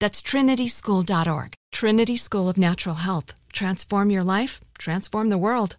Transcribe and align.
That's 0.00 0.22
trinityschool.org. 0.22 1.54
Trinity 1.72 2.16
School 2.16 2.48
of 2.48 2.56
Natural 2.56 2.94
Health. 2.96 3.34
Transform 3.52 4.10
your 4.10 4.24
life, 4.24 4.60
transform 4.78 5.28
the 5.28 5.38
world. 5.38 5.76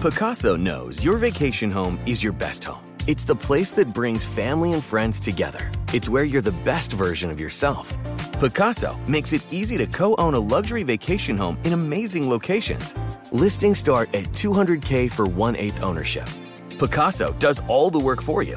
Pacaso 0.00 0.58
knows 0.58 1.04
your 1.04 1.18
vacation 1.18 1.70
home 1.70 1.98
is 2.06 2.22
your 2.24 2.32
best 2.32 2.64
home. 2.64 2.82
It's 3.06 3.24
the 3.24 3.34
place 3.34 3.72
that 3.72 3.92
brings 3.92 4.24
family 4.24 4.72
and 4.72 4.82
friends 4.82 5.20
together. 5.20 5.70
It's 5.92 6.08
where 6.08 6.24
you're 6.24 6.40
the 6.40 6.58
best 6.64 6.92
version 6.92 7.30
of 7.30 7.38
yourself. 7.38 7.96
Pacaso 8.40 8.96
makes 9.06 9.32
it 9.34 9.46
easy 9.52 9.76
to 9.78 9.86
co 9.86 10.14
own 10.16 10.34
a 10.34 10.40
luxury 10.40 10.82
vacation 10.82 11.36
home 11.36 11.58
in 11.64 11.74
amazing 11.74 12.30
locations. 12.30 12.94
Listings 13.32 13.78
start 13.78 14.14
at 14.14 14.26
200K 14.32 15.10
for 15.10 15.26
one 15.26 15.56
eighth 15.56 15.82
ownership. 15.82 16.26
Pacaso 16.78 17.38
does 17.38 17.62
all 17.68 17.90
the 17.90 17.98
work 17.98 18.22
for 18.22 18.42
you 18.42 18.56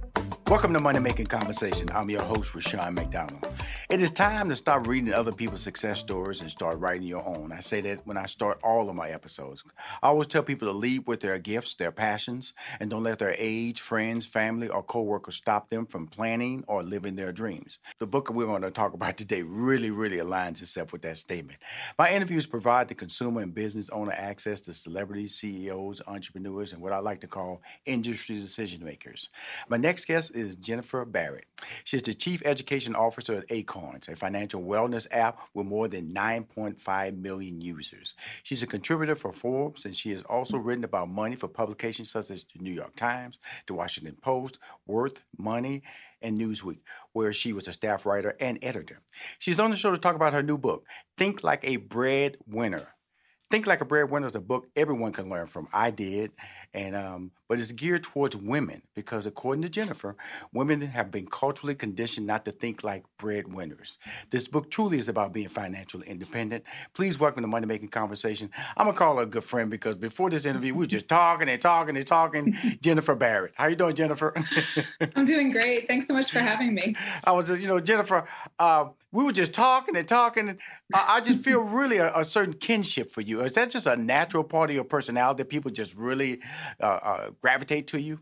Welcome 0.51 0.73
to 0.73 0.81
Money 0.81 0.99
Making 0.99 1.27
Conversation. 1.27 1.87
I'm 1.93 2.09
your 2.09 2.23
host, 2.23 2.53
Rushion 2.53 2.93
McDonald. 2.93 3.47
It 3.89 4.01
is 4.01 4.11
time 4.11 4.49
to 4.49 4.55
stop 4.57 4.85
reading 4.85 5.13
other 5.13 5.31
people's 5.31 5.61
success 5.61 5.99
stories 5.99 6.41
and 6.41 6.51
start 6.51 6.79
writing 6.79 7.07
your 7.07 7.25
own. 7.25 7.53
I 7.53 7.61
say 7.61 7.79
that 7.81 8.05
when 8.05 8.17
I 8.17 8.25
start 8.25 8.59
all 8.61 8.89
of 8.89 8.95
my 8.95 9.09
episodes. 9.11 9.63
I 10.03 10.07
always 10.07 10.27
tell 10.27 10.43
people 10.43 10.67
to 10.67 10.73
lead 10.73 11.07
with 11.07 11.21
their 11.21 11.39
gifts, 11.39 11.75
their 11.75 11.93
passions, 11.93 12.53
and 12.81 12.89
don't 12.89 13.03
let 13.03 13.19
their 13.19 13.33
age, 13.37 13.79
friends, 13.79 14.25
family, 14.25 14.67
or 14.67 14.83
coworkers 14.83 15.35
stop 15.35 15.69
them 15.69 15.85
from 15.85 16.07
planning 16.07 16.65
or 16.67 16.83
living 16.83 17.15
their 17.15 17.31
dreams. 17.31 17.79
The 17.99 18.07
book 18.07 18.29
we're 18.29 18.45
going 18.45 18.61
to 18.63 18.71
talk 18.71 18.93
about 18.93 19.15
today 19.15 19.43
really, 19.43 19.89
really 19.89 20.17
aligns 20.17 20.61
itself 20.61 20.91
with 20.91 21.01
that 21.03 21.17
statement. 21.17 21.59
My 21.97 22.11
interviews 22.11 22.45
provide 22.45 22.89
the 22.89 22.95
consumer 22.95 23.39
and 23.39 23.55
business 23.55 23.89
owner 23.89 24.11
access 24.11 24.59
to 24.61 24.73
celebrities, 24.73 25.35
CEOs, 25.35 26.01
entrepreneurs, 26.07 26.73
and 26.73 26.81
what 26.81 26.91
I 26.91 26.97
like 26.97 27.21
to 27.21 27.27
call 27.27 27.61
industry 27.85 28.37
decision 28.37 28.83
makers. 28.83 29.29
My 29.69 29.77
next 29.77 30.05
guest 30.05 30.33
is 30.33 30.40
Jennifer 30.55 31.05
Barrett. 31.05 31.45
She's 31.83 32.01
the 32.01 32.13
Chief 32.13 32.41
Education 32.45 32.95
Officer 32.95 33.35
at 33.35 33.51
Acorns, 33.51 34.07
a 34.07 34.15
financial 34.15 34.61
wellness 34.61 35.07
app 35.11 35.39
with 35.53 35.67
more 35.67 35.87
than 35.87 36.13
9.5 36.13 37.17
million 37.17 37.61
users. 37.61 38.13
She's 38.43 38.63
a 38.63 38.67
contributor 38.67 39.15
for 39.15 39.31
Forbes, 39.31 39.85
and 39.85 39.95
she 39.95 40.11
has 40.11 40.23
also 40.23 40.57
written 40.57 40.83
about 40.83 41.09
money 41.09 41.35
for 41.35 41.47
publications 41.47 42.09
such 42.09 42.31
as 42.31 42.45
the 42.45 42.63
New 42.63 42.71
York 42.73 42.95
Times, 42.95 43.39
the 43.67 43.73
Washington 43.73 44.17
Post, 44.21 44.59
Worth, 44.85 45.21
Money, 45.37 45.83
and 46.21 46.39
Newsweek, 46.39 46.79
where 47.13 47.33
she 47.33 47.53
was 47.53 47.67
a 47.67 47.73
staff 47.73 48.05
writer 48.05 48.35
and 48.39 48.59
editor. 48.61 48.99
She's 49.39 49.59
on 49.59 49.71
the 49.71 49.77
show 49.77 49.91
to 49.91 49.97
talk 49.97 50.15
about 50.15 50.33
her 50.33 50.43
new 50.43 50.57
book, 50.57 50.85
Think 51.17 51.43
Like 51.43 51.63
a 51.63 51.77
Breadwinner. 51.77 52.87
Think 53.49 53.67
Like 53.67 53.81
a 53.81 53.85
Breadwinner 53.85 54.27
is 54.27 54.35
a 54.35 54.39
book 54.39 54.67
everyone 54.75 55.11
can 55.11 55.29
learn 55.29 55.47
from. 55.47 55.67
I 55.73 55.91
did, 55.91 56.31
and 56.73 56.95
um, 56.95 57.31
but 57.47 57.59
it's 57.59 57.71
geared 57.73 58.03
towards 58.03 58.35
women 58.35 58.81
because, 58.95 59.25
according 59.25 59.61
to 59.63 59.69
Jennifer, 59.69 60.15
women 60.53 60.81
have 60.81 61.11
been 61.11 61.25
culturally 61.25 61.75
conditioned 61.75 62.25
not 62.25 62.45
to 62.45 62.51
think 62.51 62.83
like 62.83 63.03
breadwinners. 63.17 63.97
This 64.29 64.47
book 64.47 64.71
truly 64.71 64.97
is 64.97 65.09
about 65.09 65.33
being 65.33 65.49
financially 65.49 66.07
independent. 66.07 66.63
Please 66.93 67.19
welcome 67.19 67.41
to 67.41 67.47
Money 67.47 67.65
Making 67.65 67.89
Conversation. 67.89 68.49
I'm 68.77 68.85
gonna 68.85 68.97
call 68.97 69.17
her 69.17 69.23
a 69.23 69.25
good 69.25 69.43
friend 69.43 69.69
because 69.69 69.95
before 69.95 70.29
this 70.29 70.45
interview, 70.45 70.73
we 70.73 70.79
were 70.79 70.85
just 70.85 71.09
talking 71.09 71.49
and 71.49 71.61
talking 71.61 71.97
and 71.97 72.07
talking. 72.07 72.55
Jennifer 72.81 73.15
Barrett, 73.15 73.53
how 73.55 73.67
you 73.67 73.75
doing, 73.75 73.95
Jennifer? 73.95 74.33
I'm 75.15 75.25
doing 75.25 75.51
great. 75.51 75.87
Thanks 75.87 76.07
so 76.07 76.13
much 76.13 76.31
for 76.31 76.39
having 76.39 76.73
me. 76.73 76.95
I 77.23 77.33
was, 77.33 77.49
you 77.59 77.67
know, 77.67 77.79
Jennifer. 77.81 78.27
Uh, 78.57 78.85
we 79.11 79.25
were 79.25 79.31
just 79.31 79.53
talking 79.53 79.95
and 79.95 80.07
talking. 80.07 80.49
And 80.49 80.59
I, 80.93 81.17
I 81.17 81.21
just 81.21 81.39
feel 81.39 81.61
really 81.61 81.97
a, 81.97 82.15
a, 82.17 82.25
certain 82.25 82.53
kinship 82.53 83.11
for 83.11 83.21
you. 83.21 83.41
Is 83.41 83.53
that 83.53 83.69
just 83.69 83.87
a 83.87 83.95
natural 83.95 84.43
part 84.43 84.69
of 84.69 84.75
your 84.75 84.85
personality 84.85 85.39
that 85.39 85.49
people 85.49 85.69
just 85.69 85.95
really 85.95 86.39
uh, 86.79 86.85
uh, 86.85 87.29
gravitate 87.41 87.87
to 87.87 88.01
you? 88.01 88.19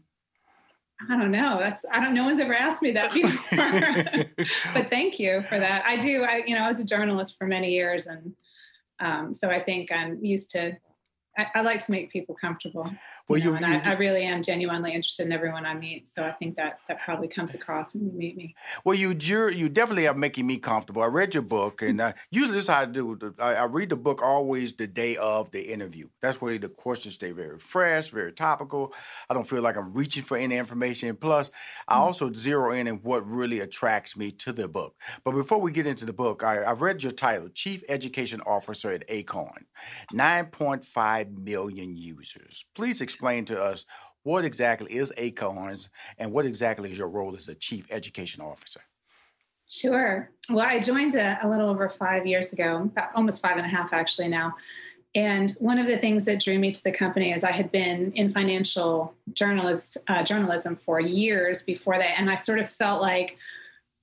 I 1.10 1.18
don't 1.18 1.32
know. 1.32 1.60
That's 1.60 1.86
I 1.92 2.04
don't. 2.04 2.14
No 2.14 2.26
one's 2.26 2.40
ever 2.40 2.54
asked 2.54 2.82
me 2.82 2.92
that 2.92 3.14
before. 3.14 4.46
but 4.74 4.90
thank 4.90 5.18
you 5.18 5.44
for 5.44 5.58
that. 5.58 5.86
I 5.86 5.98
do. 5.98 6.24
I 6.24 6.44
you 6.46 6.56
know 6.56 6.64
I 6.64 6.68
was 6.68 6.80
a 6.80 6.86
journalist 6.86 7.38
for 7.38 7.48
many 7.48 7.72
years, 7.72 8.08
and 8.08 8.36
um, 9.00 9.34
so 9.34 9.50
I 9.50 9.64
think 9.64 9.92
I'm 9.92 10.24
used 10.24 10.52
to. 10.52 10.78
I, 11.38 11.48
I 11.56 11.62
like 11.62 11.84
to 11.86 11.92
make 11.92 12.12
people 12.12 12.36
comfortable. 12.36 12.90
Well, 13.29 13.37
you, 13.37 13.52
know, 13.52 13.58
and 13.58 13.66
I, 13.66 13.91
I, 13.91 13.93
really 13.93 14.23
am 14.23 14.41
genuinely 14.41 14.91
interested 14.91 15.28
in 15.28 15.31
everyone 15.31 15.64
I 15.64 15.76
meet. 15.76 16.08
So 16.09 16.23
I 16.23 16.31
think 16.31 16.55
that 16.55 16.79
that 16.87 16.99
probably 16.99 17.28
comes 17.28 17.53
across 17.53 17.93
when 17.93 18.08
you 18.08 18.11
meet 18.11 18.35
me. 18.35 18.55
Well, 18.84 18.96
you 18.96 19.16
you 19.20 19.70
definitely 19.70 20.08
are 20.08 20.16
making 20.16 20.47
me 20.47 20.58
comfortable. 20.58 21.03
I 21.03 21.08
read 21.08 21.35
your 21.35 21.43
book, 21.43 21.84
and 21.84 22.02
uh, 22.02 22.14
usually 22.31 22.55
this 22.55 22.64
is 22.64 22.70
how 22.70 22.81
I 22.81 22.85
do. 22.85 23.35
I, 23.37 23.53
I, 23.53 23.64
read 23.66 23.90
the 23.90 23.96
book 23.96 24.23
always 24.23 24.73
the 24.73 24.87
day 24.87 25.16
of 25.17 25.52
the 25.52 25.61
interview. 25.61 26.08
That's 26.23 26.41
where 26.41 26.58
the 26.58 26.70
questions 26.70 27.14
stay 27.14 27.31
very 27.31 27.59
fresh, 27.59 28.09
very 28.09 28.34
topical. 28.34 28.96
I 29.29 29.35
don't 29.35 29.47
feel 29.47 29.61
like 29.61 29.78
I'm 29.78 29.93
reaching 29.93 30.23
for 30.23 30.35
any 30.35 30.58
information. 30.58 31.16
Plus, 31.16 31.52
I 31.87 31.93
mm-hmm. 31.93 32.02
also 32.02 32.34
zero 32.34 32.72
in 32.72 32.87
on 32.87 32.96
what 33.03 33.29
really 33.29 33.59
attracts 33.59 34.17
me 34.17 34.32
to 34.32 34.52
the 34.52 34.67
book. 34.67 34.96
But 35.23 35.34
before 35.34 35.61
we 35.61 35.72
get 35.72 35.85
into 35.85 36.08
the 36.08 36.14
book, 36.14 36.43
I, 36.43 36.64
I 36.64 36.72
read 36.72 37.03
your 37.03 37.11
title, 37.11 37.49
Chief 37.49 37.84
Education 37.90 38.41
Officer 38.47 38.90
at 38.90 39.03
Acorn, 39.08 39.67
9.5 40.11 41.37
million 41.37 41.96
users. 41.96 42.66
Please 42.73 43.02
explain 43.02 43.19
explain 43.20 43.44
to 43.44 43.62
us 43.62 43.86
what 44.24 44.46
exactly 44.46 44.96
is 44.96 45.12
Acorns 45.18 45.90
and 46.20 46.32
what 46.32 46.46
exactly 46.46 46.90
is 46.90 46.98
your 46.98 47.10
role 47.10 47.36
as 47.36 47.46
the 47.46 47.56
chief 47.56 47.86
education 47.92 48.42
officer? 48.42 48.80
Sure. 49.68 50.32
Well, 50.50 50.66
I 50.66 50.80
joined 50.80 51.16
a, 51.16 51.38
a 51.44 51.50
little 51.50 51.70
over 51.70 51.90
five 51.90 52.26
years 52.26 52.54
ago, 52.54 52.90
almost 53.14 53.42
five 53.42 53.58
and 53.58 53.66
a 53.66 53.70
half 53.70 53.92
actually 53.92 54.30
now. 54.30 54.56
and 55.16 55.52
one 55.60 55.80
of 55.80 55.88
the 55.88 55.98
things 55.98 56.24
that 56.26 56.40
drew 56.40 56.58
me 56.58 56.72
to 56.72 56.82
the 56.82 56.94
company 56.94 57.34
is 57.34 57.44
I 57.44 57.52
had 57.52 57.74
been 57.74 58.14
in 58.14 58.32
financial 58.32 59.14
journalist 59.34 59.98
uh, 60.08 60.24
journalism 60.24 60.78
for 60.78 61.02
years 61.02 61.64
before 61.64 61.98
that, 61.98 62.18
and 62.18 62.30
I 62.30 62.36
sort 62.36 62.60
of 62.60 62.70
felt 62.70 63.02
like 63.02 63.38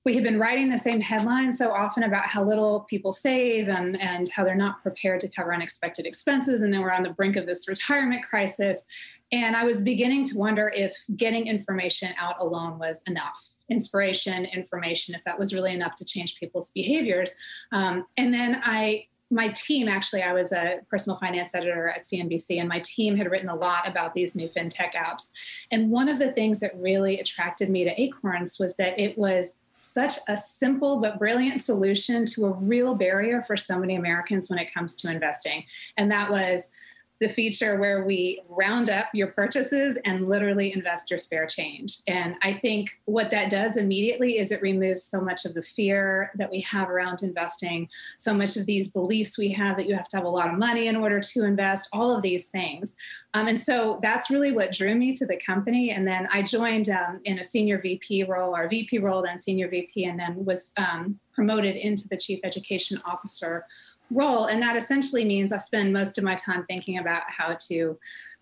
we 0.07 0.15
had 0.15 0.23
been 0.23 0.39
writing 0.39 0.69
the 0.69 0.77
same 0.77 1.01
headlines 1.01 1.57
so 1.57 1.69
often 1.69 2.03
about 2.03 2.27
how 2.27 2.41
little 2.41 2.87
people 2.89 3.11
save 3.11 3.67
and, 3.67 3.99
and 3.99 4.29
how 4.29 4.45
they're 4.45 4.55
not 4.55 4.81
prepared 4.81 5.19
to 5.19 5.27
cover 5.27 5.53
unexpected 5.53 6.05
expenses. 6.05 6.61
And 6.61 6.73
then 6.73 6.79
we're 6.79 6.93
on 6.93 7.03
the 7.03 7.09
brink 7.09 7.35
of 7.35 7.45
this 7.45 7.67
retirement 7.67 8.23
crisis. 8.23 8.85
And 9.33 9.53
I 9.53 9.65
was 9.65 9.81
beginning 9.81 10.23
to 10.29 10.37
wonder 10.37 10.71
if 10.73 10.95
getting 11.17 11.47
information 11.47 12.13
out 12.17 12.35
alone 12.39 12.79
was 12.79 13.03
enough 13.05 13.37
inspiration, 13.69 14.45
information, 14.45 15.13
if 15.13 15.25
that 15.25 15.37
was 15.37 15.53
really 15.53 15.73
enough 15.73 15.95
to 15.95 16.05
change 16.05 16.39
people's 16.39 16.71
behaviors. 16.71 17.35
Um, 17.73 18.05
and 18.15 18.33
then 18.33 18.61
I 18.63 19.07
my 19.29 19.49
team 19.49 19.87
actually 19.87 20.21
i 20.21 20.31
was 20.33 20.51
a 20.51 20.79
personal 20.89 21.17
finance 21.17 21.53
editor 21.53 21.89
at 21.89 22.03
cnbc 22.03 22.59
and 22.59 22.69
my 22.69 22.79
team 22.79 23.15
had 23.15 23.29
written 23.29 23.49
a 23.49 23.55
lot 23.55 23.87
about 23.87 24.13
these 24.13 24.35
new 24.35 24.47
fintech 24.47 24.93
apps 24.93 25.31
and 25.71 25.89
one 25.89 26.07
of 26.07 26.19
the 26.19 26.31
things 26.31 26.59
that 26.59 26.71
really 26.77 27.19
attracted 27.19 27.69
me 27.69 27.83
to 27.83 28.01
acorns 28.01 28.57
was 28.59 28.75
that 28.77 28.97
it 28.99 29.17
was 29.17 29.55
such 29.77 30.15
a 30.27 30.35
simple 30.35 30.99
but 30.99 31.19
brilliant 31.19 31.63
solution 31.63 32.25
to 32.25 32.47
a 32.47 32.51
real 32.51 32.95
barrier 32.95 33.43
for 33.43 33.55
so 33.55 33.77
many 33.77 33.95
Americans 33.95 34.49
when 34.49 34.57
it 34.57 34.73
comes 34.73 34.95
to 34.95 35.11
investing. 35.11 35.63
And 35.97 36.11
that 36.11 36.31
was 36.31 36.71
the 37.19 37.29
feature 37.29 37.79
where 37.79 38.05
we 38.05 38.41
round 38.49 38.89
up 38.89 39.07
your 39.13 39.27
purchases 39.27 39.97
and 40.05 40.27
literally 40.27 40.73
invest 40.73 41.09
your 41.09 41.17
spare 41.17 41.47
change. 41.47 41.97
And 42.07 42.35
I 42.43 42.53
think 42.53 42.99
what 43.05 43.31
that 43.31 43.49
does 43.49 43.77
immediately 43.77 44.37
is 44.37 44.51
it 44.51 44.61
removes 44.61 45.03
so 45.03 45.21
much 45.21 45.45
of 45.45 45.53
the 45.53 45.61
fear 45.61 46.31
that 46.35 46.51
we 46.51 46.61
have 46.61 46.89
around 46.89 47.23
investing, 47.23 47.89
so 48.17 48.33
much 48.33 48.55
of 48.55 48.65
these 48.65 48.91
beliefs 48.91 49.37
we 49.37 49.51
have 49.53 49.77
that 49.77 49.87
you 49.87 49.95
have 49.95 50.09
to 50.09 50.17
have 50.17 50.25
a 50.25 50.29
lot 50.29 50.49
of 50.49 50.59
money 50.59 50.87
in 50.87 50.95
order 50.95 51.19
to 51.19 51.43
invest, 51.43 51.89
all 51.91 52.15
of 52.15 52.21
these 52.21 52.47
things. 52.47 52.95
Um, 53.33 53.47
and 53.47 53.59
so 53.59 53.99
that's 54.01 54.29
really 54.29 54.51
what 54.51 54.71
drew 54.71 54.95
me 54.95 55.13
to 55.13 55.25
the 55.25 55.37
company. 55.37 55.91
And 55.91 56.07
then 56.07 56.27
I 56.31 56.41
joined 56.41 56.89
um, 56.89 57.21
in 57.23 57.39
a 57.39 57.43
senior 57.43 57.79
VP 57.79 58.23
role, 58.23 58.55
or 58.55 58.67
VP 58.67 58.99
role, 58.99 59.21
then 59.23 59.39
senior 59.39 59.69
VP, 59.69 60.05
and 60.05 60.19
then 60.19 60.45
was 60.45 60.73
um, 60.77 61.19
promoted 61.33 61.75
into 61.75 62.07
the 62.07 62.17
chief 62.17 62.39
education 62.43 62.99
officer 63.05 63.63
role. 64.09 64.45
And 64.45 64.61
that 64.61 64.75
essentially 64.75 65.25
means 65.25 65.51
I 65.51 65.57
spend 65.57 65.93
most 65.93 66.17
of 66.17 66.23
my 66.23 66.35
time 66.35 66.65
thinking 66.65 66.97
about 66.97 67.23
how 67.27 67.57
to 67.67 67.97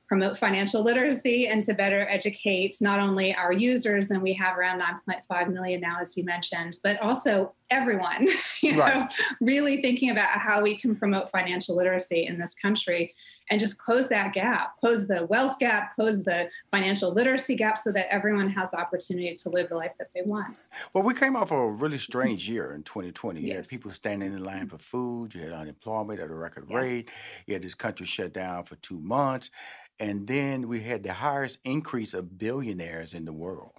promote 0.08 0.38
financial 0.38 0.84
literacy 0.84 1.48
and 1.48 1.64
to 1.64 1.74
better 1.74 2.08
educate 2.10 2.76
not 2.82 3.00
only 3.00 3.36
our 3.36 3.52
users, 3.52 4.12
and 4.12 4.22
we 4.22 4.34
have 4.34 4.58
around 4.58 4.82
9.5 4.82 5.52
million 5.52 5.82
now, 5.82 5.98
as 6.00 6.16
you 6.16 6.24
mentioned, 6.24 6.78
but 6.84 7.00
also 7.02 7.54
everyone, 7.70 8.28
you 8.62 8.80
right. 8.80 8.96
know, 8.96 9.08
really 9.42 9.82
thinking 9.82 10.12
about 10.12 10.30
how 10.30 10.62
we 10.62 10.78
can 10.78 10.96
promote 10.96 11.30
financial 11.32 11.76
literacy 11.76 12.28
in 12.28 12.38
this 12.38 12.54
country 12.54 13.16
and 13.50 13.60
just 13.60 13.78
close 13.78 14.08
that 14.10 14.34
gap, 14.34 14.76
close 14.78 15.08
the 15.08 15.26
wealth 15.28 15.60
gap, 15.60 15.94
close 15.94 16.24
the 16.24 16.50
financial 16.72 17.12
literacy 17.12 17.56
gap 17.56 17.78
so 17.78 17.92
that 17.92 18.08
everyone 18.12 18.50
has 18.50 18.72
the 18.72 18.78
opportunity 18.78 19.36
to 19.36 19.50
live 19.50 19.70
the 19.70 19.76
life 19.76 19.92
that 20.00 20.10
they 20.16 20.22
want. 20.24 20.60
Well, 20.94 21.04
we 21.04 21.14
came 21.14 21.36
off 21.36 21.52
a 21.52 21.70
really 21.72 22.00
strange 22.00 22.50
year 22.50 22.74
in 22.74 22.84
2020. 22.84 23.42
yes. 23.42 23.48
You 23.48 23.56
had 23.56 23.68
people 23.68 23.92
standing 23.92 24.34
in 24.34 24.44
line 24.44 24.68
for 24.68 24.78
food, 24.78 25.36
you 25.36 25.42
had 25.42 25.52
unemployment 25.52 26.20
at 26.20 26.30
a 26.30 26.34
record 26.34 26.66
yes. 26.70 26.76
rate, 26.76 27.10
you 27.46 27.54
had 27.54 27.64
this 27.64 27.76
country 27.76 28.06
shut 28.06 28.34
down 28.34 28.64
for 28.64 28.76
two 28.78 29.00
months, 29.00 29.52
and 30.00 30.28
then 30.28 30.68
we 30.68 30.82
had 30.82 31.04
the 31.04 31.14
highest 31.14 31.60
increase 31.64 32.14
of 32.14 32.38
billionaires 32.38 33.14
in 33.14 33.26
the 33.26 33.34
world. 33.34 33.72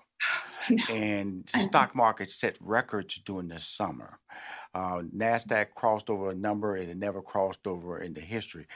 and 0.90 1.48
stock 1.48 1.94
market 1.94 2.30
set 2.30 2.58
records 2.60 3.18
during 3.18 3.48
the 3.48 3.58
summer. 3.58 4.18
Uh, 4.74 5.02
Nasdaq 5.14 5.70
crossed 5.74 6.10
over 6.10 6.30
a 6.30 6.34
number 6.34 6.76
and 6.76 6.90
it 6.90 6.96
never 6.96 7.22
crossed 7.22 7.66
over 7.66 8.00
in 8.00 8.14
the 8.14 8.20
history. 8.20 8.66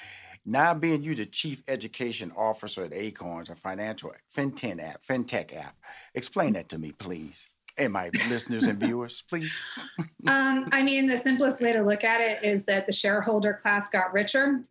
Now 0.47 0.73
being 0.73 1.03
you 1.03 1.15
the 1.15 1.27
chief 1.27 1.63
education 1.69 2.33
officer 2.37 2.85
at 2.85 2.95
Acorns, 2.95 3.51
a 3.51 3.55
financial 3.55 4.13
fintech 4.35 4.83
app, 4.83 5.03
fintech 5.03 5.55
app, 5.55 5.77
explain 6.15 6.55
that 6.55 6.69
to 6.71 6.79
me, 6.79 6.93
please. 6.93 7.49
And 7.77 7.93
my 7.93 8.11
listeners 8.29 8.65
and 8.65 8.81
viewers, 8.81 9.23
please. 9.29 9.53
um, 10.27 10.69
I 10.73 10.83
mean, 10.83 11.07
the 11.07 11.17
simplest 11.17 11.61
way 11.61 11.73
to 11.73 11.83
look 11.83 12.05
at 12.05 12.21
it 12.21 12.45
is 12.45 12.65
that 12.67 12.87
the 12.87 12.93
shareholder 12.93 13.55
class 13.55 13.91
got 13.91 14.13
richer 14.13 14.63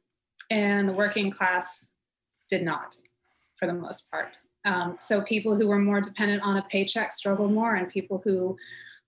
and 0.50 0.89
the 0.89 0.94
working 0.94 1.31
class 1.31 1.94
did 2.50 2.63
not, 2.63 2.96
for 3.56 3.68
the 3.68 3.74
most 3.74 4.10
part. 4.12 4.38
Um, 4.66 4.96
so 4.98 5.22
people 5.22 5.56
who 5.56 5.68
were 5.68 5.80
more 5.80 6.01
dependent 6.01 6.42
on 6.44 6.57
a 6.57 6.63
paycheck 6.63 7.12
struggled 7.12 7.54
more, 7.54 7.75
and 7.75 7.90
people 7.90 8.22
who 8.24 8.57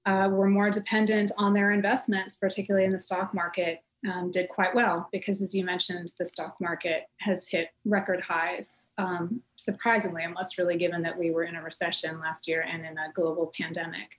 uh, 0.06 0.30
were 0.32 0.50
more 0.50 0.70
dependent 0.70 1.32
on 1.38 1.54
their 1.54 1.72
investments, 1.72 2.36
particularly 2.36 2.86
in 2.86 2.92
the 2.92 3.00
stock 3.00 3.34
market, 3.34 3.84
um, 4.12 4.32
did 4.32 4.50
quite 4.50 4.74
well 4.74 5.08
because, 5.12 5.42
as 5.42 5.54
you 5.54 5.64
mentioned, 5.64 6.12
the 6.18 6.26
stock 6.26 6.56
market 6.60 7.04
has 7.20 7.48
hit 7.48 7.70
record 7.86 8.22
highs. 8.22 8.88
Um, 8.98 9.42
surprisingly, 9.58 10.24
unless 10.24 10.58
really 10.58 10.78
given 10.78 11.04
that 11.04 11.18
we 11.18 11.30
were 11.30 11.44
in 11.44 11.56
a 11.56 11.62
recession 11.62 12.20
last 12.20 12.48
year 12.48 12.66
and 12.68 12.84
in 12.86 12.98
a 12.98 13.12
global 13.14 13.52
pandemic. 13.56 14.18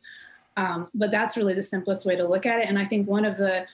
Um, 0.57 0.89
but 0.95 1.11
that's 1.11 1.37
really 1.37 1.55
the 1.55 1.63
simplest 1.63 2.07
way 2.07 2.15
to 2.15 2.29
look 2.29 2.47
at 2.47 2.61
it. 2.61 2.69
And 2.69 2.79
I 2.79 2.85
think 2.85 3.09
one 3.09 3.25
of 3.25 3.37
the 3.37 3.67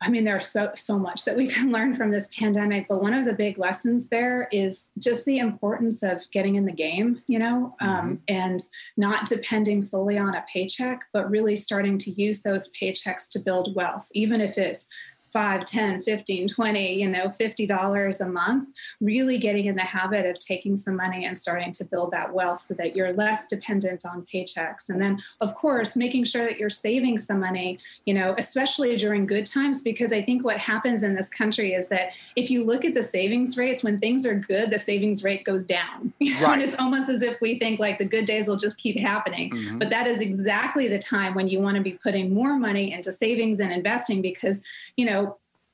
I 0.00 0.10
mean, 0.10 0.24
there's 0.24 0.48
so 0.48 0.70
so 0.74 0.98
much 0.98 1.24
that 1.24 1.36
we 1.36 1.46
can 1.54 1.72
learn 1.72 1.94
from 1.94 2.10
this 2.10 2.28
pandemic, 2.38 2.86
but 2.88 3.02
one 3.02 3.14
of 3.14 3.24
the 3.24 3.32
big 3.32 3.58
lessons 3.58 4.08
there 4.08 4.48
is 4.52 4.90
just 4.98 5.24
the 5.24 5.38
importance 5.38 6.02
of 6.02 6.22
getting 6.30 6.56
in 6.56 6.64
the 6.64 6.72
game, 6.72 7.22
you 7.26 7.38
know, 7.38 7.74
um, 7.80 7.90
mm-hmm. 7.90 8.14
and 8.28 8.62
not 8.96 9.28
depending 9.28 9.82
solely 9.82 10.18
on 10.18 10.34
a 10.34 10.44
paycheck, 10.52 11.04
but 11.12 11.30
really 11.30 11.56
starting 11.56 11.98
to 11.98 12.10
use 12.10 12.42
those 12.42 12.70
paychecks 12.80 13.28
to 13.30 13.38
build 13.38 13.74
wealth, 13.74 14.08
even 14.12 14.40
if 14.40 14.58
it's 14.58 14.88
5 15.34 15.64
10 15.64 16.02
15 16.02 16.46
20 16.46 16.94
you 16.94 17.08
know 17.08 17.28
50 17.28 17.66
dollars 17.66 18.20
a 18.20 18.28
month 18.28 18.68
really 19.00 19.36
getting 19.36 19.66
in 19.66 19.74
the 19.74 19.82
habit 19.82 20.26
of 20.26 20.38
taking 20.38 20.76
some 20.76 20.94
money 20.94 21.24
and 21.24 21.36
starting 21.36 21.72
to 21.72 21.84
build 21.84 22.12
that 22.12 22.32
wealth 22.32 22.60
so 22.60 22.72
that 22.74 22.94
you're 22.94 23.12
less 23.12 23.48
dependent 23.48 24.06
on 24.06 24.24
paychecks 24.32 24.88
and 24.88 25.02
then 25.02 25.20
of 25.40 25.52
course 25.56 25.96
making 25.96 26.22
sure 26.22 26.44
that 26.44 26.56
you're 26.56 26.70
saving 26.70 27.18
some 27.18 27.40
money 27.40 27.80
you 28.04 28.14
know 28.14 28.36
especially 28.38 28.96
during 28.96 29.26
good 29.26 29.44
times 29.44 29.82
because 29.82 30.12
i 30.12 30.22
think 30.22 30.44
what 30.44 30.56
happens 30.56 31.02
in 31.02 31.16
this 31.16 31.28
country 31.30 31.74
is 31.74 31.88
that 31.88 32.12
if 32.36 32.48
you 32.48 32.62
look 32.62 32.84
at 32.84 32.94
the 32.94 33.02
savings 33.02 33.56
rates 33.56 33.82
when 33.82 33.98
things 33.98 34.24
are 34.24 34.36
good 34.36 34.70
the 34.70 34.78
savings 34.78 35.24
rate 35.24 35.44
goes 35.44 35.66
down 35.66 36.12
right. 36.20 36.44
and 36.44 36.62
it's 36.62 36.78
almost 36.78 37.08
as 37.08 37.22
if 37.22 37.36
we 37.40 37.58
think 37.58 37.80
like 37.80 37.98
the 37.98 38.04
good 38.04 38.24
days 38.24 38.46
will 38.46 38.56
just 38.56 38.78
keep 38.78 38.96
happening 38.96 39.50
mm-hmm. 39.50 39.78
but 39.78 39.90
that 39.90 40.06
is 40.06 40.20
exactly 40.20 40.86
the 40.86 40.98
time 40.98 41.34
when 41.34 41.48
you 41.48 41.60
want 41.60 41.76
to 41.76 41.82
be 41.82 41.98
putting 42.04 42.32
more 42.32 42.56
money 42.56 42.92
into 42.92 43.12
savings 43.12 43.58
and 43.58 43.72
investing 43.72 44.22
because 44.22 44.62
you 44.96 45.04
know 45.04 45.23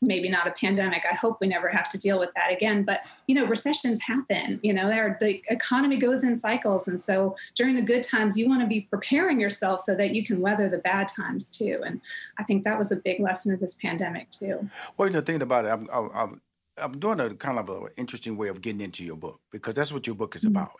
maybe 0.00 0.28
not 0.28 0.46
a 0.46 0.52
pandemic. 0.52 1.04
I 1.10 1.14
hope 1.14 1.38
we 1.40 1.46
never 1.46 1.68
have 1.68 1.88
to 1.90 1.98
deal 1.98 2.18
with 2.18 2.30
that 2.34 2.52
again. 2.52 2.84
But 2.84 3.00
you 3.26 3.34
know, 3.34 3.46
recessions 3.46 4.00
happen. 4.02 4.60
You 4.62 4.72
know, 4.72 4.88
the 5.20 5.40
economy 5.48 5.96
goes 5.96 6.24
in 6.24 6.36
cycles, 6.36 6.88
and 6.88 7.00
so 7.00 7.36
during 7.54 7.76
the 7.76 7.82
good 7.82 8.02
times, 8.02 8.36
you 8.36 8.48
want 8.48 8.62
to 8.62 8.66
be 8.66 8.82
preparing 8.82 9.40
yourself 9.40 9.80
so 9.80 9.94
that 9.96 10.14
you 10.14 10.24
can 10.24 10.40
weather 10.40 10.68
the 10.68 10.78
bad 10.78 11.08
times 11.08 11.50
too. 11.50 11.82
And 11.84 12.00
I 12.38 12.44
think 12.44 12.64
that 12.64 12.78
was 12.78 12.92
a 12.92 12.96
big 12.96 13.20
lesson 13.20 13.52
of 13.52 13.60
this 13.60 13.74
pandemic 13.74 14.30
too. 14.30 14.68
Well, 14.96 15.08
you 15.08 15.14
know, 15.14 15.20
thinking 15.20 15.42
about 15.42 15.64
it, 15.64 15.68
I'm, 15.68 15.88
I'm, 15.92 16.10
I'm 16.14 16.40
doing 16.98 17.20
a 17.20 17.34
kind 17.34 17.58
of 17.58 17.68
an 17.68 17.88
interesting 17.96 18.36
way 18.36 18.48
of 18.48 18.60
getting 18.60 18.80
into 18.80 19.04
your 19.04 19.16
book 19.16 19.40
because 19.50 19.74
that's 19.74 19.92
what 19.92 20.06
your 20.06 20.16
book 20.16 20.36
is 20.36 20.42
mm-hmm. 20.42 20.56
about. 20.56 20.72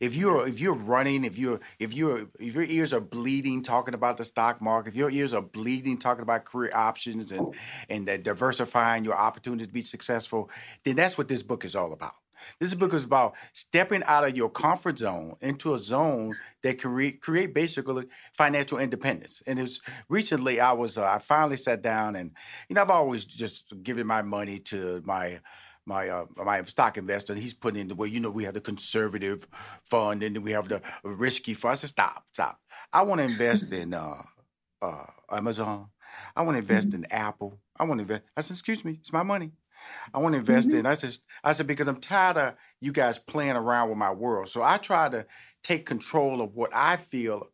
If 0.00 0.14
you're 0.14 0.46
if 0.46 0.60
you're 0.60 0.74
running, 0.74 1.24
if 1.24 1.38
you're 1.38 1.60
if 1.78 1.94
you're 1.94 2.26
if 2.38 2.54
your 2.54 2.64
ears 2.64 2.92
are 2.92 3.00
bleeding 3.00 3.62
talking 3.62 3.94
about 3.94 4.16
the 4.16 4.24
stock 4.24 4.60
market, 4.60 4.90
if 4.90 4.96
your 4.96 5.10
ears 5.10 5.34
are 5.34 5.42
bleeding 5.42 5.98
talking 5.98 6.22
about 6.22 6.44
career 6.44 6.70
options 6.74 7.32
and 7.32 7.54
and 7.88 8.06
diversifying 8.22 9.04
your 9.04 9.16
opportunities 9.16 9.66
to 9.66 9.72
be 9.72 9.82
successful, 9.82 10.50
then 10.84 10.96
that's 10.96 11.16
what 11.18 11.28
this 11.28 11.42
book 11.42 11.64
is 11.64 11.76
all 11.76 11.92
about. 11.92 12.14
This 12.58 12.74
book 12.74 12.94
is 12.94 13.04
about 13.04 13.34
stepping 13.52 14.02
out 14.04 14.24
of 14.24 14.36
your 14.36 14.50
comfort 14.50 14.98
zone 14.98 15.36
into 15.40 15.74
a 15.74 15.78
zone 15.78 16.36
that 16.62 16.80
create 16.80 17.20
create 17.20 17.54
basically 17.54 18.06
financial 18.34 18.78
independence. 18.78 19.42
And 19.46 19.58
it 19.58 19.62
was 19.62 19.80
recently 20.08 20.60
I 20.60 20.72
was 20.72 20.98
uh, 20.98 21.04
I 21.04 21.18
finally 21.18 21.56
sat 21.56 21.82
down 21.82 22.16
and 22.16 22.32
you 22.68 22.74
know 22.74 22.82
I've 22.82 22.90
always 22.90 23.24
just 23.24 23.72
given 23.82 24.06
my 24.06 24.22
money 24.22 24.58
to 24.60 25.02
my 25.04 25.40
my 25.86 26.08
uh, 26.08 26.26
my 26.36 26.62
stock 26.64 26.98
investor. 26.98 27.34
He's 27.34 27.54
putting 27.54 27.80
in 27.80 27.88
the 27.88 27.94
way 27.94 28.08
you 28.08 28.20
know 28.20 28.30
we 28.30 28.44
have 28.44 28.54
the 28.54 28.60
conservative 28.60 29.46
fund 29.84 30.22
and 30.22 30.36
then 30.36 30.42
we 30.42 30.52
have 30.52 30.68
the 30.68 30.82
risky 31.02 31.54
fund. 31.54 31.72
I 31.72 31.76
said 31.76 31.90
stop 31.90 32.24
stop. 32.32 32.60
I 32.92 33.02
want 33.02 33.20
to 33.20 33.24
invest 33.24 33.72
in 33.72 33.94
uh, 33.94 34.22
uh, 34.82 35.06
Amazon. 35.30 35.88
I 36.36 36.42
want 36.42 36.56
to 36.56 36.60
invest 36.60 36.90
mm-hmm. 36.90 37.04
in 37.04 37.12
Apple. 37.12 37.58
I 37.76 37.84
want 37.84 37.98
to 37.98 38.02
invest. 38.02 38.22
I 38.36 38.40
said 38.42 38.54
excuse 38.54 38.84
me, 38.84 38.98
it's 39.00 39.12
my 39.12 39.22
money. 39.22 39.52
I 40.12 40.18
want 40.18 40.34
to 40.34 40.38
invest 40.38 40.68
mm-hmm. 40.68 40.78
in. 40.78 40.86
I 40.86 40.94
said, 40.94 41.16
I 41.42 41.52
said 41.52 41.66
because 41.66 41.88
I'm 41.88 42.00
tired 42.00 42.36
of 42.36 42.54
you 42.80 42.92
guys 42.92 43.18
playing 43.18 43.56
around 43.56 43.88
with 43.88 43.98
my 43.98 44.10
world. 44.10 44.48
So 44.48 44.62
I 44.62 44.78
try 44.78 45.08
to 45.08 45.26
take 45.62 45.86
control 45.86 46.40
of 46.40 46.54
what 46.54 46.70
I 46.74 46.96
feel 46.96 47.48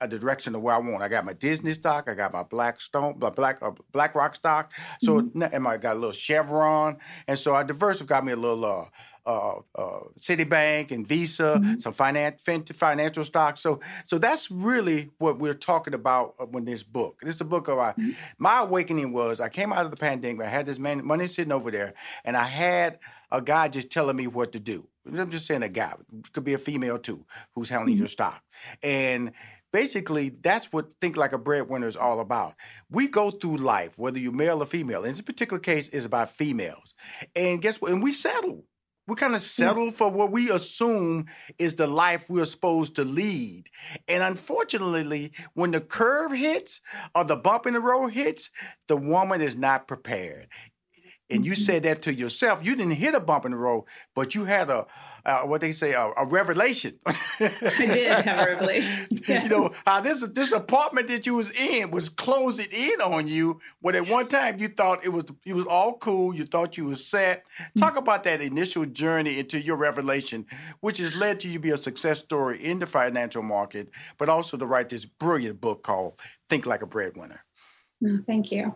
uh, 0.00 0.06
the 0.06 0.18
direction 0.18 0.54
of 0.54 0.62
where 0.62 0.74
I 0.74 0.78
want. 0.78 1.02
I 1.02 1.08
got 1.08 1.26
my 1.26 1.34
Disney 1.34 1.74
stock, 1.74 2.08
I 2.08 2.14
got 2.14 2.32
my 2.32 2.42
Blackstone, 2.42 3.18
Black 3.18 3.58
uh, 3.60 3.72
BlackRock 3.92 4.34
stock. 4.34 4.72
So 5.02 5.20
mm-hmm. 5.20 5.42
and 5.42 5.68
I 5.68 5.76
got 5.76 5.96
a 5.96 5.98
little 5.98 6.12
Chevron, 6.12 6.96
and 7.28 7.38
so 7.38 7.54
I 7.54 7.62
diversified 7.62 8.24
me 8.24 8.32
a 8.32 8.36
little. 8.36 8.64
Uh, 8.64 8.84
uh, 9.26 9.56
uh, 9.74 10.00
Citibank 10.18 10.90
and 10.90 11.06
Visa, 11.06 11.58
mm-hmm. 11.58 11.78
some 11.78 11.92
finance, 11.92 12.42
financial 12.74 13.24
stocks. 13.24 13.60
So, 13.60 13.80
so 14.06 14.18
that's 14.18 14.50
really 14.50 15.10
what 15.18 15.38
we're 15.38 15.54
talking 15.54 15.94
about 15.94 16.34
uh, 16.38 16.46
when 16.46 16.64
this 16.64 16.82
book. 16.82 17.20
This 17.22 17.36
is 17.36 17.40
a 17.40 17.44
book 17.44 17.68
of 17.68 17.78
mm-hmm. 17.78 18.10
my 18.38 18.60
awakening 18.60 19.12
was 19.12 19.40
I 19.40 19.48
came 19.48 19.72
out 19.72 19.84
of 19.84 19.90
the 19.90 19.96
pandemic. 19.96 20.46
I 20.46 20.50
had 20.50 20.66
this 20.66 20.78
man, 20.78 21.04
money 21.04 21.26
sitting 21.26 21.52
over 21.52 21.70
there, 21.70 21.94
and 22.24 22.36
I 22.36 22.44
had 22.44 22.98
a 23.30 23.40
guy 23.40 23.68
just 23.68 23.90
telling 23.90 24.16
me 24.16 24.26
what 24.26 24.52
to 24.52 24.60
do. 24.60 24.86
I'm 25.06 25.30
just 25.30 25.46
saying 25.46 25.62
a 25.62 25.68
guy, 25.68 25.94
could 26.32 26.44
be 26.44 26.54
a 26.54 26.58
female 26.58 26.98
too, 26.98 27.24
who's 27.54 27.68
handling 27.68 27.94
mm-hmm. 27.94 28.00
your 28.00 28.08
stock. 28.08 28.42
And 28.82 29.32
basically, 29.72 30.28
that's 30.28 30.72
what 30.72 30.92
Think 31.00 31.16
Like 31.16 31.32
a 31.32 31.38
Breadwinner 31.38 31.86
is 31.86 31.96
all 31.96 32.20
about. 32.20 32.54
We 32.90 33.08
go 33.08 33.30
through 33.30 33.58
life, 33.58 33.98
whether 33.98 34.18
you're 34.18 34.32
male 34.32 34.62
or 34.62 34.66
female. 34.66 35.04
In 35.04 35.12
this 35.12 35.22
particular 35.22 35.60
case, 35.60 35.88
is 35.88 36.04
about 36.04 36.30
females. 36.30 36.94
And 37.34 37.62
guess 37.62 37.80
what? 37.80 37.92
And 37.92 38.02
we 38.02 38.12
settle. 38.12 38.64
We 39.10 39.16
kind 39.16 39.34
of 39.34 39.40
hmm. 39.40 39.44
settle 39.44 39.90
for 39.90 40.08
what 40.08 40.30
we 40.30 40.52
assume 40.52 41.26
is 41.58 41.74
the 41.74 41.88
life 41.88 42.30
we're 42.30 42.44
supposed 42.44 42.94
to 42.94 43.04
lead. 43.04 43.64
And 44.06 44.22
unfortunately, 44.22 45.32
when 45.54 45.72
the 45.72 45.80
curve 45.80 46.30
hits 46.30 46.80
or 47.12 47.24
the 47.24 47.34
bump 47.34 47.66
in 47.66 47.74
the 47.74 47.80
road 47.80 48.12
hits, 48.12 48.50
the 48.86 48.96
woman 48.96 49.40
is 49.40 49.56
not 49.56 49.88
prepared 49.88 50.46
and 51.30 51.44
you 51.44 51.52
mm-hmm. 51.52 51.60
said 51.60 51.82
that 51.84 52.02
to 52.02 52.14
yourself. 52.14 52.64
You 52.64 52.76
didn't 52.76 52.92
hit 52.92 53.14
a 53.14 53.20
bump 53.20 53.44
in 53.44 53.52
the 53.52 53.56
road, 53.56 53.84
but 54.14 54.34
you 54.34 54.44
had 54.44 54.70
a 54.70 54.86
uh, 55.24 55.40
what 55.40 55.60
they 55.60 55.72
say 55.72 55.92
a, 55.92 56.10
a 56.16 56.26
revelation. 56.26 56.98
I 57.06 57.16
did 57.78 58.24
have 58.24 58.46
a 58.46 58.50
revelation. 58.52 59.06
Yes. 59.28 59.44
You 59.44 59.48
know, 59.50 59.70
uh, 59.86 60.00
this 60.00 60.26
this 60.28 60.50
apartment 60.50 61.08
that 61.08 61.26
you 61.26 61.34
was 61.34 61.50
in 61.50 61.90
was 61.90 62.08
closing 62.08 62.66
in 62.72 63.00
on 63.00 63.28
you. 63.28 63.60
When 63.80 63.94
at 63.94 64.04
yes. 64.04 64.12
one 64.12 64.28
time 64.28 64.58
you 64.58 64.68
thought 64.68 65.04
it 65.04 65.10
was 65.10 65.24
it 65.44 65.52
was 65.52 65.66
all 65.66 65.98
cool. 65.98 66.34
You 66.34 66.44
thought 66.44 66.76
you 66.76 66.86
was 66.86 67.06
set. 67.06 67.46
Talk 67.78 67.96
about 67.96 68.24
that 68.24 68.40
initial 68.40 68.86
journey 68.86 69.38
into 69.38 69.60
your 69.60 69.76
revelation, 69.76 70.46
which 70.80 70.98
has 70.98 71.14
led 71.14 71.40
to 71.40 71.48
you 71.48 71.58
be 71.58 71.70
a 71.70 71.76
success 71.76 72.18
story 72.18 72.64
in 72.64 72.78
the 72.78 72.86
financial 72.86 73.42
market, 73.42 73.90
but 74.18 74.28
also 74.28 74.56
to 74.56 74.66
write 74.66 74.88
this 74.88 75.04
brilliant 75.04 75.60
book 75.60 75.82
called 75.82 76.20
"Think 76.48 76.66
Like 76.66 76.82
a 76.82 76.86
Breadwinner." 76.86 77.44
No, 78.00 78.18
thank 78.26 78.50
you. 78.50 78.74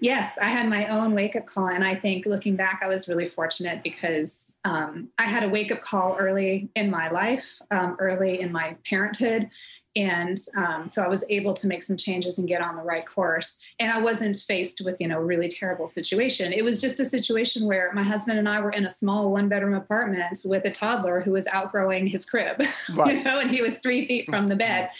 Yes, 0.00 0.38
I 0.38 0.46
had 0.46 0.68
my 0.68 0.88
own 0.88 1.14
wake 1.14 1.36
up 1.36 1.46
call. 1.46 1.68
And 1.68 1.84
I 1.84 1.94
think 1.94 2.26
looking 2.26 2.56
back, 2.56 2.80
I 2.82 2.88
was 2.88 3.08
really 3.08 3.26
fortunate 3.26 3.82
because 3.82 4.52
um, 4.64 5.08
I 5.18 5.24
had 5.24 5.42
a 5.42 5.48
wake 5.48 5.72
up 5.72 5.82
call 5.82 6.16
early 6.18 6.68
in 6.74 6.90
my 6.90 7.10
life, 7.10 7.60
um, 7.70 7.96
early 7.98 8.40
in 8.40 8.52
my 8.52 8.76
parenthood. 8.88 9.50
And 9.96 10.40
um, 10.56 10.88
so 10.88 11.02
I 11.02 11.08
was 11.08 11.24
able 11.30 11.54
to 11.54 11.68
make 11.68 11.82
some 11.82 11.96
changes 11.96 12.38
and 12.38 12.48
get 12.48 12.60
on 12.60 12.74
the 12.74 12.82
right 12.82 13.06
course. 13.06 13.60
And 13.78 13.92
I 13.92 14.00
wasn't 14.02 14.36
faced 14.36 14.80
with, 14.84 15.00
you 15.00 15.06
know, 15.06 15.18
a 15.18 15.24
really 15.24 15.48
terrible 15.48 15.86
situation. 15.86 16.52
It 16.52 16.64
was 16.64 16.80
just 16.80 16.98
a 16.98 17.04
situation 17.04 17.66
where 17.66 17.92
my 17.92 18.02
husband 18.02 18.38
and 18.38 18.48
I 18.48 18.60
were 18.60 18.72
in 18.72 18.86
a 18.86 18.90
small 18.90 19.30
one 19.30 19.48
bedroom 19.48 19.74
apartment 19.74 20.40
with 20.44 20.64
a 20.64 20.70
toddler 20.70 21.20
who 21.20 21.30
was 21.30 21.46
outgrowing 21.46 22.08
his 22.08 22.24
crib, 22.24 22.60
right. 22.94 23.18
you 23.18 23.22
know, 23.22 23.38
and 23.38 23.50
he 23.50 23.62
was 23.62 23.78
three 23.78 24.06
feet 24.06 24.26
from 24.28 24.48
the 24.48 24.56
bed. 24.56 24.90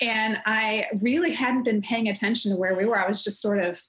And 0.00 0.38
I 0.46 0.86
really 1.02 1.32
hadn't 1.32 1.64
been 1.64 1.82
paying 1.82 2.08
attention 2.08 2.52
to 2.52 2.56
where 2.56 2.74
we 2.74 2.86
were. 2.86 2.98
I 2.98 3.06
was 3.06 3.22
just 3.22 3.42
sort 3.42 3.58
of 3.58 3.82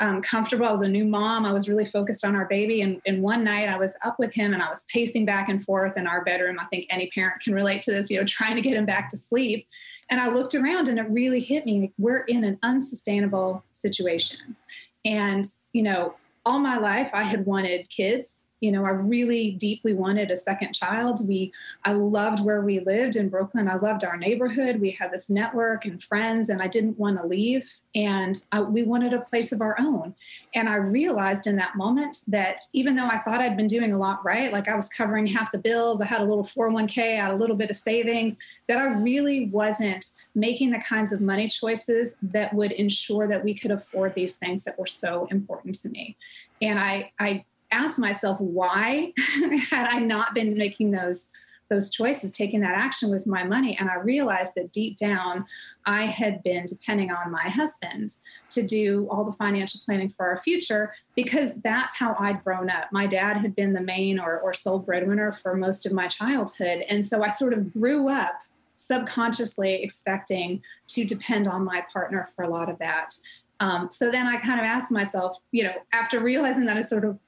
um, 0.00 0.22
comfortable. 0.22 0.66
I 0.66 0.70
was 0.70 0.82
a 0.82 0.88
new 0.88 1.04
mom. 1.04 1.44
I 1.44 1.52
was 1.52 1.68
really 1.68 1.84
focused 1.84 2.24
on 2.24 2.36
our 2.36 2.46
baby. 2.46 2.82
And, 2.82 3.00
and 3.06 3.22
one 3.22 3.44
night 3.44 3.68
I 3.68 3.76
was 3.76 3.96
up 4.04 4.18
with 4.18 4.32
him 4.32 4.54
and 4.54 4.62
I 4.62 4.70
was 4.70 4.84
pacing 4.84 5.24
back 5.24 5.48
and 5.48 5.62
forth 5.62 5.96
in 5.96 6.06
our 6.06 6.24
bedroom. 6.24 6.58
I 6.60 6.64
think 6.66 6.86
any 6.90 7.08
parent 7.10 7.42
can 7.42 7.54
relate 7.54 7.82
to 7.82 7.92
this, 7.92 8.10
you 8.10 8.18
know, 8.18 8.24
trying 8.28 8.56
to 8.56 8.62
get 8.62 8.76
him 8.76 8.86
back 8.86 9.08
to 9.10 9.16
sleep. 9.16 9.66
And 10.10 10.20
I 10.20 10.28
looked 10.28 10.54
around 10.54 10.88
and 10.88 10.98
it 10.98 11.06
really 11.10 11.40
hit 11.40 11.66
me 11.66 11.92
we're 11.98 12.24
in 12.24 12.44
an 12.44 12.58
unsustainable 12.62 13.64
situation. 13.72 14.56
And, 15.04 15.44
you 15.72 15.82
know, 15.82 16.14
all 16.46 16.58
my 16.58 16.78
life 16.78 17.10
I 17.12 17.24
had 17.24 17.44
wanted 17.44 17.88
kids 17.90 18.47
you 18.60 18.72
know 18.72 18.84
i 18.84 18.90
really 18.90 19.52
deeply 19.52 19.94
wanted 19.94 20.30
a 20.30 20.36
second 20.36 20.72
child. 20.72 21.26
We 21.26 21.52
i 21.84 21.92
loved 21.92 22.44
where 22.44 22.60
we 22.60 22.80
lived 22.80 23.16
in 23.16 23.28
brooklyn. 23.28 23.68
I 23.68 23.76
loved 23.76 24.04
our 24.04 24.16
neighborhood. 24.16 24.80
We 24.80 24.90
had 24.90 25.12
this 25.12 25.30
network 25.30 25.84
and 25.84 26.02
friends 26.02 26.48
and 26.48 26.62
i 26.62 26.66
didn't 26.66 26.98
want 26.98 27.18
to 27.18 27.26
leave. 27.26 27.70
And 27.94 28.40
I, 28.52 28.60
we 28.60 28.82
wanted 28.82 29.12
a 29.12 29.20
place 29.20 29.52
of 29.52 29.60
our 29.60 29.76
own. 29.78 30.14
And 30.54 30.68
i 30.68 30.76
realized 30.76 31.46
in 31.46 31.56
that 31.56 31.76
moment 31.76 32.18
that 32.28 32.60
even 32.72 32.96
though 32.96 33.08
i 33.08 33.18
thought 33.18 33.40
i'd 33.40 33.56
been 33.56 33.66
doing 33.66 33.92
a 33.92 33.98
lot 33.98 34.24
right 34.24 34.52
like 34.52 34.68
i 34.68 34.76
was 34.76 34.88
covering 34.88 35.26
half 35.26 35.52
the 35.52 35.58
bills 35.58 36.00
i 36.00 36.06
had 36.06 36.20
a 36.20 36.24
little 36.24 36.44
401k 36.44 37.18
i 37.18 37.22
had 37.22 37.30
a 37.30 37.36
little 37.36 37.56
bit 37.56 37.70
of 37.70 37.76
savings 37.76 38.36
that 38.66 38.78
i 38.78 38.84
really 38.84 39.46
wasn't 39.46 40.04
making 40.38 40.70
the 40.70 40.78
kinds 40.78 41.12
of 41.12 41.20
money 41.20 41.48
choices 41.48 42.16
that 42.22 42.54
would 42.54 42.72
ensure 42.72 43.26
that 43.26 43.42
we 43.42 43.54
could 43.54 43.72
afford 43.72 44.14
these 44.14 44.36
things 44.36 44.62
that 44.62 44.78
were 44.78 44.86
so 44.86 45.26
important 45.30 45.74
to 45.80 45.88
me. 45.88 46.16
And 46.62 46.78
i 46.78 47.12
i 47.18 47.44
ask 47.70 47.98
myself 47.98 48.40
why 48.40 49.12
had 49.70 49.86
I 49.88 49.98
not 50.00 50.34
been 50.34 50.56
making 50.56 50.90
those 50.90 51.30
those 51.68 51.90
choices, 51.90 52.32
taking 52.32 52.60
that 52.60 52.74
action 52.74 53.10
with 53.10 53.26
my 53.26 53.44
money. 53.44 53.76
And 53.78 53.90
I 53.90 53.96
realized 53.96 54.52
that 54.56 54.72
deep 54.72 54.96
down, 54.96 55.44
I 55.84 56.06
had 56.06 56.42
been 56.42 56.64
depending 56.66 57.10
on 57.10 57.30
my 57.30 57.48
husband 57.48 58.14
to 58.50 58.62
do 58.62 59.06
all 59.10 59.24
the 59.24 59.32
financial 59.32 59.80
planning 59.84 60.08
for 60.08 60.26
our 60.26 60.38
future 60.38 60.94
because 61.14 61.60
that's 61.60 61.96
how 61.96 62.16
I'd 62.18 62.42
grown 62.42 62.70
up. 62.70 62.90
My 62.90 63.06
dad 63.06 63.36
had 63.36 63.54
been 63.54 63.74
the 63.74 63.80
main 63.80 64.18
or, 64.18 64.38
or 64.38 64.54
sole 64.54 64.78
breadwinner 64.78 65.32
for 65.32 65.54
most 65.54 65.84
of 65.84 65.92
my 65.92 66.08
childhood. 66.08 66.84
And 66.88 67.04
so 67.04 67.22
I 67.22 67.28
sort 67.28 67.52
of 67.52 67.72
grew 67.72 68.08
up 68.08 68.40
subconsciously 68.76 69.82
expecting 69.82 70.62
to 70.86 71.04
depend 71.04 71.48
on 71.48 71.64
my 71.64 71.84
partner 71.92 72.28
for 72.34 72.44
a 72.44 72.48
lot 72.48 72.70
of 72.70 72.78
that. 72.78 73.14
Um, 73.60 73.90
so 73.90 74.10
then 74.10 74.26
I 74.26 74.38
kind 74.38 74.60
of 74.60 74.64
asked 74.64 74.92
myself, 74.92 75.36
you 75.50 75.64
know, 75.64 75.74
after 75.92 76.20
realizing 76.20 76.64
that 76.66 76.76
I 76.76 76.80
sort 76.80 77.04
of 77.04 77.18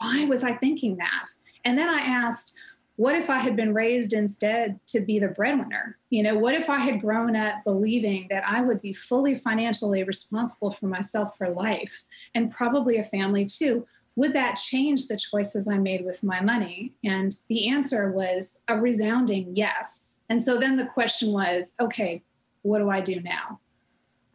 why 0.00 0.24
was 0.24 0.42
I 0.42 0.54
thinking 0.54 0.96
that? 0.96 1.26
And 1.64 1.78
then 1.78 1.88
I 1.88 2.00
asked, 2.00 2.56
what 2.96 3.14
if 3.14 3.30
I 3.30 3.38
had 3.38 3.56
been 3.56 3.72
raised 3.72 4.12
instead 4.12 4.78
to 4.88 5.00
be 5.00 5.18
the 5.18 5.28
breadwinner? 5.28 5.96
You 6.10 6.22
know, 6.22 6.36
what 6.36 6.54
if 6.54 6.68
I 6.68 6.78
had 6.78 7.00
grown 7.00 7.36
up 7.36 7.64
believing 7.64 8.26
that 8.30 8.44
I 8.46 8.60
would 8.62 8.80
be 8.82 8.92
fully 8.92 9.34
financially 9.34 10.02
responsible 10.02 10.70
for 10.70 10.86
myself 10.86 11.36
for 11.36 11.48
life 11.48 12.02
and 12.34 12.52
probably 12.52 12.98
a 12.98 13.04
family 13.04 13.46
too? 13.46 13.86
Would 14.16 14.34
that 14.34 14.56
change 14.56 15.06
the 15.06 15.16
choices 15.16 15.68
I 15.68 15.78
made 15.78 16.04
with 16.04 16.22
my 16.22 16.40
money? 16.40 16.92
And 17.04 17.34
the 17.48 17.68
answer 17.68 18.10
was 18.10 18.60
a 18.68 18.78
resounding 18.78 19.56
yes. 19.56 20.20
And 20.28 20.42
so 20.42 20.58
then 20.58 20.76
the 20.76 20.86
question 20.86 21.32
was 21.32 21.74
okay, 21.80 22.22
what 22.62 22.80
do 22.80 22.90
I 22.90 23.00
do 23.00 23.20
now? 23.20 23.60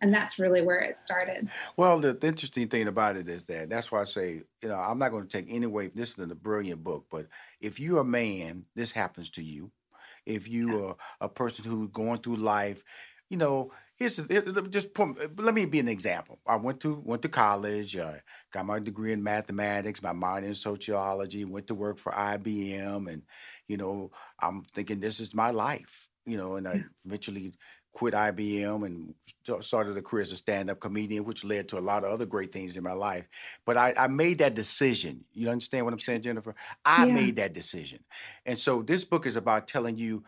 And 0.01 0.13
that's 0.13 0.39
really 0.39 0.61
where 0.61 0.81
it 0.81 0.97
started. 1.03 1.49
Well, 1.77 1.99
the, 1.99 2.13
the, 2.13 2.27
interesting 2.27 2.67
thing 2.67 2.87
about 2.87 3.17
it 3.17 3.29
is 3.29 3.45
that 3.45 3.69
that's 3.69 3.91
why 3.91 4.01
I 4.01 4.05
say, 4.05 4.41
you 4.61 4.69
know, 4.69 4.75
I'm 4.75 4.99
not 4.99 5.11
going 5.11 5.27
to 5.27 5.37
take 5.37 5.47
any 5.49 5.67
way. 5.67 5.87
This 5.87 6.17
is 6.17 6.19
a 6.19 6.35
brilliant 6.35 6.83
book, 6.83 7.05
but 7.09 7.27
if 7.61 7.79
you're 7.79 8.01
a 8.01 8.05
man, 8.05 8.65
this 8.75 8.91
happens 8.91 9.29
to 9.31 9.43
you. 9.43 9.71
If 10.25 10.47
you 10.47 10.71
yeah. 10.71 10.85
are 10.85 10.95
a 11.21 11.29
person 11.29 11.65
who's 11.65 11.89
going 11.89 12.19
through 12.19 12.37
life, 12.37 12.83
you 13.29 13.37
know, 13.37 13.71
here's 13.95 14.17
just 14.69 14.93
put, 14.93 15.39
let 15.39 15.53
me 15.53 15.65
be 15.65 15.79
an 15.79 15.87
example. 15.87 16.39
I 16.45 16.57
went 16.57 16.79
to 16.81 17.01
went 17.03 17.21
to 17.23 17.29
college, 17.29 17.95
uh, 17.95 18.13
got 18.51 18.65
my 18.65 18.79
degree 18.79 19.13
in 19.13 19.23
mathematics, 19.23 20.03
my 20.03 20.13
minor 20.13 20.47
in 20.47 20.53
sociology, 20.53 21.45
went 21.45 21.67
to 21.67 21.75
work 21.75 21.97
for 21.97 22.11
IBM, 22.11 23.11
and 23.11 23.23
you 23.67 23.77
know, 23.77 24.11
I'm 24.39 24.63
thinking 24.73 24.99
this 24.99 25.19
is 25.19 25.33
my 25.33 25.51
life. 25.51 26.07
You 26.25 26.37
know, 26.37 26.55
and 26.55 26.67
I 26.67 26.83
eventually 27.05 27.53
quit 27.95 28.13
IBM 28.13 28.85
and 28.85 29.15
started 29.63 29.97
a 29.97 30.01
career 30.01 30.21
as 30.21 30.31
a 30.33 30.35
stand-up 30.35 30.81
comedian, 30.81 31.23
which 31.23 31.45
led 31.45 31.69
to 31.69 31.77
a 31.77 31.79
lot 31.79 32.03
of 32.03 32.11
other 32.11 32.25
great 32.25 32.51
things 32.51 32.75
in 32.75 32.83
my 32.83 32.91
life. 32.91 33.25
But 33.65 33.77
I, 33.77 33.93
I 33.97 34.07
made 34.07 34.39
that 34.39 34.53
decision. 34.53 35.23
You 35.33 35.49
understand 35.49 35.85
what 35.85 35.93
I'm 35.93 35.99
saying, 35.99 36.21
Jennifer? 36.21 36.53
I 36.83 37.05
yeah. 37.05 37.13
made 37.13 37.37
that 37.37 37.53
decision. 37.53 37.99
And 38.45 38.59
so 38.59 38.81
this 38.81 39.05
book 39.05 39.25
is 39.25 39.37
about 39.37 39.69
telling 39.69 39.97
you, 39.97 40.25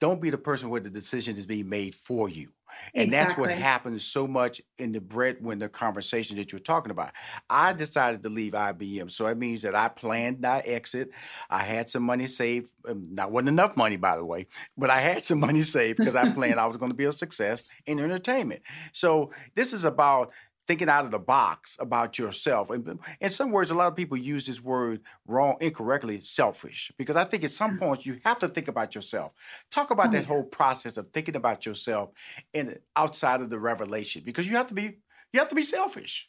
don't 0.00 0.22
be 0.22 0.30
the 0.30 0.38
person 0.38 0.70
where 0.70 0.80
the 0.80 0.90
decision 0.90 1.36
is 1.36 1.44
being 1.44 1.68
made 1.68 1.94
for 1.94 2.30
you. 2.30 2.48
And 2.94 3.08
exactly. 3.08 3.10
that's 3.10 3.38
what 3.38 3.50
happens 3.50 4.04
so 4.04 4.26
much 4.26 4.60
in 4.78 4.92
the 4.92 5.00
breadwinner 5.00 5.68
conversation 5.68 6.36
that 6.36 6.52
you're 6.52 6.58
talking 6.58 6.90
about. 6.90 7.12
I 7.48 7.72
decided 7.72 8.22
to 8.22 8.28
leave 8.28 8.52
IBM. 8.52 9.10
So 9.10 9.26
it 9.26 9.38
means 9.38 9.62
that 9.62 9.74
I 9.74 9.88
planned 9.88 10.40
my 10.40 10.60
exit. 10.60 11.10
I 11.50 11.60
had 11.60 11.88
some 11.88 12.02
money 12.02 12.26
saved. 12.26 12.68
Not 12.84 13.28
um, 13.28 13.32
wasn't 13.32 13.48
enough 13.50 13.76
money, 13.76 13.96
by 13.96 14.16
the 14.16 14.24
way, 14.24 14.46
but 14.76 14.90
I 14.90 14.98
had 14.98 15.24
some 15.24 15.40
money 15.40 15.62
saved 15.62 15.98
because 15.98 16.16
I 16.16 16.30
planned 16.30 16.58
I 16.58 16.66
was 16.66 16.76
going 16.76 16.90
to 16.90 16.96
be 16.96 17.04
a 17.04 17.12
success 17.12 17.64
in 17.86 18.00
entertainment. 18.00 18.62
So 18.92 19.30
this 19.54 19.72
is 19.72 19.84
about 19.84 20.32
thinking 20.66 20.88
out 20.88 21.04
of 21.04 21.10
the 21.10 21.18
box 21.18 21.76
about 21.80 22.18
yourself. 22.18 22.70
And 22.70 22.98
in 23.20 23.30
some 23.30 23.50
words, 23.50 23.70
a 23.70 23.74
lot 23.74 23.88
of 23.88 23.96
people 23.96 24.16
use 24.16 24.46
this 24.46 24.62
word 24.62 25.00
wrong, 25.26 25.56
incorrectly, 25.60 26.20
selfish, 26.20 26.92
because 26.96 27.16
I 27.16 27.24
think 27.24 27.44
at 27.44 27.50
some 27.50 27.76
mm. 27.76 27.80
points 27.80 28.06
you 28.06 28.20
have 28.24 28.38
to 28.40 28.48
think 28.48 28.68
about 28.68 28.94
yourself. 28.94 29.32
Talk 29.70 29.90
about 29.90 30.08
oh, 30.08 30.12
that 30.12 30.22
yeah. 30.22 30.28
whole 30.28 30.44
process 30.44 30.96
of 30.96 31.10
thinking 31.10 31.36
about 31.36 31.66
yourself 31.66 32.10
and 32.54 32.78
outside 32.96 33.40
of 33.40 33.50
the 33.50 33.58
revelation, 33.58 34.22
because 34.24 34.46
you 34.46 34.56
have 34.56 34.68
to 34.68 34.74
be 34.74 34.98
you 35.32 35.40
have 35.40 35.48
to 35.48 35.54
be 35.54 35.62
selfish. 35.64 36.28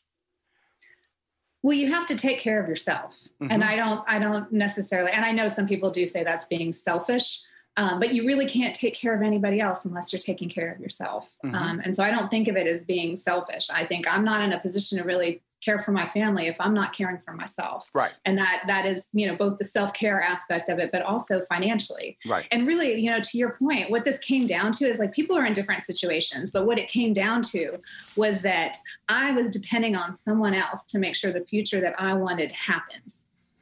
Well, 1.61 1.73
you 1.73 1.91
have 1.93 2.05
to 2.07 2.17
take 2.17 2.39
care 2.39 2.61
of 2.61 2.67
yourself. 2.67 3.19
Mm-hmm. 3.41 3.51
And 3.51 3.63
I 3.63 3.75
don't 3.75 4.03
I 4.07 4.19
don't 4.19 4.51
necessarily 4.51 5.11
and 5.11 5.23
I 5.25 5.31
know 5.31 5.47
some 5.47 5.67
people 5.67 5.91
do 5.91 6.05
say 6.05 6.23
that's 6.23 6.45
being 6.45 6.73
selfish, 6.73 7.41
Um, 7.75 7.99
but 7.99 8.13
you 8.13 8.27
really 8.27 8.47
can't 8.47 8.75
take 8.75 8.93
care 8.93 9.15
of 9.15 9.21
anybody 9.21 9.59
else 9.59 9.85
unless 9.85 10.13
you're 10.13 10.19
taking 10.19 10.47
care 10.47 10.71
of 10.71 10.79
yourself. 10.79 11.33
Mm-hmm. 11.43 11.55
Um, 11.55 11.81
and 11.83 11.95
so 11.95 12.03
I 12.03 12.11
don't 12.11 12.29
think 12.29 12.47
of 12.47 12.55
it 12.55 12.67
as 12.67 12.85
being 12.85 13.15
selfish. 13.15 13.69
I 13.71 13.85
think 13.85 14.07
I'm 14.07 14.23
not 14.23 14.41
in 14.41 14.53
a 14.53 14.59
position 14.59 14.99
to 14.99 15.03
really 15.03 15.41
care 15.63 15.79
for 15.79 15.91
my 15.91 16.05
family 16.05 16.47
if 16.47 16.59
I'm 16.59 16.73
not 16.73 16.93
caring 16.93 17.19
for 17.19 17.33
myself. 17.33 17.89
Right. 17.93 18.11
And 18.25 18.37
that 18.37 18.63
that 18.67 18.85
is, 18.85 19.09
you 19.13 19.25
know, 19.25 19.35
both 19.35 19.57
the 19.57 19.63
self-care 19.63 20.21
aspect 20.21 20.69
of 20.69 20.77
it, 20.77 20.91
but 20.91 21.01
also 21.01 21.41
financially. 21.41 22.17
Right. 22.27 22.47
And 22.51 22.67
really, 22.67 22.99
you 22.99 23.09
know, 23.09 23.21
to 23.21 23.37
your 23.37 23.51
point, 23.51 23.89
what 23.89 24.03
this 24.03 24.19
came 24.19 24.45
down 24.45 24.71
to 24.73 24.85
is 24.85 24.99
like 24.99 25.13
people 25.13 25.37
are 25.37 25.45
in 25.45 25.53
different 25.53 25.83
situations, 25.83 26.51
but 26.51 26.65
what 26.65 26.77
it 26.77 26.89
came 26.89 27.13
down 27.13 27.41
to 27.43 27.79
was 28.15 28.41
that 28.41 28.75
I 29.07 29.31
was 29.31 29.49
depending 29.49 29.95
on 29.95 30.15
someone 30.15 30.53
else 30.53 30.85
to 30.87 30.99
make 30.99 31.15
sure 31.15 31.31
the 31.31 31.41
future 31.41 31.79
that 31.79 31.95
I 31.97 32.13
wanted 32.13 32.51
happened. 32.51 33.13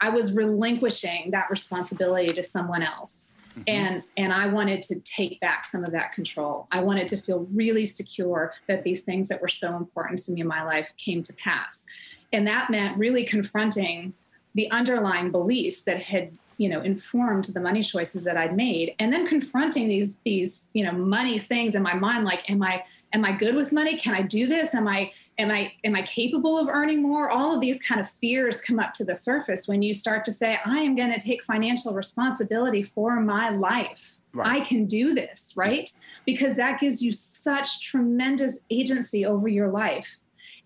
I 0.02 0.10
was 0.10 0.34
relinquishing 0.34 1.30
that 1.32 1.52
responsibility 1.52 2.34
to 2.34 2.42
someone 2.42 2.82
else. 2.82 3.30
Mm-hmm. 3.52 3.64
and 3.68 4.04
and 4.16 4.32
i 4.32 4.48
wanted 4.48 4.82
to 4.84 5.00
take 5.02 5.40
back 5.42 5.66
some 5.66 5.84
of 5.84 5.92
that 5.92 6.14
control 6.14 6.68
i 6.72 6.82
wanted 6.82 7.10
to 7.10 7.18
feel 7.18 7.48
really 7.54 7.86
secure 7.86 8.54
that 8.68 8.84
these 8.84 9.04
things 9.04 9.28
that 9.28 9.42
were 9.42 9.50
so 9.50 9.76
important 9.76 10.20
to 10.24 10.32
me 10.32 10.40
in 10.40 10.48
my 10.48 10.64
life 10.64 10.94
came 10.98 11.22
to 11.24 11.34
pass 11.34 11.86
and 12.32 12.48
that 12.48 12.70
meant 12.70 12.98
really 12.98 13.26
confronting 13.26 14.14
the 14.56 14.70
underlying 14.72 15.32
beliefs 15.32 15.82
that 15.82 16.02
had 16.02 16.32
you 16.62 16.70
know 16.70 16.82
informed 16.82 17.46
the 17.46 17.60
money 17.60 17.82
choices 17.82 18.24
that 18.24 18.38
i'd 18.38 18.56
made. 18.56 18.94
And 19.00 19.12
then 19.12 19.26
confronting 19.26 19.88
these 19.88 20.18
these 20.24 20.68
you 20.74 20.84
know 20.86 20.92
money 20.92 21.40
sayings 21.40 21.74
in 21.74 21.82
my 21.82 21.96
mind 21.96 22.24
like 22.24 22.48
am 22.48 22.62
i 22.62 22.84
am 23.14 23.26
i 23.26 23.32
good 23.32 23.56
with 23.56 23.72
money? 23.72 23.98
Can 23.98 24.14
i 24.14 24.22
do 24.22 24.46
this? 24.46 24.76
Am 24.76 24.88
i 24.88 25.12
am 25.40 25.50
i 25.50 25.74
am 25.84 25.96
i 25.96 26.04
capable 26.04 26.60
of 26.60 26.68
earning 26.68 27.02
more? 27.02 27.32
All 27.32 27.56
of 27.56 27.62
these 27.62 27.82
kind 27.82 28.00
of 28.00 28.08
fears 28.22 28.62
come 28.62 28.78
up 28.78 28.94
to 28.94 29.04
the 29.04 29.16
surface 29.16 29.68
when 29.68 29.82
you 29.82 29.96
start 29.96 30.24
to 30.26 30.32
say 30.32 30.60
i 30.64 30.78
am 30.78 30.96
going 30.96 31.12
to 31.12 31.20
take 31.20 31.44
financial 31.44 31.96
responsibility 31.96 32.84
for 32.84 33.20
my 33.20 33.50
life. 33.50 34.18
Right. 34.34 34.62
i 34.62 34.66
can 34.66 34.86
do 34.86 35.14
this 35.14 35.54
right? 35.58 35.90
Because 36.26 36.56
that 36.56 36.80
gives 36.80 37.02
you 37.02 37.12
such 37.12 37.82
tremendous 37.82 38.60
agency 38.70 39.26
over 39.26 39.48
your 39.48 39.70
life 39.70 40.20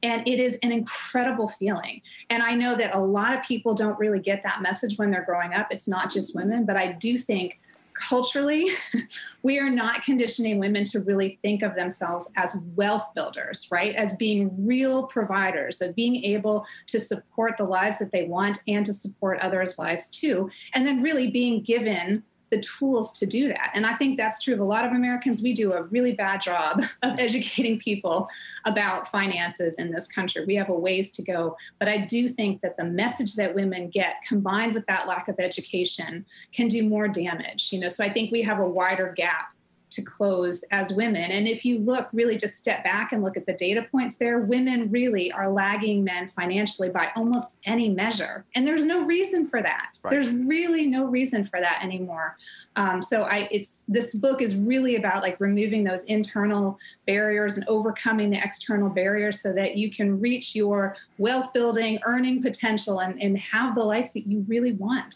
and 0.04 0.28
it 0.28 0.40
is 0.40 0.58
an 0.64 0.72
incredible 0.72 1.48
feeling. 1.48 2.02
And 2.30 2.44
I 2.44 2.54
know 2.56 2.76
that 2.76 2.96
a 2.96 3.00
lot 3.00 3.36
of 3.36 3.44
people 3.44 3.74
don't 3.74 3.98
really 4.00 4.20
get 4.20 4.44
that 4.44 4.62
message 4.62 4.98
when 4.98 5.12
they're 5.12 5.26
growing 5.26 5.54
up. 5.54 5.68
It's 5.72 5.88
not 5.88 6.12
just 6.12 6.36
women, 6.36 6.66
but 6.66 6.76
I 6.76 6.92
do 6.92 7.18
think 7.18 7.60
culturally, 7.96 8.70
we 9.44 9.58
are 9.58 9.70
not 9.70 10.04
conditioning 10.04 10.60
women 10.60 10.84
to 10.84 11.00
really 11.00 11.40
think 11.42 11.64
of 11.64 11.76
themselves 11.76 12.30
as 12.36 12.60
wealth 12.76 13.10
builders, 13.16 13.68
right? 13.72 13.96
As 13.96 14.16
being 14.16 14.66
real 14.66 15.04
providers, 15.04 15.82
of 15.82 15.96
being 15.96 16.24
able 16.24 16.66
to 16.88 17.00
support 17.00 17.58
the 17.58 17.64
lives 17.64 18.00
that 18.00 18.12
they 18.12 18.26
want 18.26 18.60
and 18.68 18.86
to 18.86 18.94
support 18.94 19.40
others' 19.40 19.80
lives 19.80 20.10
too. 20.10 20.50
And 20.74 20.86
then 20.86 21.02
really 21.02 21.32
being 21.32 21.62
given 21.62 22.24
the 22.56 22.62
tools 22.62 23.12
to 23.14 23.26
do 23.26 23.48
that. 23.48 23.72
And 23.74 23.86
I 23.86 23.96
think 23.96 24.18
that's 24.18 24.42
true 24.42 24.54
of 24.54 24.60
a 24.60 24.64
lot 24.64 24.86
of 24.86 24.92
Americans. 24.92 25.42
We 25.42 25.54
do 25.54 25.74
a 25.74 25.84
really 25.84 26.14
bad 26.14 26.42
job 26.42 26.82
of 27.04 27.20
educating 27.20 27.80
people 27.80 28.30
about 28.66 29.12
finances 29.12 29.78
in 29.78 29.92
this 29.92 30.08
country. 30.08 30.46
We 30.46 30.56
have 30.56 30.70
a 30.70 30.74
ways 30.74 31.12
to 31.14 31.22
go. 31.22 31.58
But 31.80 31.90
I 31.90 32.06
do 32.06 32.30
think 32.30 32.62
that 32.62 32.78
the 32.78 32.86
message 32.86 33.36
that 33.36 33.54
women 33.54 33.90
get 33.90 34.16
combined 34.28 34.74
with 34.74 34.86
that 34.88 35.08
lack 35.08 35.28
of 35.28 35.36
education 35.40 36.26
can 36.54 36.68
do 36.68 36.88
more 36.88 37.08
damage. 37.08 37.70
You 37.72 37.80
know, 37.80 37.88
so 37.88 38.04
I 38.04 38.12
think 38.12 38.32
we 38.32 38.42
have 38.44 38.60
a 38.60 38.68
wider 38.68 39.14
gap 39.16 39.55
to 39.96 40.02
close 40.02 40.64
as 40.72 40.94
women. 40.94 41.32
And 41.32 41.48
if 41.48 41.66
you 41.66 41.80
look, 41.80 42.10
really 42.14 42.38
just 42.38 42.58
step 42.58 42.84
back 42.84 43.12
and 43.12 43.24
look 43.24 43.38
at 43.38 43.46
the 43.46 43.54
data 43.54 43.86
points 43.92 44.18
there, 44.18 44.40
women 44.40 44.92
really 44.92 45.32
are 45.32 45.52
lagging 45.52 46.04
men 46.04 46.28
financially 46.28 46.90
by 46.90 47.10
almost 47.16 47.56
any 47.66 47.90
measure. 47.90 48.46
And 48.56 48.68
there's 48.68 48.86
no 48.86 49.06
reason 49.06 49.48
for 49.48 49.62
that. 49.62 49.98
Right. 50.04 50.12
There's 50.12 50.30
really 50.30 50.86
no 50.86 51.06
reason 51.06 51.44
for 51.44 51.60
that 51.60 51.80
anymore. 51.84 52.38
Um, 52.78 53.02
so 53.02 53.24
I, 53.24 53.48
it's 53.52 53.84
this 53.88 54.14
book 54.14 54.42
is 54.42 54.56
really 54.56 54.98
about 54.98 55.24
like 55.24 55.40
removing 55.40 55.84
those 55.84 56.04
internal 56.06 56.78
barriers 57.08 57.58
and 57.58 57.66
overcoming 57.68 58.30
the 58.30 58.38
external 58.38 58.90
barriers 58.90 59.42
so 59.42 59.54
that 59.54 59.78
you 59.78 59.92
can 59.92 60.20
reach 60.20 60.56
your 60.56 60.98
wealth 61.18 61.54
building, 61.54 62.00
earning 62.06 62.42
potential, 62.42 63.00
and, 63.00 63.22
and 63.22 63.38
have 63.38 63.76
the 63.76 63.84
life 63.84 64.12
that 64.14 64.28
you 64.28 64.46
really 64.48 64.74
want. 64.74 65.16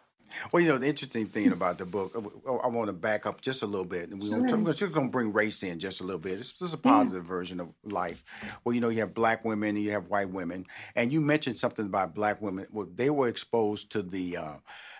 Well, 0.51 0.61
you 0.61 0.69
know, 0.69 0.77
the 0.77 0.87
interesting 0.87 1.25
thing 1.25 1.51
about 1.51 1.77
the 1.77 1.85
book, 1.85 2.13
I 2.63 2.67
want 2.67 2.87
to 2.87 2.93
back 2.93 3.25
up 3.25 3.41
just 3.41 3.63
a 3.63 3.65
little 3.65 3.85
bit. 3.85 4.09
And 4.09 4.19
we're, 4.19 4.47
sure. 4.47 4.73
just 4.73 4.93
going 4.93 5.07
to 5.07 5.11
bring 5.11 5.33
race 5.33 5.63
in 5.63 5.79
just 5.79 6.01
a 6.01 6.03
little 6.03 6.19
bit. 6.19 6.39
It's 6.39 6.53
just 6.53 6.73
a 6.73 6.77
positive 6.77 7.23
yeah. 7.23 7.29
version 7.29 7.59
of 7.59 7.69
life. 7.83 8.23
Well, 8.63 8.73
you 8.73 8.81
know, 8.81 8.89
you 8.89 8.99
have 8.99 9.13
black 9.13 9.45
women 9.45 9.75
and 9.75 9.83
you 9.83 9.91
have 9.91 10.07
white 10.07 10.29
women. 10.29 10.65
And 10.95 11.11
you 11.11 11.21
mentioned 11.21 11.57
something 11.57 11.85
about 11.85 12.15
black 12.15 12.41
women. 12.41 12.67
Well, 12.71 12.87
they 12.93 13.09
were 13.09 13.27
exposed 13.27 13.91
to 13.93 14.01
the, 14.01 14.37
uh, 14.37 14.55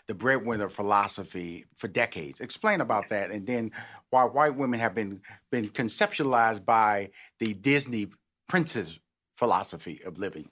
the 0.07 0.15
breadwinner 0.15 0.69
philosophy 0.69 1.65
for 1.75 1.87
decades. 1.87 2.39
Explain 2.39 2.81
about 2.81 3.09
that. 3.09 3.31
And 3.31 3.45
then 3.45 3.71
why 4.09 4.23
white 4.25 4.55
women 4.55 4.79
have 4.79 4.93
been, 4.93 5.21
been 5.49 5.69
conceptualized 5.69 6.65
by 6.65 7.11
the 7.39 7.53
Disney 7.53 8.07
princess 8.47 8.99
philosophy 9.37 10.01
of 10.05 10.19
living. 10.19 10.49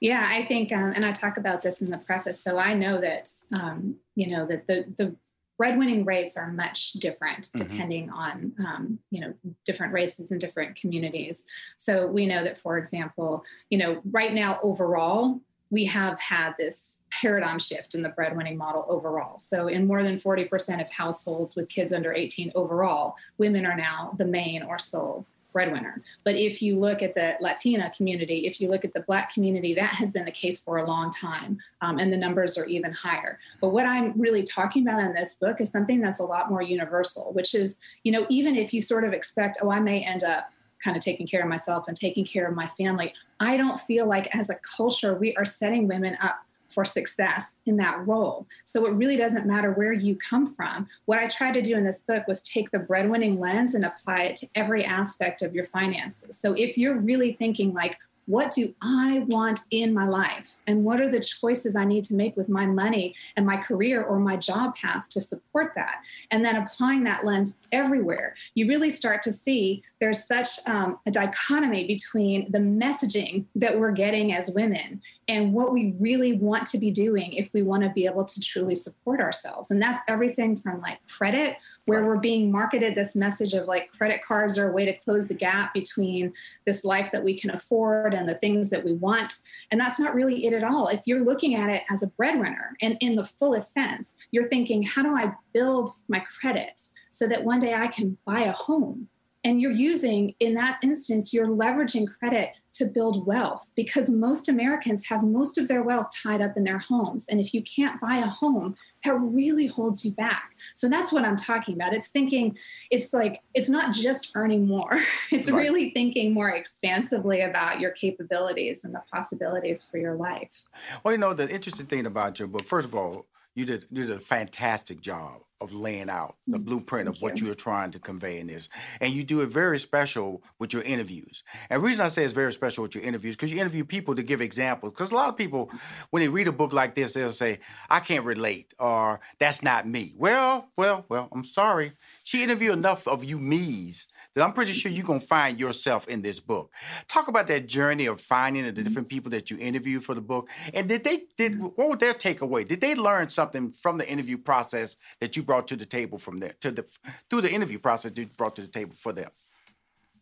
Yeah, 0.00 0.28
I 0.30 0.44
think, 0.46 0.72
um, 0.72 0.92
and 0.94 1.04
I 1.04 1.12
talk 1.12 1.36
about 1.36 1.62
this 1.62 1.82
in 1.82 1.90
the 1.90 1.98
preface. 1.98 2.40
So 2.40 2.56
I 2.56 2.74
know 2.74 3.00
that, 3.00 3.30
um, 3.52 3.96
you 4.14 4.28
know, 4.28 4.46
that 4.46 4.66
the 4.66 4.84
the 4.96 5.16
breadwinning 5.60 6.06
rates 6.06 6.36
are 6.36 6.52
much 6.52 6.92
different 6.92 7.44
mm-hmm. 7.44 7.58
depending 7.58 8.06
mm-hmm. 8.08 8.16
on, 8.16 8.52
um, 8.60 8.98
you 9.10 9.20
know, 9.20 9.34
different 9.64 9.92
races 9.92 10.30
and 10.30 10.40
different 10.40 10.76
communities. 10.76 11.46
So 11.76 12.06
we 12.06 12.26
know 12.26 12.44
that, 12.44 12.58
for 12.58 12.78
example, 12.78 13.44
you 13.68 13.78
know, 13.78 14.00
right 14.10 14.32
now 14.32 14.60
overall, 14.62 15.40
we 15.70 15.84
have 15.86 16.18
had 16.20 16.54
this 16.58 16.98
paradigm 17.10 17.58
shift 17.58 17.94
in 17.94 18.02
the 18.02 18.08
breadwinning 18.10 18.56
model 18.56 18.86
overall. 18.88 19.38
So, 19.38 19.66
in 19.66 19.86
more 19.86 20.02
than 20.02 20.16
40% 20.18 20.80
of 20.80 20.90
households 20.90 21.56
with 21.56 21.68
kids 21.68 21.92
under 21.92 22.12
18 22.12 22.52
overall, 22.54 23.16
women 23.36 23.66
are 23.66 23.76
now 23.76 24.14
the 24.16 24.26
main 24.26 24.62
or 24.62 24.78
sole 24.78 25.26
breadwinner. 25.52 26.02
But 26.24 26.36
if 26.36 26.60
you 26.62 26.78
look 26.78 27.02
at 27.02 27.14
the 27.14 27.36
Latina 27.40 27.90
community, 27.96 28.46
if 28.46 28.60
you 28.60 28.68
look 28.68 28.84
at 28.84 28.92
the 28.92 29.00
Black 29.00 29.32
community, 29.32 29.74
that 29.74 29.94
has 29.94 30.12
been 30.12 30.24
the 30.24 30.30
case 30.30 30.60
for 30.60 30.78
a 30.78 30.86
long 30.86 31.10
time, 31.10 31.58
um, 31.80 31.98
and 31.98 32.12
the 32.12 32.16
numbers 32.16 32.56
are 32.58 32.66
even 32.66 32.92
higher. 32.92 33.38
But 33.60 33.70
what 33.70 33.86
I'm 33.86 34.12
really 34.20 34.42
talking 34.42 34.86
about 34.86 35.00
in 35.00 35.14
this 35.14 35.34
book 35.34 35.60
is 35.60 35.70
something 35.70 36.00
that's 36.00 36.20
a 36.20 36.24
lot 36.24 36.50
more 36.50 36.62
universal, 36.62 37.32
which 37.32 37.54
is, 37.54 37.80
you 38.04 38.12
know, 38.12 38.26
even 38.28 38.56
if 38.56 38.72
you 38.72 38.80
sort 38.80 39.04
of 39.04 39.12
expect, 39.12 39.58
oh, 39.62 39.70
I 39.70 39.80
may 39.80 40.04
end 40.04 40.24
up 40.24 40.50
kind 40.82 40.96
of 40.96 41.02
taking 41.02 41.26
care 41.26 41.42
of 41.42 41.48
myself 41.48 41.88
and 41.88 41.96
taking 41.96 42.24
care 42.24 42.46
of 42.46 42.54
my 42.54 42.68
family, 42.68 43.12
I 43.40 43.56
don't 43.56 43.80
feel 43.80 44.06
like 44.06 44.34
as 44.34 44.50
a 44.50 44.56
culture 44.76 45.14
we 45.14 45.34
are 45.36 45.44
setting 45.44 45.88
women 45.88 46.16
up 46.20 46.40
for 46.68 46.84
success 46.84 47.60
in 47.66 47.76
that 47.78 48.06
role. 48.06 48.46
So 48.64 48.86
it 48.86 48.92
really 48.92 49.16
doesn't 49.16 49.46
matter 49.46 49.72
where 49.72 49.92
you 49.92 50.16
come 50.16 50.46
from. 50.46 50.86
What 51.06 51.18
I 51.18 51.26
tried 51.26 51.54
to 51.54 51.62
do 51.62 51.76
in 51.76 51.84
this 51.84 52.00
book 52.00 52.26
was 52.26 52.42
take 52.42 52.70
the 52.70 52.78
breadwinning 52.78 53.38
lens 53.38 53.74
and 53.74 53.84
apply 53.84 54.22
it 54.22 54.36
to 54.36 54.48
every 54.54 54.84
aspect 54.84 55.42
of 55.42 55.54
your 55.54 55.64
finances. 55.64 56.38
So 56.38 56.54
if 56.54 56.76
you're 56.76 56.98
really 56.98 57.32
thinking 57.32 57.72
like, 57.72 57.96
what 58.28 58.52
do 58.52 58.74
I 58.82 59.20
want 59.26 59.60
in 59.70 59.94
my 59.94 60.06
life? 60.06 60.56
And 60.66 60.84
what 60.84 61.00
are 61.00 61.10
the 61.10 61.18
choices 61.18 61.74
I 61.74 61.86
need 61.86 62.04
to 62.04 62.14
make 62.14 62.36
with 62.36 62.50
my 62.50 62.66
money 62.66 63.14
and 63.36 63.46
my 63.46 63.56
career 63.56 64.02
or 64.02 64.20
my 64.20 64.36
job 64.36 64.76
path 64.76 65.08
to 65.10 65.20
support 65.22 65.72
that? 65.76 66.02
And 66.30 66.44
then 66.44 66.56
applying 66.56 67.04
that 67.04 67.24
lens 67.24 67.56
everywhere, 67.72 68.36
you 68.54 68.68
really 68.68 68.90
start 68.90 69.22
to 69.22 69.32
see 69.32 69.82
there's 69.98 70.26
such 70.26 70.58
um, 70.66 70.98
a 71.06 71.10
dichotomy 71.10 71.86
between 71.86 72.52
the 72.52 72.58
messaging 72.58 73.46
that 73.54 73.80
we're 73.80 73.92
getting 73.92 74.34
as 74.34 74.52
women 74.54 75.00
and 75.26 75.54
what 75.54 75.72
we 75.72 75.94
really 75.98 76.34
want 76.34 76.66
to 76.66 76.78
be 76.78 76.90
doing 76.90 77.32
if 77.32 77.50
we 77.54 77.62
want 77.62 77.82
to 77.82 77.90
be 77.90 78.04
able 78.04 78.26
to 78.26 78.40
truly 78.40 78.74
support 78.74 79.20
ourselves. 79.20 79.70
And 79.70 79.80
that's 79.80 80.00
everything 80.06 80.54
from 80.54 80.82
like 80.82 80.98
credit 81.08 81.56
where 81.88 82.04
we're 82.04 82.18
being 82.18 82.52
marketed 82.52 82.94
this 82.94 83.16
message 83.16 83.54
of 83.54 83.66
like 83.66 83.90
credit 83.92 84.22
cards 84.22 84.58
are 84.58 84.70
a 84.70 84.72
way 84.72 84.84
to 84.84 84.92
close 84.98 85.26
the 85.26 85.34
gap 85.34 85.72
between 85.72 86.32
this 86.66 86.84
life 86.84 87.10
that 87.10 87.24
we 87.24 87.38
can 87.38 87.50
afford 87.50 88.12
and 88.12 88.28
the 88.28 88.34
things 88.34 88.68
that 88.68 88.84
we 88.84 88.92
want. 88.92 89.32
And 89.70 89.80
that's 89.80 89.98
not 89.98 90.14
really 90.14 90.44
it 90.46 90.52
at 90.52 90.64
all. 90.64 90.88
If 90.88 91.00
you're 91.06 91.24
looking 91.24 91.54
at 91.54 91.70
it 91.70 91.82
as 91.90 92.02
a 92.02 92.08
breadwinner 92.08 92.76
and 92.82 92.98
in 93.00 93.16
the 93.16 93.24
fullest 93.24 93.72
sense, 93.72 94.18
you're 94.32 94.48
thinking, 94.48 94.82
how 94.82 95.02
do 95.02 95.16
I 95.16 95.32
build 95.54 95.88
my 96.08 96.22
credit 96.40 96.80
so 97.08 97.26
that 97.26 97.44
one 97.44 97.58
day 97.58 97.74
I 97.74 97.86
can 97.86 98.18
buy 98.26 98.40
a 98.40 98.52
home? 98.52 99.08
And 99.44 99.60
you're 99.60 99.72
using, 99.72 100.34
in 100.40 100.54
that 100.54 100.78
instance, 100.82 101.32
you're 101.32 101.46
leveraging 101.46 102.06
credit 102.18 102.50
to 102.78 102.86
build 102.86 103.26
wealth 103.26 103.72
because 103.76 104.08
most 104.08 104.48
Americans 104.48 105.04
have 105.06 105.22
most 105.22 105.58
of 105.58 105.68
their 105.68 105.82
wealth 105.82 106.08
tied 106.14 106.40
up 106.40 106.56
in 106.56 106.64
their 106.64 106.78
homes. 106.78 107.26
And 107.28 107.40
if 107.40 107.52
you 107.52 107.62
can't 107.62 108.00
buy 108.00 108.16
a 108.16 108.26
home, 108.26 108.76
that 109.04 109.14
really 109.14 109.66
holds 109.66 110.04
you 110.04 110.12
back. 110.12 110.56
So 110.72 110.88
that's 110.88 111.12
what 111.12 111.24
I'm 111.24 111.36
talking 111.36 111.74
about. 111.74 111.92
It's 111.92 112.08
thinking, 112.08 112.56
it's 112.90 113.12
like, 113.12 113.42
it's 113.54 113.68
not 113.68 113.94
just 113.94 114.32
earning 114.34 114.66
more, 114.66 115.02
it's 115.30 115.50
right. 115.50 115.58
really 115.58 115.90
thinking 115.90 116.32
more 116.32 116.50
expansively 116.50 117.42
about 117.42 117.80
your 117.80 117.90
capabilities 117.92 118.84
and 118.84 118.94
the 118.94 119.02
possibilities 119.12 119.84
for 119.84 119.98
your 119.98 120.16
life. 120.16 120.64
Well, 121.04 121.12
you 121.12 121.18
know, 121.18 121.34
the 121.34 121.48
interesting 121.48 121.86
thing 121.86 122.06
about 122.06 122.38
your 122.38 122.48
book, 122.48 122.64
first 122.64 122.88
of 122.88 122.94
all, 122.94 123.26
you 123.54 123.64
did, 123.64 123.84
you 123.90 124.06
did 124.06 124.16
a 124.16 124.20
fantastic 124.20 125.00
job 125.00 125.40
of 125.60 125.72
laying 125.72 126.08
out 126.08 126.36
the 126.46 126.58
mm, 126.58 126.64
blueprint 126.64 127.06
Thank 127.06 127.16
of 127.16 127.22
what 127.22 127.40
you. 127.40 127.50
are 127.50 127.54
trying 127.54 127.90
to 127.90 127.98
convey 127.98 128.38
in 128.38 128.46
this. 128.46 128.68
And 129.00 129.12
you 129.12 129.24
do 129.24 129.40
it 129.40 129.46
very 129.46 129.78
special 129.78 130.42
with 130.58 130.72
your 130.72 130.82
interviews. 130.82 131.42
And 131.68 131.82
the 131.82 131.86
reason 131.86 132.04
I 132.04 132.08
say 132.08 132.22
it's 132.22 132.32
very 132.32 132.52
special 132.52 132.82
with 132.82 132.94
your 132.94 133.02
interviews, 133.02 133.34
because 133.34 133.50
you 133.50 133.58
interview 133.58 133.84
people 133.84 134.14
to 134.14 134.22
give 134.22 134.40
examples. 134.40 134.92
Because 134.92 135.10
a 135.10 135.16
lot 135.16 135.28
of 135.28 135.36
people, 135.36 135.70
when 136.10 136.22
they 136.22 136.28
read 136.28 136.46
a 136.46 136.52
book 136.52 136.72
like 136.72 136.94
this, 136.94 137.14
they'll 137.14 137.32
say, 137.32 137.58
I 137.90 138.00
can't 138.00 138.24
relate, 138.24 138.72
or 138.78 139.20
that's 139.40 139.62
not 139.62 139.88
me. 139.88 140.14
Well, 140.16 140.68
well, 140.76 141.04
well, 141.08 141.28
I'm 141.32 141.44
sorry. 141.44 141.92
She 142.22 142.42
interviewed 142.42 142.74
enough 142.74 143.08
of 143.08 143.24
you 143.24 143.38
me's 143.38 144.06
that 144.34 144.44
I'm 144.44 144.52
pretty 144.52 144.72
sure 144.72 144.90
you're 144.90 145.04
gonna 145.04 145.20
find 145.20 145.58
yourself 145.58 146.08
in 146.08 146.22
this 146.22 146.40
book. 146.40 146.72
Talk 147.08 147.28
about 147.28 147.46
that 147.48 147.66
journey 147.66 148.06
of 148.06 148.20
finding 148.20 148.64
the 148.64 148.72
mm-hmm. 148.72 148.82
different 148.82 149.08
people 149.08 149.30
that 149.30 149.50
you 149.50 149.58
interviewed 149.58 150.04
for 150.04 150.14
the 150.14 150.20
book, 150.20 150.48
and 150.72 150.88
did 150.88 151.04
they 151.04 151.22
did 151.36 151.60
what 151.60 151.76
was 151.76 151.98
their 151.98 152.14
takeaway? 152.14 152.66
Did 152.66 152.80
they 152.80 152.94
learn 152.94 153.30
something 153.30 153.72
from 153.72 153.98
the 153.98 154.08
interview 154.08 154.38
process 154.38 154.96
that 155.20 155.36
you 155.36 155.42
brought 155.42 155.68
to 155.68 155.76
the 155.76 155.86
table 155.86 156.18
from 156.18 156.38
there 156.38 156.54
to 156.60 156.70
the 156.70 156.84
through 157.30 157.42
the 157.42 157.50
interview 157.50 157.78
process 157.78 158.12
you 158.14 158.26
brought 158.26 158.56
to 158.56 158.62
the 158.62 158.68
table 158.68 158.94
for 158.94 159.12
them? 159.12 159.30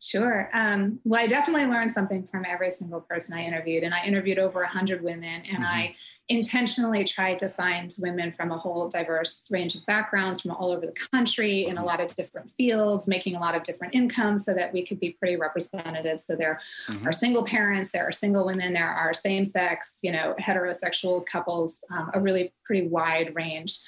Sure. 0.09 0.49
Um, 0.53 1.01
well, 1.03 1.21
I 1.21 1.27
definitely 1.27 1.66
learned 1.66 1.90
something 1.90 2.29
from 2.29 2.45
every 2.47 2.71
single 2.71 3.01
person 3.01 3.35
I 3.35 3.45
interviewed, 3.45 3.83
and 3.83 3.92
I 3.92 4.05
interviewed 4.05 4.38
over 4.38 4.61
100 4.61 5.03
women, 5.03 5.42
and 5.45 5.64
mm-hmm. 5.64 5.64
I 5.64 5.97
intentionally 6.29 7.03
tried 7.03 7.40
to 7.40 7.49
find 7.49 7.92
women 7.99 8.31
from 8.31 8.53
a 8.53 8.57
whole 8.57 8.88
diverse 8.88 9.49
range 9.51 9.75
of 9.75 9.85
backgrounds 9.85 10.40
from 10.40 10.53
all 10.53 10.71
over 10.71 10.87
the 10.87 10.95
country 11.11 11.66
in 11.66 11.77
a 11.77 11.85
lot 11.85 12.01
of 12.01 12.14
different 12.14 12.53
fields, 12.53 13.09
making 13.09 13.35
a 13.35 13.40
lot 13.40 13.57
of 13.57 13.64
different 13.64 13.97
incomes, 13.97 14.45
so 14.45 14.55
that 14.55 14.73
we 14.73 14.87
could 14.87 15.01
be 15.01 15.11
pretty 15.11 15.35
representative. 15.35 16.21
So 16.21 16.37
there 16.37 16.61
mm-hmm. 16.88 17.09
are 17.09 17.12
single 17.12 17.45
parents, 17.45 17.90
there 17.90 18.07
are 18.07 18.12
single 18.12 18.47
women, 18.47 18.75
there 18.75 18.88
are 18.88 19.12
same-sex, 19.12 19.99
you 20.03 20.12
know, 20.12 20.37
heterosexual 20.38 21.27
couples, 21.27 21.83
um, 21.90 22.12
a 22.14 22.21
really 22.21 22.53
pretty 22.64 22.87
wide 22.87 23.35
range. 23.35 23.81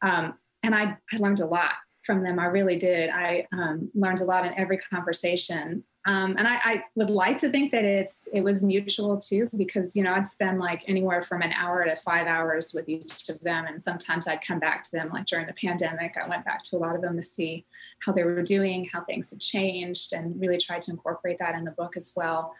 Um, 0.00 0.34
and 0.62 0.76
I, 0.76 0.96
I 1.12 1.16
learned 1.16 1.40
a 1.40 1.46
lot 1.46 1.72
from 2.06 2.22
them. 2.22 2.38
I 2.38 2.46
really 2.46 2.76
did. 2.76 3.10
I 3.10 3.46
um, 3.52 3.90
learned 3.94 4.20
a 4.20 4.24
lot 4.24 4.46
in 4.46 4.54
every 4.54 4.78
conversation. 4.78 5.84
Um, 6.06 6.36
and 6.38 6.46
I, 6.46 6.60
I, 6.62 6.84
would 6.94 7.10
like 7.10 7.36
to 7.38 7.50
think 7.50 7.72
that 7.72 7.84
it's 7.84 8.28
it 8.32 8.40
was 8.42 8.62
mutual 8.62 9.18
too, 9.18 9.50
because 9.56 9.96
you 9.96 10.04
know 10.04 10.14
I'd 10.14 10.28
spend 10.28 10.60
like 10.60 10.84
anywhere 10.86 11.20
from 11.20 11.42
an 11.42 11.52
hour 11.52 11.84
to 11.84 11.96
five 11.96 12.28
hours 12.28 12.70
with 12.72 12.88
each 12.88 13.28
of 13.28 13.40
them, 13.40 13.66
and 13.66 13.82
sometimes 13.82 14.28
I'd 14.28 14.40
come 14.40 14.60
back 14.60 14.84
to 14.84 14.92
them. 14.92 15.10
Like 15.12 15.26
during 15.26 15.48
the 15.48 15.52
pandemic, 15.54 16.16
I 16.16 16.28
went 16.28 16.44
back 16.44 16.62
to 16.64 16.76
a 16.76 16.78
lot 16.78 16.94
of 16.94 17.02
them 17.02 17.16
to 17.16 17.24
see 17.24 17.66
how 17.98 18.12
they 18.12 18.22
were 18.22 18.42
doing, 18.42 18.88
how 18.92 19.02
things 19.02 19.30
had 19.30 19.40
changed, 19.40 20.12
and 20.12 20.40
really 20.40 20.58
tried 20.58 20.82
to 20.82 20.92
incorporate 20.92 21.38
that 21.38 21.56
in 21.56 21.64
the 21.64 21.72
book 21.72 21.96
as 21.96 22.12
well. 22.14 22.54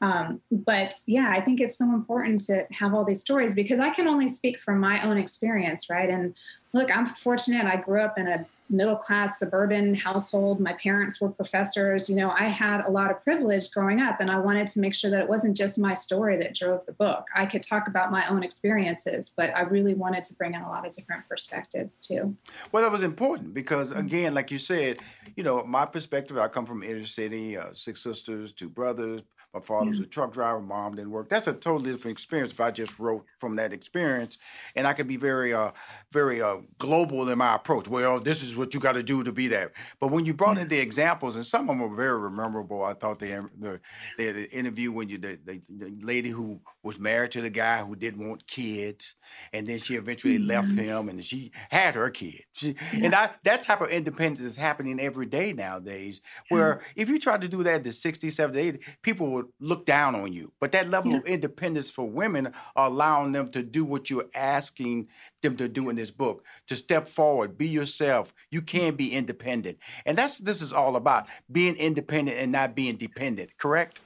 Um, 0.00 0.40
but 0.50 0.94
yeah, 1.06 1.30
I 1.30 1.40
think 1.40 1.60
it's 1.60 1.78
so 1.78 1.84
important 1.84 2.44
to 2.46 2.66
have 2.72 2.94
all 2.94 3.04
these 3.04 3.20
stories 3.20 3.54
because 3.54 3.80
I 3.80 3.90
can 3.90 4.06
only 4.06 4.28
speak 4.28 4.58
from 4.58 4.78
my 4.80 5.02
own 5.02 5.18
experience, 5.18 5.90
right? 5.90 6.08
And 6.08 6.34
look, 6.72 6.90
I'm 6.94 7.06
fortunate. 7.06 7.64
I 7.64 7.76
grew 7.76 8.00
up 8.00 8.18
in 8.18 8.28
a 8.28 8.46
middle 8.70 8.96
class 8.96 9.38
suburban 9.38 9.94
household. 9.94 10.60
My 10.60 10.74
parents 10.74 11.20
were 11.20 11.30
professors. 11.30 12.08
You 12.08 12.16
know, 12.16 12.30
I 12.30 12.44
had 12.44 12.84
a 12.84 12.90
lot 12.90 13.10
of 13.10 13.22
privilege 13.22 13.70
growing 13.70 14.00
up, 14.00 14.20
and 14.20 14.30
I 14.30 14.38
wanted 14.38 14.68
to 14.68 14.80
make 14.80 14.94
sure 14.94 15.10
that 15.10 15.20
it 15.20 15.28
wasn't 15.28 15.56
just 15.56 15.78
my 15.78 15.94
story 15.94 16.36
that 16.38 16.54
drove 16.54 16.84
the 16.86 16.92
book. 16.92 17.26
I 17.34 17.46
could 17.46 17.62
talk 17.62 17.88
about 17.88 18.10
my 18.10 18.26
own 18.28 18.42
experiences, 18.42 19.32
but 19.36 19.54
I 19.56 19.62
really 19.62 19.94
wanted 19.94 20.24
to 20.24 20.34
bring 20.34 20.54
in 20.54 20.62
a 20.62 20.68
lot 20.68 20.86
of 20.86 20.94
different 20.94 21.28
perspectives 21.28 22.00
too. 22.00 22.36
Well, 22.72 22.82
that 22.82 22.92
was 22.92 23.02
important 23.02 23.54
because, 23.54 23.90
mm-hmm. 23.90 24.00
again, 24.00 24.34
like 24.34 24.50
you 24.50 24.58
said, 24.58 24.98
you 25.36 25.44
know, 25.44 25.64
my 25.64 25.86
perspective, 25.86 26.38
I 26.38 26.48
come 26.48 26.66
from 26.66 26.82
inner 26.82 27.04
city, 27.04 27.56
uh, 27.56 27.72
six 27.72 28.02
sisters, 28.02 28.52
two 28.52 28.68
brothers, 28.68 29.22
my 29.54 29.60
father 29.60 29.88
was 29.88 30.00
a 30.00 30.04
truck 30.04 30.32
driver. 30.32 30.60
Mom 30.60 30.94
didn't 30.94 31.10
work. 31.10 31.30
That's 31.30 31.46
a 31.46 31.54
totally 31.54 31.90
different 31.90 32.12
experience. 32.12 32.52
If 32.52 32.60
I 32.60 32.70
just 32.70 32.98
wrote 32.98 33.24
from 33.38 33.56
that 33.56 33.72
experience, 33.72 34.36
and 34.76 34.86
I 34.86 34.92
could 34.92 35.08
be 35.08 35.16
very, 35.16 35.54
uh, 35.54 35.70
very 36.12 36.42
uh, 36.42 36.58
global 36.76 37.28
in 37.28 37.38
my 37.38 37.54
approach. 37.54 37.88
Well, 37.88 38.20
this 38.20 38.42
is 38.42 38.56
what 38.58 38.74
you 38.74 38.80
got 38.80 38.92
to 38.92 39.02
do 39.02 39.22
to 39.24 39.32
be 39.32 39.48
that. 39.48 39.72
But 40.00 40.08
when 40.08 40.26
you 40.26 40.34
brought 40.34 40.58
in 40.58 40.68
the 40.68 40.78
examples, 40.78 41.36
and 41.36 41.46
some 41.46 41.70
of 41.70 41.78
them 41.78 41.78
were 41.78 41.96
very 41.96 42.30
memorable. 42.30 42.84
I 42.84 42.94
thought 42.94 43.18
they 43.18 43.28
the, 43.58 43.80
they 44.16 44.26
had 44.26 44.36
an 44.36 44.46
interview 44.46 44.92
when 44.92 45.08
you 45.08 45.18
the, 45.18 45.38
the, 45.44 45.60
the, 45.68 45.96
lady 46.00 46.30
who 46.30 46.60
was 46.88 46.98
married 46.98 47.30
to 47.32 47.42
the 47.42 47.50
guy 47.50 47.84
who 47.84 47.94
didn't 47.94 48.26
want 48.26 48.46
kids, 48.46 49.14
and 49.52 49.66
then 49.66 49.78
she 49.78 49.94
eventually 49.94 50.38
mm-hmm. 50.38 50.48
left 50.48 50.70
him, 50.70 51.10
and 51.10 51.22
she 51.22 51.52
had 51.70 51.94
her 51.94 52.08
kid. 52.08 52.44
She, 52.54 52.74
yeah. 52.94 53.04
And 53.04 53.12
that 53.12 53.36
that 53.44 53.62
type 53.62 53.82
of 53.82 53.90
independence 53.90 54.40
is 54.40 54.56
happening 54.56 54.98
every 54.98 55.26
day 55.26 55.52
nowadays. 55.52 56.22
Where 56.48 56.76
mm-hmm. 56.76 56.84
if 56.96 57.10
you 57.10 57.18
tried 57.18 57.42
to 57.42 57.48
do 57.48 57.62
that 57.62 57.76
in 57.76 57.82
the 57.82 57.90
60s, 57.90 58.18
70s, 58.18 58.54
80s, 58.54 58.82
people 59.02 59.30
would 59.32 59.46
look 59.60 59.84
down 59.84 60.14
on 60.14 60.32
you. 60.32 60.50
But 60.60 60.72
that 60.72 60.88
level 60.88 61.12
yeah. 61.12 61.18
of 61.18 61.26
independence 61.26 61.90
for 61.90 62.08
women 62.08 62.52
are 62.74 62.86
allowing 62.86 63.32
them 63.32 63.50
to 63.50 63.62
do 63.62 63.84
what 63.84 64.08
you're 64.08 64.30
asking 64.34 65.08
them 65.42 65.56
to 65.56 65.68
do 65.68 65.88
in 65.88 65.96
this 65.96 66.10
book 66.10 66.44
to 66.66 66.74
step 66.74 67.06
forward 67.06 67.56
be 67.56 67.68
yourself 67.68 68.34
you 68.50 68.60
can 68.60 68.94
be 68.94 69.12
independent 69.12 69.78
and 70.04 70.18
that's 70.18 70.38
this 70.38 70.60
is 70.60 70.72
all 70.72 70.96
about 70.96 71.28
being 71.50 71.76
independent 71.76 72.36
and 72.38 72.50
not 72.50 72.74
being 72.74 72.96
dependent 72.96 73.56
correct 73.56 74.00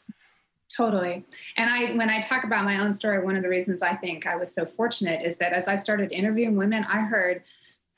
totally 0.74 1.24
and 1.56 1.70
i 1.70 1.92
when 1.94 2.08
i 2.08 2.20
talk 2.20 2.44
about 2.44 2.64
my 2.64 2.80
own 2.80 2.92
story 2.92 3.22
one 3.22 3.36
of 3.36 3.42
the 3.42 3.48
reasons 3.48 3.82
i 3.82 3.94
think 3.94 4.26
i 4.26 4.36
was 4.36 4.54
so 4.54 4.64
fortunate 4.64 5.20
is 5.24 5.36
that 5.36 5.52
as 5.52 5.68
i 5.68 5.74
started 5.74 6.10
interviewing 6.12 6.56
women 6.56 6.84
i 6.88 7.00
heard 7.00 7.42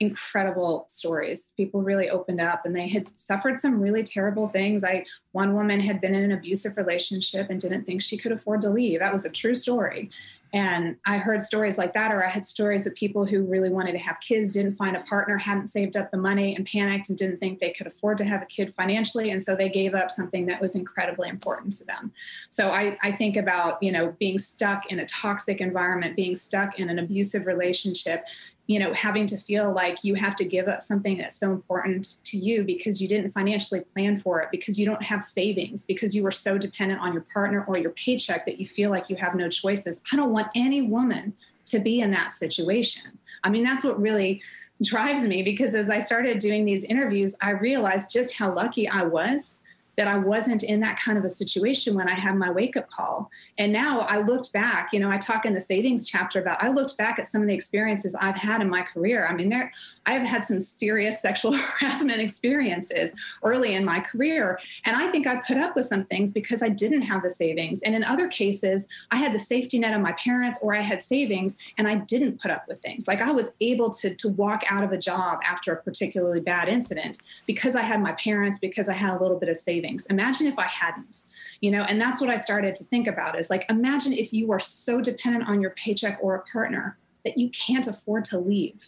incredible 0.00 0.84
stories. 0.88 1.52
People 1.56 1.82
really 1.82 2.10
opened 2.10 2.40
up 2.40 2.66
and 2.66 2.74
they 2.74 2.88
had 2.88 3.08
suffered 3.16 3.60
some 3.60 3.80
really 3.80 4.02
terrible 4.02 4.48
things. 4.48 4.82
I 4.84 5.06
one 5.32 5.54
woman 5.54 5.80
had 5.80 6.00
been 6.00 6.14
in 6.14 6.24
an 6.24 6.32
abusive 6.32 6.76
relationship 6.76 7.48
and 7.50 7.60
didn't 7.60 7.84
think 7.84 8.02
she 8.02 8.18
could 8.18 8.32
afford 8.32 8.60
to 8.62 8.70
leave. 8.70 9.00
That 9.00 9.12
was 9.12 9.24
a 9.24 9.30
true 9.30 9.54
story. 9.54 10.10
And 10.54 10.96
I 11.04 11.18
heard 11.18 11.42
stories 11.42 11.78
like 11.78 11.94
that, 11.94 12.12
or 12.12 12.24
I 12.24 12.28
had 12.28 12.46
stories 12.46 12.86
of 12.86 12.94
people 12.94 13.24
who 13.24 13.42
really 13.42 13.70
wanted 13.70 13.90
to 13.92 13.98
have 13.98 14.20
kids, 14.20 14.52
didn't 14.52 14.76
find 14.76 14.96
a 14.96 15.00
partner, 15.00 15.36
hadn't 15.36 15.66
saved 15.66 15.96
up 15.96 16.12
the 16.12 16.16
money, 16.16 16.54
and 16.54 16.64
panicked 16.64 17.08
and 17.08 17.18
didn't 17.18 17.38
think 17.38 17.58
they 17.58 17.72
could 17.72 17.88
afford 17.88 18.18
to 18.18 18.24
have 18.24 18.40
a 18.40 18.46
kid 18.46 18.72
financially. 18.72 19.30
And 19.30 19.42
so 19.42 19.56
they 19.56 19.68
gave 19.68 19.94
up 19.94 20.12
something 20.12 20.46
that 20.46 20.62
was 20.62 20.76
incredibly 20.76 21.28
important 21.28 21.72
to 21.78 21.84
them. 21.84 22.12
So 22.50 22.70
I, 22.70 22.96
I 23.02 23.10
think 23.10 23.36
about, 23.36 23.82
you 23.82 23.90
know, 23.90 24.14
being 24.20 24.38
stuck 24.38 24.86
in 24.92 25.00
a 25.00 25.06
toxic 25.06 25.60
environment, 25.60 26.14
being 26.14 26.36
stuck 26.36 26.78
in 26.78 26.88
an 26.88 27.00
abusive 27.00 27.46
relationship, 27.46 28.24
you 28.66 28.78
know, 28.78 28.94
having 28.94 29.26
to 29.26 29.36
feel 29.36 29.72
like 29.72 30.02
you 30.04 30.14
have 30.14 30.34
to 30.36 30.44
give 30.44 30.68
up 30.68 30.82
something 30.82 31.18
that's 31.18 31.36
so 31.36 31.52
important 31.52 32.24
to 32.24 32.38
you 32.38 32.64
because 32.64 33.00
you 33.00 33.06
didn't 33.06 33.30
financially 33.32 33.80
plan 33.80 34.18
for 34.18 34.40
it, 34.40 34.48
because 34.50 34.78
you 34.78 34.86
don't 34.86 35.02
have 35.02 35.22
savings, 35.22 35.84
because 35.84 36.14
you 36.14 36.22
were 36.22 36.32
so 36.32 36.56
dependent 36.56 37.00
on 37.00 37.12
your 37.12 37.26
partner 37.32 37.64
or 37.66 37.76
your 37.76 37.90
paycheck 37.90 38.46
that 38.46 38.58
you 38.58 38.66
feel 38.66 38.90
like 38.90 39.10
you 39.10 39.16
have 39.16 39.34
no 39.34 39.50
choices. 39.50 40.00
I 40.10 40.16
don't 40.16 40.32
want 40.32 40.48
any 40.54 40.80
woman 40.80 41.34
to 41.66 41.78
be 41.78 42.00
in 42.00 42.10
that 42.12 42.32
situation. 42.32 43.18
I 43.42 43.50
mean, 43.50 43.64
that's 43.64 43.84
what 43.84 44.00
really 44.00 44.42
drives 44.82 45.22
me 45.22 45.42
because 45.42 45.74
as 45.74 45.90
I 45.90 45.98
started 45.98 46.38
doing 46.38 46.64
these 46.64 46.84
interviews, 46.84 47.36
I 47.42 47.50
realized 47.50 48.10
just 48.10 48.32
how 48.32 48.54
lucky 48.54 48.88
I 48.88 49.02
was 49.02 49.58
that 49.96 50.08
I 50.08 50.16
wasn't 50.16 50.62
in 50.62 50.80
that 50.80 50.98
kind 50.98 51.16
of 51.16 51.24
a 51.24 51.28
situation 51.28 51.94
when 51.94 52.08
I 52.08 52.14
had 52.14 52.36
my 52.36 52.50
wake 52.50 52.76
up 52.76 52.90
call. 52.90 53.30
And 53.58 53.72
now 53.72 54.00
I 54.00 54.20
looked 54.20 54.52
back, 54.52 54.92
you 54.92 55.00
know, 55.00 55.10
I 55.10 55.16
talk 55.16 55.44
in 55.44 55.54
the 55.54 55.60
savings 55.60 56.08
chapter 56.08 56.40
about 56.40 56.62
I 56.62 56.68
looked 56.68 56.98
back 56.98 57.18
at 57.18 57.30
some 57.30 57.42
of 57.42 57.48
the 57.48 57.54
experiences 57.54 58.14
I've 58.14 58.36
had 58.36 58.60
in 58.60 58.68
my 58.68 58.82
career. 58.82 59.26
I 59.26 59.34
mean, 59.34 59.48
there 59.48 59.72
I've 60.06 60.22
had 60.22 60.44
some 60.44 60.60
serious 60.60 61.20
sexual 61.22 61.52
harassment 61.52 62.20
experiences 62.20 63.12
early 63.42 63.74
in 63.74 63.84
my 63.84 64.00
career. 64.00 64.58
And 64.84 64.96
I 64.96 65.10
think 65.10 65.26
I 65.26 65.40
put 65.46 65.56
up 65.56 65.76
with 65.76 65.86
some 65.86 66.04
things 66.04 66.32
because 66.32 66.62
I 66.62 66.68
didn't 66.68 67.02
have 67.02 67.22
the 67.22 67.30
savings. 67.30 67.82
And 67.82 67.94
in 67.94 68.04
other 68.04 68.28
cases, 68.28 68.88
I 69.10 69.16
had 69.16 69.32
the 69.32 69.38
safety 69.38 69.78
net 69.78 69.94
of 69.94 70.00
my 70.00 70.12
parents 70.12 70.58
or 70.62 70.74
I 70.74 70.80
had 70.80 71.02
savings 71.02 71.56
and 71.78 71.86
I 71.86 71.96
didn't 71.96 72.40
put 72.40 72.50
up 72.50 72.66
with 72.68 72.80
things. 72.80 73.06
Like 73.06 73.20
I 73.20 73.30
was 73.30 73.52
able 73.60 73.90
to, 73.90 74.14
to 74.14 74.28
walk 74.28 74.62
out 74.68 74.82
of 74.82 74.92
a 74.92 74.98
job 74.98 75.38
after 75.46 75.72
a 75.72 75.82
particularly 75.82 76.40
bad 76.40 76.68
incident 76.68 77.18
because 77.46 77.76
I 77.76 77.82
had 77.82 78.02
my 78.02 78.12
parents, 78.12 78.58
because 78.58 78.88
I 78.88 78.94
had 78.94 79.14
a 79.14 79.22
little 79.22 79.38
bit 79.38 79.48
of 79.48 79.56
savings 79.56 79.83
savings. 79.84 80.06
Imagine 80.06 80.46
if 80.46 80.58
I 80.58 80.66
hadn't, 80.66 81.18
you 81.60 81.70
know, 81.70 81.82
and 81.82 82.00
that's 82.00 82.20
what 82.20 82.30
I 82.30 82.36
started 82.36 82.74
to 82.76 82.84
think 82.84 83.06
about 83.06 83.38
is 83.38 83.50
like, 83.50 83.66
imagine 83.68 84.12
if 84.12 84.32
you 84.32 84.50
are 84.52 84.60
so 84.60 85.00
dependent 85.00 85.48
on 85.48 85.60
your 85.60 85.70
paycheck 85.70 86.18
or 86.20 86.34
a 86.34 86.42
partner 86.42 86.96
that 87.24 87.38
you 87.38 87.50
can't 87.50 87.86
afford 87.86 88.24
to 88.26 88.38
leave. 88.38 88.84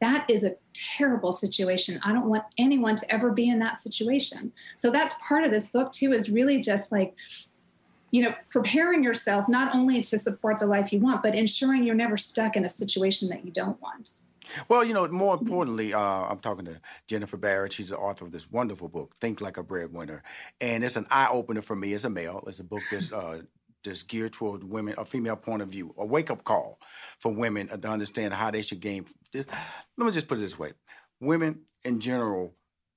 That 0.00 0.28
is 0.28 0.44
a 0.44 0.56
terrible 0.74 1.32
situation. 1.32 2.00
I 2.04 2.12
don't 2.12 2.28
want 2.28 2.44
anyone 2.58 2.96
to 2.96 3.12
ever 3.12 3.30
be 3.30 3.48
in 3.48 3.58
that 3.60 3.78
situation. 3.78 4.52
So 4.76 4.90
that's 4.90 5.14
part 5.26 5.44
of 5.44 5.50
this 5.50 5.68
book 5.68 5.92
too, 5.92 6.12
is 6.12 6.30
really 6.30 6.60
just 6.60 6.92
like, 6.92 7.14
you 8.10 8.22
know, 8.22 8.34
preparing 8.50 9.02
yourself 9.02 9.48
not 9.48 9.74
only 9.74 10.00
to 10.00 10.18
support 10.18 10.58
the 10.58 10.66
life 10.66 10.92
you 10.92 11.00
want, 11.00 11.22
but 11.22 11.34
ensuring 11.34 11.84
you're 11.84 11.94
never 11.94 12.16
stuck 12.16 12.56
in 12.56 12.64
a 12.64 12.68
situation 12.68 13.28
that 13.30 13.44
you 13.44 13.50
don't 13.50 13.80
want. 13.80 14.20
Well, 14.68 14.84
you 14.84 14.94
know, 14.94 15.06
more 15.08 15.34
importantly, 15.34 15.94
uh, 15.94 16.00
I'm 16.00 16.38
talking 16.38 16.64
to 16.66 16.80
Jennifer 17.06 17.36
Barrett. 17.36 17.72
She's 17.72 17.90
the 17.90 17.98
author 17.98 18.24
of 18.24 18.32
this 18.32 18.50
wonderful 18.50 18.88
book, 18.88 19.14
Think 19.16 19.40
Like 19.40 19.56
a 19.56 19.62
Breadwinner, 19.62 20.22
and 20.60 20.84
it's 20.84 20.96
an 20.96 21.06
eye 21.10 21.28
opener 21.30 21.62
for 21.62 21.76
me 21.76 21.92
as 21.94 22.04
a 22.04 22.10
male. 22.10 22.44
It's 22.46 22.60
a 22.60 22.64
book 22.64 22.82
that's 22.90 23.12
uh, 23.12 23.42
that's 23.84 24.02
geared 24.02 24.32
toward 24.32 24.64
women, 24.64 24.94
a 24.98 25.04
female 25.04 25.36
point 25.36 25.62
of 25.62 25.68
view, 25.68 25.94
a 25.98 26.04
wake 26.04 26.30
up 26.30 26.44
call 26.44 26.80
for 27.18 27.32
women 27.32 27.68
to 27.68 27.88
understand 27.88 28.34
how 28.34 28.50
they 28.50 28.62
should 28.62 28.80
gain. 28.80 29.06
Let 29.34 29.46
me 29.96 30.10
just 30.10 30.28
put 30.28 30.38
it 30.38 30.40
this 30.40 30.58
way: 30.58 30.72
women 31.20 31.60
in 31.84 32.00
general 32.00 32.54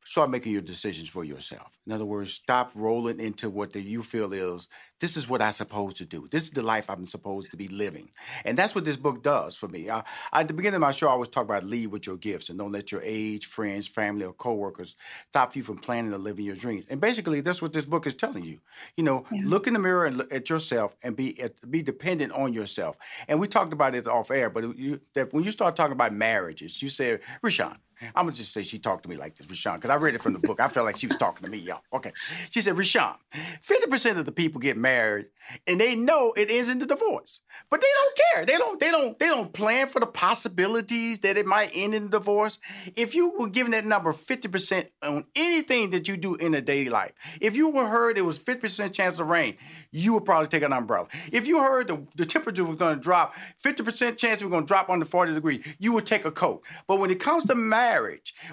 start 0.10 0.32
making 0.32 0.52
your 0.52 0.62
decisions 0.63 1.08
for 1.08 1.24
yourself. 1.24 1.78
In 1.86 1.93
other 1.93 2.04
words, 2.04 2.34
stop 2.34 2.72
rolling 2.74 3.19
into 3.19 3.48
what 3.48 3.74
the, 3.74 3.80
you 3.80 4.02
feel 4.02 4.34
is 4.34 4.67
this 5.00 5.15
is 5.15 5.30
what 5.30 5.39
I'm 5.39 5.52
supposed 5.52 5.98
to 5.98 6.06
do. 6.06 6.28
This 6.32 6.45
is 6.45 6.50
the 6.50 6.63
life 6.63 6.89
I'm 6.89 7.06
supposed 7.06 7.52
to 7.52 7.58
be 7.58 7.67
living. 7.67 8.10
And 8.43 8.58
that's 8.58 8.74
what 8.74 8.86
this 8.86 8.98
book 8.98 9.22
does 9.22 9.56
for 9.56 9.67
me. 9.67 9.88
I, 9.88 10.04
at 10.34 10.48
the 10.48 10.56
beginning 10.56 10.78
of 10.78 10.82
my 10.82 10.91
show, 10.91 11.10
I 11.10 11.12
always 11.12 11.28
talk 11.28 11.43
about 11.43 11.63
lead 11.63 11.91
with 11.91 12.08
your 12.08 12.17
gifts 12.17 12.50
and 12.50 12.58
don't 12.58 12.72
let 12.72 12.91
your 12.91 13.02
age, 13.04 13.45
friends, 13.45 13.88
family, 13.88 14.26
or 14.26 14.34
coworkers 14.34 14.95
stop 15.28 15.56
you 15.56 15.62
from 15.62 15.78
planning 15.78 16.12
or 16.12 16.17
living 16.17 16.43
your 16.43 16.56
dreams. 16.56 16.88
And 16.89 17.00
basically, 17.00 17.41
that's 17.41 17.62
what 17.62 17.74
this 17.74 17.86
book 17.86 18.08
is 18.08 18.15
telling 18.15 18.43
you. 18.43 18.62
You 18.98 19.04
know, 19.04 19.26
yeah. 19.32 19.43
look 19.45 19.67
in 19.67 19.74
the 19.74 19.80
mirror 19.80 20.06
and 20.06 20.17
look 20.17 20.34
at 20.34 20.50
yourself 20.50 20.95
and 21.04 21.15
be 21.15 21.39
be 21.69 21.84
dependent 21.84 22.34
on 22.34 22.52
yourself. 22.52 22.98
And 23.28 23.39
we 23.39 23.48
talked 23.48 23.74
about 23.74 23.93
it 23.93 24.08
off 24.08 24.32
air, 24.32 24.50
but 24.50 24.76
you, 24.76 25.02
that 25.13 25.32
when 25.34 25.43
you 25.43 25.52
start 25.52 25.76
talking 25.76 25.93
about 25.93 26.13
marriages, 26.13 26.82
you 26.82 26.89
said, 26.89 27.22
Rushion, 27.43 27.78
Mm-hmm. 28.01 28.17
I'm 28.17 28.25
gonna 28.25 28.35
just 28.35 28.53
say 28.53 28.63
she 28.63 28.79
talked 28.79 29.03
to 29.03 29.09
me 29.09 29.17
like 29.17 29.35
this, 29.35 29.49
Rushion, 29.49 29.75
because 29.75 29.89
I 29.89 29.95
read 29.95 30.15
it 30.15 30.21
from 30.21 30.33
the 30.33 30.39
book. 30.39 30.59
I 30.59 30.67
felt 30.67 30.85
like 30.85 30.97
she 30.97 31.07
was 31.07 31.17
talking 31.17 31.45
to 31.45 31.51
me, 31.51 31.57
y'all. 31.57 31.81
Okay. 31.93 32.12
She 32.49 32.62
said, 32.62 32.77
Rushion, 32.77 33.15
50% 33.33 34.17
of 34.17 34.25
the 34.25 34.31
people 34.31 34.59
get 34.62 34.77
married 34.77 35.27
and 35.67 35.79
they 35.79 35.95
know 35.95 36.33
it 36.38 36.49
ends 36.49 36.69
in 36.69 36.79
the 36.79 36.85
divorce. 36.85 37.41
But 37.69 37.81
they 37.81 37.88
don't 37.93 38.19
care. 38.33 38.45
They 38.45 38.57
don't, 38.57 38.79
they 38.79 38.91
don't, 38.91 39.19
they 39.19 39.27
don't 39.27 39.51
plan 39.53 39.88
for 39.88 39.99
the 39.99 40.07
possibilities 40.07 41.19
that 41.19 41.38
it 41.38 41.45
might 41.45 41.71
end 41.73 41.93
in 41.93 42.09
divorce. 42.09 42.59
If 42.95 43.15
you 43.15 43.38
were 43.38 43.47
given 43.47 43.71
that 43.71 43.85
number 43.85 44.13
50% 44.13 44.88
on 45.03 45.25
anything 45.35 45.89
that 45.91 46.07
you 46.07 46.17
do 46.17 46.35
in 46.35 46.53
a 46.53 46.62
daily 46.62 46.89
life, 46.89 47.13
if 47.41 47.55
you 47.55 47.69
were 47.69 47.88
heard 47.88 48.17
it 48.17 48.23
was 48.23 48.39
50% 48.39 48.93
chance 48.93 49.19
of 49.19 49.29
rain, 49.29 49.55
you 49.91 50.13
would 50.13 50.25
probably 50.25 50.47
take 50.47 50.63
an 50.63 50.73
umbrella. 50.73 51.07
If 51.31 51.47
you 51.47 51.62
heard 51.62 51.88
the, 51.88 52.05
the 52.15 52.25
temperature 52.25 52.63
was 52.63 52.77
gonna 52.77 52.99
drop, 52.99 53.35
50% 53.63 54.17
chance 54.17 54.41
it 54.41 54.45
was 54.45 54.51
gonna 54.51 54.65
drop 54.65 54.89
under 54.89 55.05
40 55.05 55.33
degrees, 55.33 55.65
you 55.79 55.93
would 55.93 56.05
take 56.05 56.25
a 56.25 56.31
coat. 56.31 56.63
But 56.88 56.99
when 56.99 57.09
it 57.09 57.19
comes 57.19 57.45
to 57.45 57.55
marriage, 57.55 57.88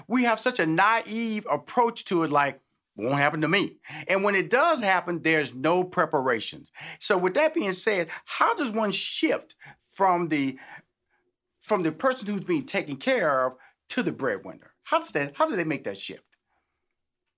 we 0.07 0.23
have 0.23 0.39
such 0.39 0.59
a 0.59 0.65
naive 0.65 1.45
approach 1.49 2.05
to 2.05 2.23
it 2.23 2.31
like, 2.31 2.59
won't 2.97 3.19
happen 3.19 3.41
to 3.41 3.47
me. 3.47 3.77
And 4.07 4.23
when 4.23 4.35
it 4.35 4.49
does 4.49 4.81
happen, 4.81 5.21
there's 5.21 5.53
no 5.53 5.83
preparations. 5.83 6.71
So 6.99 7.17
with 7.17 7.35
that 7.35 7.53
being 7.53 7.73
said, 7.73 8.09
how 8.25 8.55
does 8.55 8.71
one 8.71 8.91
shift 8.91 9.55
from 9.91 10.29
the 10.29 10.57
from 11.59 11.83
the 11.83 11.91
person 11.91 12.27
who's 12.27 12.45
being 12.45 12.65
taken 12.65 12.95
care 12.95 13.45
of 13.45 13.55
to 13.89 14.01
the 14.01 14.11
breadwinner? 14.11 14.73
How 14.83 14.99
does 14.99 15.11
that 15.11 15.35
how 15.35 15.47
do 15.47 15.55
they 15.55 15.63
make 15.63 15.83
that 15.83 15.97
shift? 15.97 16.23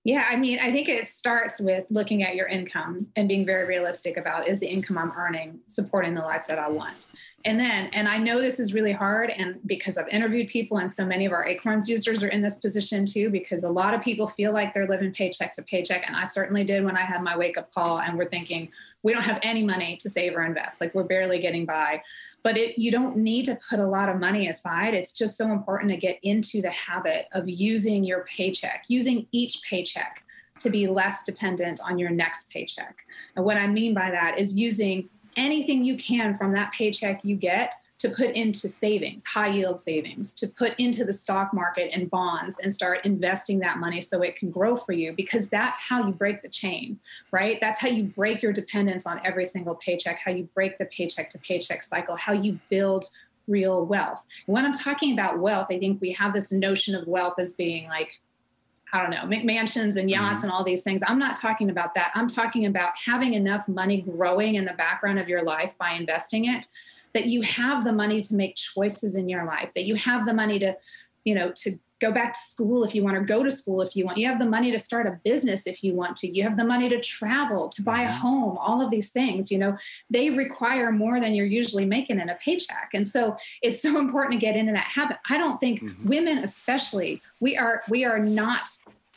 Yeah, 0.02 0.26
I 0.30 0.36
mean, 0.36 0.58
I 0.60 0.72
think 0.72 0.88
it 0.88 1.08
starts 1.08 1.60
with 1.60 1.84
looking 1.90 2.22
at 2.22 2.34
your 2.34 2.46
income 2.46 3.08
and 3.16 3.28
being 3.28 3.44
very 3.44 3.66
realistic 3.66 4.16
about 4.16 4.48
is 4.48 4.58
the 4.58 4.66
income 4.66 4.96
I'm 4.96 5.12
earning 5.14 5.60
supporting 5.66 6.14
the 6.14 6.22
life 6.22 6.46
that 6.46 6.58
I 6.58 6.68
want? 6.68 7.12
And 7.46 7.58
then, 7.58 7.88
and 7.94 8.06
I 8.06 8.18
know 8.18 8.38
this 8.38 8.60
is 8.60 8.74
really 8.74 8.92
hard, 8.92 9.30
and 9.30 9.60
because 9.64 9.96
I've 9.96 10.08
interviewed 10.08 10.48
people, 10.48 10.76
and 10.76 10.92
so 10.92 11.06
many 11.06 11.24
of 11.24 11.32
our 11.32 11.46
Acorns 11.46 11.88
users 11.88 12.22
are 12.22 12.28
in 12.28 12.42
this 12.42 12.58
position 12.58 13.06
too, 13.06 13.30
because 13.30 13.64
a 13.64 13.70
lot 13.70 13.94
of 13.94 14.02
people 14.02 14.26
feel 14.26 14.52
like 14.52 14.74
they're 14.74 14.86
living 14.86 15.12
paycheck 15.12 15.54
to 15.54 15.62
paycheck. 15.62 16.04
And 16.06 16.14
I 16.14 16.24
certainly 16.24 16.64
did 16.64 16.84
when 16.84 16.98
I 16.98 17.00
had 17.00 17.22
my 17.22 17.38
wake 17.38 17.56
up 17.56 17.72
call, 17.74 17.98
and 17.98 18.18
we're 18.18 18.28
thinking, 18.28 18.68
we 19.02 19.14
don't 19.14 19.22
have 19.22 19.40
any 19.42 19.62
money 19.62 19.96
to 20.02 20.10
save 20.10 20.34
or 20.34 20.44
invest. 20.44 20.82
Like 20.82 20.94
we're 20.94 21.04
barely 21.04 21.38
getting 21.38 21.64
by. 21.64 22.02
But 22.42 22.58
it, 22.58 22.78
you 22.78 22.90
don't 22.90 23.16
need 23.16 23.46
to 23.46 23.58
put 23.70 23.78
a 23.78 23.86
lot 23.86 24.10
of 24.10 24.18
money 24.18 24.48
aside. 24.48 24.92
It's 24.92 25.12
just 25.12 25.38
so 25.38 25.50
important 25.50 25.90
to 25.92 25.96
get 25.96 26.18
into 26.22 26.60
the 26.60 26.70
habit 26.70 27.26
of 27.32 27.48
using 27.48 28.04
your 28.04 28.24
paycheck, 28.24 28.84
using 28.88 29.26
each 29.32 29.62
paycheck 29.62 30.24
to 30.58 30.68
be 30.68 30.86
less 30.86 31.22
dependent 31.22 31.80
on 31.82 31.98
your 31.98 32.10
next 32.10 32.50
paycheck. 32.50 32.98
And 33.34 33.46
what 33.46 33.56
I 33.56 33.66
mean 33.66 33.94
by 33.94 34.10
that 34.10 34.38
is 34.38 34.54
using 34.54 35.08
anything 35.36 35.84
you 35.84 35.96
can 35.96 36.34
from 36.34 36.52
that 36.52 36.72
paycheck 36.72 37.20
you 37.24 37.36
get 37.36 37.74
to 38.00 38.08
put 38.08 38.30
into 38.30 38.66
savings, 38.66 39.26
high 39.26 39.48
yield 39.48 39.78
savings, 39.78 40.32
to 40.32 40.48
put 40.48 40.72
into 40.78 41.04
the 41.04 41.12
stock 41.12 41.52
market 41.52 41.90
and 41.92 42.10
bonds 42.10 42.58
and 42.58 42.72
start 42.72 43.04
investing 43.04 43.58
that 43.58 43.76
money 43.76 44.00
so 44.00 44.22
it 44.22 44.36
can 44.36 44.50
grow 44.50 44.74
for 44.74 44.92
you 44.92 45.12
because 45.12 45.50
that's 45.50 45.78
how 45.78 46.06
you 46.06 46.12
break 46.12 46.40
the 46.40 46.48
chain, 46.48 46.98
right? 47.30 47.58
That's 47.60 47.78
how 47.78 47.88
you 47.88 48.04
break 48.04 48.42
your 48.42 48.54
dependence 48.54 49.06
on 49.06 49.20
every 49.22 49.44
single 49.44 49.74
paycheck, 49.74 50.18
how 50.24 50.30
you 50.30 50.48
break 50.54 50.78
the 50.78 50.86
paycheck 50.86 51.28
to 51.30 51.38
paycheck 51.40 51.84
cycle, 51.84 52.16
how 52.16 52.32
you 52.32 52.58
build 52.70 53.04
real 53.46 53.84
wealth. 53.84 54.24
when 54.46 54.64
I'm 54.64 54.72
talking 54.72 55.12
about 55.12 55.40
wealth, 55.40 55.66
I 55.70 55.78
think 55.78 56.00
we 56.00 56.12
have 56.12 56.32
this 56.32 56.52
notion 56.52 56.94
of 56.94 57.06
wealth 57.06 57.34
as 57.38 57.52
being 57.52 57.88
like 57.88 58.20
I 58.92 59.02
don't 59.02 59.10
know, 59.10 59.24
McMansions 59.24 59.96
and 59.96 60.10
yachts 60.10 60.36
mm-hmm. 60.36 60.44
and 60.44 60.52
all 60.52 60.64
these 60.64 60.82
things. 60.82 61.00
I'm 61.06 61.18
not 61.18 61.36
talking 61.36 61.70
about 61.70 61.94
that. 61.94 62.10
I'm 62.14 62.28
talking 62.28 62.66
about 62.66 62.92
having 63.04 63.34
enough 63.34 63.68
money 63.68 64.02
growing 64.02 64.56
in 64.56 64.64
the 64.64 64.72
background 64.72 65.18
of 65.18 65.28
your 65.28 65.42
life 65.42 65.76
by 65.78 65.92
investing 65.92 66.46
it 66.46 66.66
that 67.12 67.26
you 67.26 67.42
have 67.42 67.84
the 67.84 67.92
money 67.92 68.20
to 68.20 68.34
make 68.34 68.56
choices 68.56 69.16
in 69.16 69.28
your 69.28 69.44
life, 69.44 69.70
that 69.74 69.84
you 69.84 69.96
have 69.96 70.26
the 70.26 70.34
money 70.34 70.58
to, 70.60 70.76
you 71.24 71.34
know, 71.34 71.52
to 71.52 71.78
go 72.00 72.10
back 72.10 72.32
to 72.32 72.40
school 72.40 72.82
if 72.82 72.94
you 72.94 73.04
want 73.04 73.16
or 73.16 73.20
go 73.20 73.42
to 73.42 73.50
school 73.50 73.82
if 73.82 73.94
you 73.94 74.04
want. 74.04 74.18
You 74.18 74.26
have 74.28 74.38
the 74.38 74.46
money 74.46 74.70
to 74.70 74.78
start 74.78 75.06
a 75.06 75.20
business 75.22 75.66
if 75.66 75.84
you 75.84 75.94
want 75.94 76.16
to. 76.18 76.26
You 76.26 76.42
have 76.42 76.56
the 76.56 76.64
money 76.64 76.88
to 76.88 77.00
travel, 77.00 77.68
to 77.68 77.82
buy 77.82 78.02
a 78.02 78.08
mm-hmm. 78.08 78.16
home, 78.16 78.58
all 78.58 78.80
of 78.80 78.90
these 78.90 79.10
things, 79.10 79.50
you 79.50 79.58
know, 79.58 79.76
they 80.08 80.30
require 80.30 80.90
more 80.90 81.20
than 81.20 81.34
you're 81.34 81.46
usually 81.46 81.84
making 81.84 82.18
in 82.18 82.28
a 82.28 82.34
paycheck. 82.36 82.90
And 82.94 83.06
so 83.06 83.36
it's 83.62 83.82
so 83.82 83.98
important 83.98 84.40
to 84.40 84.46
get 84.46 84.56
into 84.56 84.72
that 84.72 84.86
habit. 84.86 85.18
I 85.28 85.38
don't 85.38 85.58
think 85.58 85.82
mm-hmm. 85.82 86.08
women 86.08 86.38
especially, 86.38 87.20
we 87.40 87.56
are 87.56 87.82
we 87.88 88.04
are 88.04 88.18
not 88.18 88.68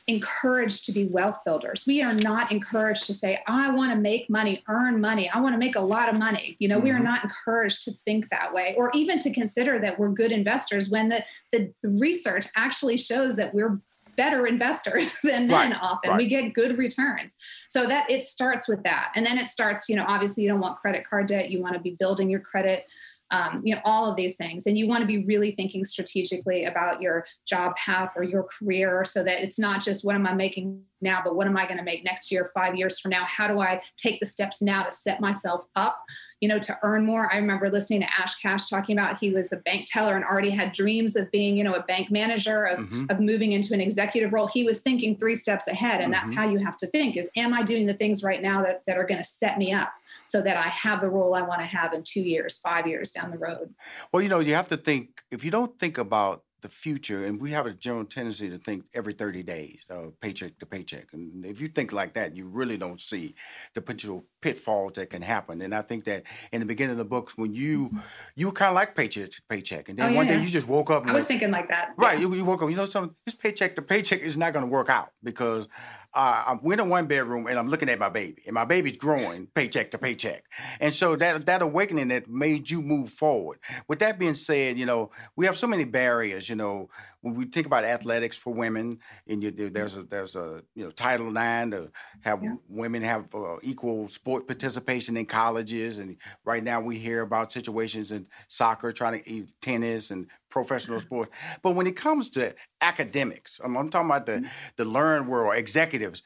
encouraged 0.08 0.86
to 0.86 0.92
be 0.92 1.06
wealth 1.06 1.39
builders. 1.46 1.86
We 1.88 2.02
are 2.02 2.13
not 2.13 2.52
encouraged 2.52 3.06
to 3.06 3.13
say, 3.13 3.39
I 3.48 3.72
want 3.72 3.94
to 3.94 3.98
make 3.98 4.30
money, 4.30 4.62
earn 4.68 5.00
money. 5.00 5.30
I 5.30 5.39
want 5.39 5.54
to 5.54 5.60
make 5.60 5.76
a 5.76 5.82
lot 5.82 6.10
of 6.10 6.18
money. 6.18 6.58
You 6.60 6.68
know, 6.68 6.76
mm-hmm. 6.76 6.84
we 6.84 6.92
are 6.92 6.96
mm-hmm. 6.96 7.04
not 7.06 7.24
encouraged 7.24 7.84
to 7.84 7.92
think 8.06 8.30
that 8.30 8.54
way 8.54 8.76
or 8.78 8.92
even 8.94 9.20
to 9.20 9.32
consider 9.32 9.80
that 9.80 9.98
we're 9.98 10.10
good 10.10 10.32
investors 10.32 10.89
when 10.89 11.10
the, 11.10 11.24
the 11.52 11.72
research 11.84 12.48
actually 12.56 12.98
shows 12.98 13.38
that 13.38 13.54
we're 13.54 13.80
better 14.16 14.46
investors 14.46 15.13
than 15.24 15.48
men 15.48 15.72
right, 15.72 15.82
often. 15.82 16.12
Right. 16.12 16.18
We 16.18 16.28
get 16.28 16.54
good 16.54 16.78
returns. 16.78 17.38
So 17.70 17.88
that 17.88 18.10
it 18.12 18.26
starts 18.26 18.68
with 18.68 18.84
that. 18.84 19.12
And 19.16 19.26
then 19.26 19.38
it 19.38 19.48
starts, 19.48 19.89
you 19.89 19.96
know, 19.96 20.06
obviously 20.08 20.44
you 20.44 20.50
don't 20.50 20.60
want 20.60 20.80
credit 20.80 21.08
card 21.10 21.28
debt. 21.28 21.50
You 21.50 21.62
want 21.62 21.76
to 21.76 21.80
be 21.80 21.92
building 21.92 22.30
your 22.30 22.42
credit 22.42 22.86
um, 23.32 23.62
you 23.64 23.74
know 23.74 23.82
all 23.84 24.10
of 24.10 24.16
these 24.16 24.36
things. 24.36 24.66
And 24.66 24.78
you 24.78 24.88
want 24.88 25.02
to 25.02 25.08
be 25.08 25.26
really 25.26 25.54
thinking 25.54 25.84
strategically 25.86 26.66
about 26.66 27.02
your 27.02 27.26
job 27.48 27.76
path 27.76 28.14
or 28.16 28.24
your 28.24 28.44
career 28.44 29.06
so 29.06 29.24
that 29.24 29.42
it's 29.42 29.60
not 29.60 29.82
just 29.82 30.06
what 30.06 30.16
am 30.16 30.28
i 30.28 30.34
making 30.34 30.82
now 31.02 31.22
but 31.24 31.36
what 31.36 31.48
am 31.48 31.58
i 31.58 31.66
going 31.66 31.78
to 31.78 31.84
make 31.84 32.04
next 32.06 32.32
year 32.32 32.52
five 32.54 32.76
years 32.76 33.00
from 33.00 33.10
now? 33.10 33.26
How 33.26 33.48
do 33.48 33.60
i 33.60 33.82
take 33.98 34.20
the 34.20 34.26
steps 34.26 34.62
now 34.62 34.84
to 34.84 34.92
set 34.92 35.20
myself 35.20 35.66
up 35.76 36.04
you 36.42 36.48
know 36.48 36.60
to 36.60 36.78
earn 36.84 37.06
more? 37.06 37.32
I 37.34 37.38
remember 37.38 37.70
listening 37.70 38.02
to 38.02 38.08
ash 38.20 38.36
cash 38.36 38.70
talking 38.70 38.98
about 38.98 39.18
he 39.18 39.32
was 39.32 39.52
a 39.52 39.58
bank 39.58 39.88
teller 39.90 40.16
and 40.16 40.24
already 40.24 40.52
had 40.52 40.72
dreams 40.72 41.16
of 41.16 41.32
being 41.32 41.58
you 41.58 41.64
know 41.64 41.74
a 41.74 41.84
bank 41.84 42.12
manager 42.12 42.66
of, 42.66 42.80
mm-hmm. 42.80 43.06
of 43.10 43.20
moving 43.20 43.52
into 43.54 43.74
an 43.74 43.82
executive 43.82 44.32
role. 44.32 44.48
He 44.48 44.64
was 44.64 44.80
thinking 44.80 45.18
three 45.18 45.36
steps 45.36 45.68
ahead 45.68 46.02
and 46.02 46.14
mm-hmm. 46.14 46.26
that's 46.26 46.34
how 46.34 46.48
you 46.48 46.60
have 46.60 46.78
to 46.78 46.88
think 46.88 47.18
is 47.18 47.30
am 47.36 47.54
i 47.54 47.64
doing 47.64 47.86
the 47.86 47.94
things 47.94 48.24
right 48.24 48.42
now 48.42 48.62
that, 48.62 48.84
that 48.86 48.98
are 48.98 49.06
going 49.06 49.22
to 49.22 49.28
set 49.28 49.58
me 49.58 49.74
up 49.74 49.94
so 50.34 50.41
that 50.41 50.58
I 50.58 50.67
have 50.67 51.00
the 51.00 51.12
role 51.12 51.36
I 51.36 51.43
want 51.43 51.62
to 51.62 51.67
have 51.67 51.93
in 51.93 52.02
two 52.02 52.24
years, 52.24 52.58
five 52.58 52.88
years 52.88 53.12
down 53.12 53.30
the 53.30 53.38
road. 53.38 53.76
Well, 54.12 54.24
you 54.24 54.30
know, 54.30 54.39
you 54.39 54.56
have 54.56 54.67
to 54.69 54.78
think, 54.78 55.22
if 55.30 55.46
you 55.46 55.52
don't 55.52 55.78
think 55.80 56.00
about 56.00 56.41
the 56.63 56.69
future, 56.69 57.24
and 57.24 57.39
we 57.39 57.52
have 57.52 57.67
a 57.67 57.74
general 57.74 58.04
tendency 58.04 58.50
to 58.50 58.58
think 58.58 58.86
every 58.96 59.13
30 59.13 59.43
days, 59.43 59.86
uh, 59.91 60.08
paycheck 60.22 60.58
to 60.58 60.65
paycheck. 60.65 61.10
And 61.13 61.46
if 61.46 61.62
you 61.62 61.67
think 61.67 61.93
like 61.93 62.13
that, 62.13 62.36
you 62.36 62.48
really 62.48 62.78
don't 62.78 63.00
see 63.00 63.36
the 63.76 63.82
potential 63.82 64.26
pitfalls 64.41 64.93
that 64.93 65.12
can 65.12 65.22
happen. 65.22 65.62
And 65.62 65.76
I 65.76 65.84
think 65.84 66.06
that 66.06 66.24
in 66.52 66.62
the 66.62 66.65
beginning 66.65 66.93
of 66.93 66.98
the 66.98 67.06
books, 67.06 67.38
when 67.38 67.54
you 67.54 67.89
mm-hmm. 67.89 68.00
you 68.36 68.52
kind 68.54 68.69
of 68.69 68.76
like 68.76 68.96
paycheck 68.96 69.30
to 69.32 69.41
paycheck, 69.50 69.89
and 69.89 70.00
then 70.00 70.08
oh, 70.08 70.10
yeah. 70.10 70.15
one 70.15 70.28
day 70.28 70.41
you 70.41 70.48
just 70.48 70.67
woke 70.67 70.89
up. 70.89 71.04
I 71.06 71.13
was 71.13 71.22
like, 71.22 71.28
thinking 71.28 71.52
like 71.52 71.69
that. 71.69 71.91
Right, 71.96 72.17
yeah. 72.17 72.28
you, 72.28 72.34
you, 72.34 72.46
woke 72.46 72.63
up. 72.63 72.69
You 72.69 72.76
know 72.78 72.86
something? 72.86 73.15
This 73.26 73.36
paycheck 73.36 73.76
to 73.76 73.82
paycheck 73.82 74.22
is 74.22 74.38
not 74.38 74.54
going 74.54 74.65
to 74.65 74.72
work 74.72 74.89
out 74.89 75.10
because 75.22 75.67
uh, 76.15 76.43
I'm 76.47 76.71
in 76.71 76.80
a 76.80 76.86
one 76.86 77.08
bedroom 77.08 77.47
and 77.47 77.58
I'm 77.58 77.67
looking 77.67 77.89
at 77.89 77.99
my 77.99 78.10
baby, 78.10 78.43
and 78.45 78.54
my 78.54 78.65
baby's 78.65 78.97
growing 78.97 79.47
paycheck 79.47 79.91
to 79.91 79.97
paycheck. 79.97 80.43
And 80.80 80.93
so 80.93 81.15
that 81.15 81.45
that 81.45 81.62
awakening 81.62 82.10
that 82.10 82.30
made 82.30 82.69
you 82.69 82.82
move 82.82 83.10
forward. 83.10 83.60
With 83.88 83.99
that 83.99 84.19
being 84.19 84.36
said, 84.36 84.78
you 84.78 84.86
know 84.86 85.12
we 85.36 85.45
have 85.45 85.58
so 85.58 85.67
many 85.67 85.86
barriers. 85.86 86.49
You 86.49 86.56
know 86.56 86.89
when 87.23 87.36
we 87.36 87.45
think 87.45 87.65
about 87.65 87.86
athletics 87.86 88.38
for 88.38 88.54
women, 88.54 88.99
and 89.28 89.41
you, 89.41 89.49
there's 89.49 89.95
a 89.95 90.04
there's 90.04 90.36
a 90.36 90.62
you 90.76 90.84
know 90.84 90.91
Title 90.91 91.30
IX 91.30 91.71
to 91.71 91.91
have 92.21 92.43
yeah. 92.43 92.56
women 92.67 93.02
have 93.02 93.34
uh, 93.34 93.56
equal 93.62 94.10
sport 94.10 94.45
participation 94.45 95.15
in 95.15 95.26
colleges, 95.26 95.99
and 95.99 96.17
right 96.43 96.63
now 96.63 96.82
we 96.82 96.97
hear 96.97 97.21
about 97.21 97.52
situations 97.52 98.12
in 98.12 98.28
soccer, 98.49 98.91
trying 98.91 99.23
to 99.23 99.45
tennis 99.62 100.12
and 100.12 100.28
professional 100.54 101.00
sports. 101.00 101.32
But 101.63 101.72
when 101.72 101.88
it 101.88 101.96
comes 101.96 102.30
to 102.32 102.54
academics, 102.80 103.60
I'm, 103.63 103.76
I'm 103.76 103.89
talking 103.89 104.10
about 104.10 104.28
the 104.28 104.34
mm-hmm. 104.34 104.48
the 104.78 104.86
learned 104.86 105.28
world, 105.28 105.56
executives. 105.56 106.22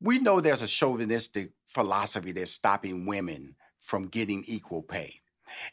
We 0.00 0.18
know 0.18 0.40
there's 0.40 0.62
a 0.62 0.66
chauvinistic 0.68 1.50
philosophy 1.66 2.32
that's 2.32 2.52
stopping 2.52 3.06
women 3.06 3.56
from 3.80 4.06
getting 4.06 4.44
equal 4.46 4.82
pay. 4.82 5.22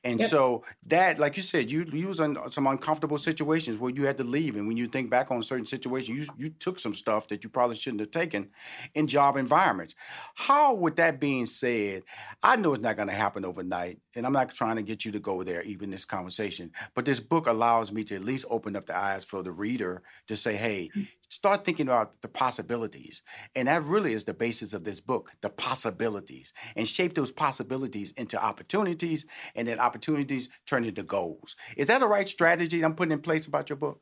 And 0.03 0.19
yep. 0.19 0.29
so 0.29 0.63
that, 0.87 1.19
like 1.19 1.35
you 1.37 1.43
said, 1.43 1.69
you 1.69 1.85
you 1.91 2.07
was 2.07 2.19
in 2.19 2.37
some 2.49 2.65
uncomfortable 2.65 3.17
situations 3.17 3.77
where 3.77 3.91
you 3.91 4.05
had 4.05 4.17
to 4.17 4.23
leave. 4.23 4.55
And 4.55 4.67
when 4.67 4.77
you 4.77 4.87
think 4.87 5.09
back 5.09 5.31
on 5.31 5.43
certain 5.43 5.65
situations, 5.65 6.17
you 6.17 6.33
you 6.37 6.49
took 6.49 6.79
some 6.79 6.93
stuff 6.93 7.27
that 7.27 7.43
you 7.43 7.49
probably 7.49 7.75
shouldn't 7.75 7.99
have 7.99 8.11
taken 8.11 8.49
in 8.93 9.07
job 9.07 9.35
environments. 9.35 9.95
How, 10.35 10.73
with 10.73 10.95
that 10.95 11.19
being 11.19 11.45
said, 11.45 12.03
I 12.41 12.55
know 12.55 12.73
it's 12.73 12.83
not 12.83 12.95
going 12.95 13.09
to 13.09 13.13
happen 13.13 13.45
overnight, 13.45 13.99
and 14.15 14.25
I'm 14.25 14.33
not 14.33 14.53
trying 14.53 14.77
to 14.77 14.81
get 14.81 15.05
you 15.05 15.11
to 15.11 15.19
go 15.19 15.43
there, 15.43 15.61
even 15.63 15.91
this 15.91 16.05
conversation. 16.05 16.71
But 16.93 17.05
this 17.05 17.19
book 17.19 17.47
allows 17.47 17.91
me 17.91 18.03
to 18.05 18.15
at 18.15 18.23
least 18.23 18.45
open 18.49 18.75
up 18.75 18.85
the 18.85 18.97
eyes 18.97 19.25
for 19.25 19.43
the 19.43 19.51
reader 19.51 20.03
to 20.27 20.35
say, 20.35 20.55
hey, 20.55 20.89
mm 20.95 21.07
start 21.27 21.65
thinking 21.65 21.87
about 21.87 22.21
the 22.21 22.27
possibilities. 22.27 23.21
And 23.55 23.67
that 23.67 23.83
really 23.83 24.13
is 24.13 24.23
the 24.23 24.33
basis 24.33 24.73
of 24.73 24.83
this 24.83 25.01
book, 25.01 25.31
the 25.41 25.49
possibilities, 25.49 26.53
and 26.75 26.87
shape 26.87 27.13
those 27.13 27.31
possibilities 27.31 28.13
into 28.13 28.41
opportunities, 28.41 29.25
and 29.55 29.67
then 29.67 29.79
opportunities 29.79 30.49
turn 30.65 30.85
into 30.85 31.03
goals. 31.03 31.55
Is 31.75 31.87
that 31.87 32.01
a 32.01 32.07
right 32.07 32.29
strategy 32.29 32.83
I'm 32.83 32.95
putting 32.95 33.11
in 33.11 33.21
place 33.21 33.47
about 33.47 33.69
your 33.69 33.75
book? 33.75 34.01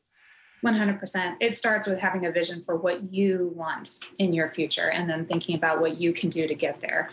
100%. 0.64 1.36
It 1.40 1.58
starts 1.58 1.86
with 1.86 1.98
having 1.98 2.24
a 2.24 2.30
vision 2.30 2.62
for 2.64 2.76
what 2.76 3.12
you 3.12 3.52
want 3.54 4.00
in 4.18 4.32
your 4.32 4.48
future 4.48 4.90
and 4.90 5.10
then 5.10 5.26
thinking 5.26 5.56
about 5.56 5.80
what 5.80 6.00
you 6.00 6.12
can 6.12 6.30
do 6.30 6.46
to 6.46 6.54
get 6.54 6.80
there 6.80 7.10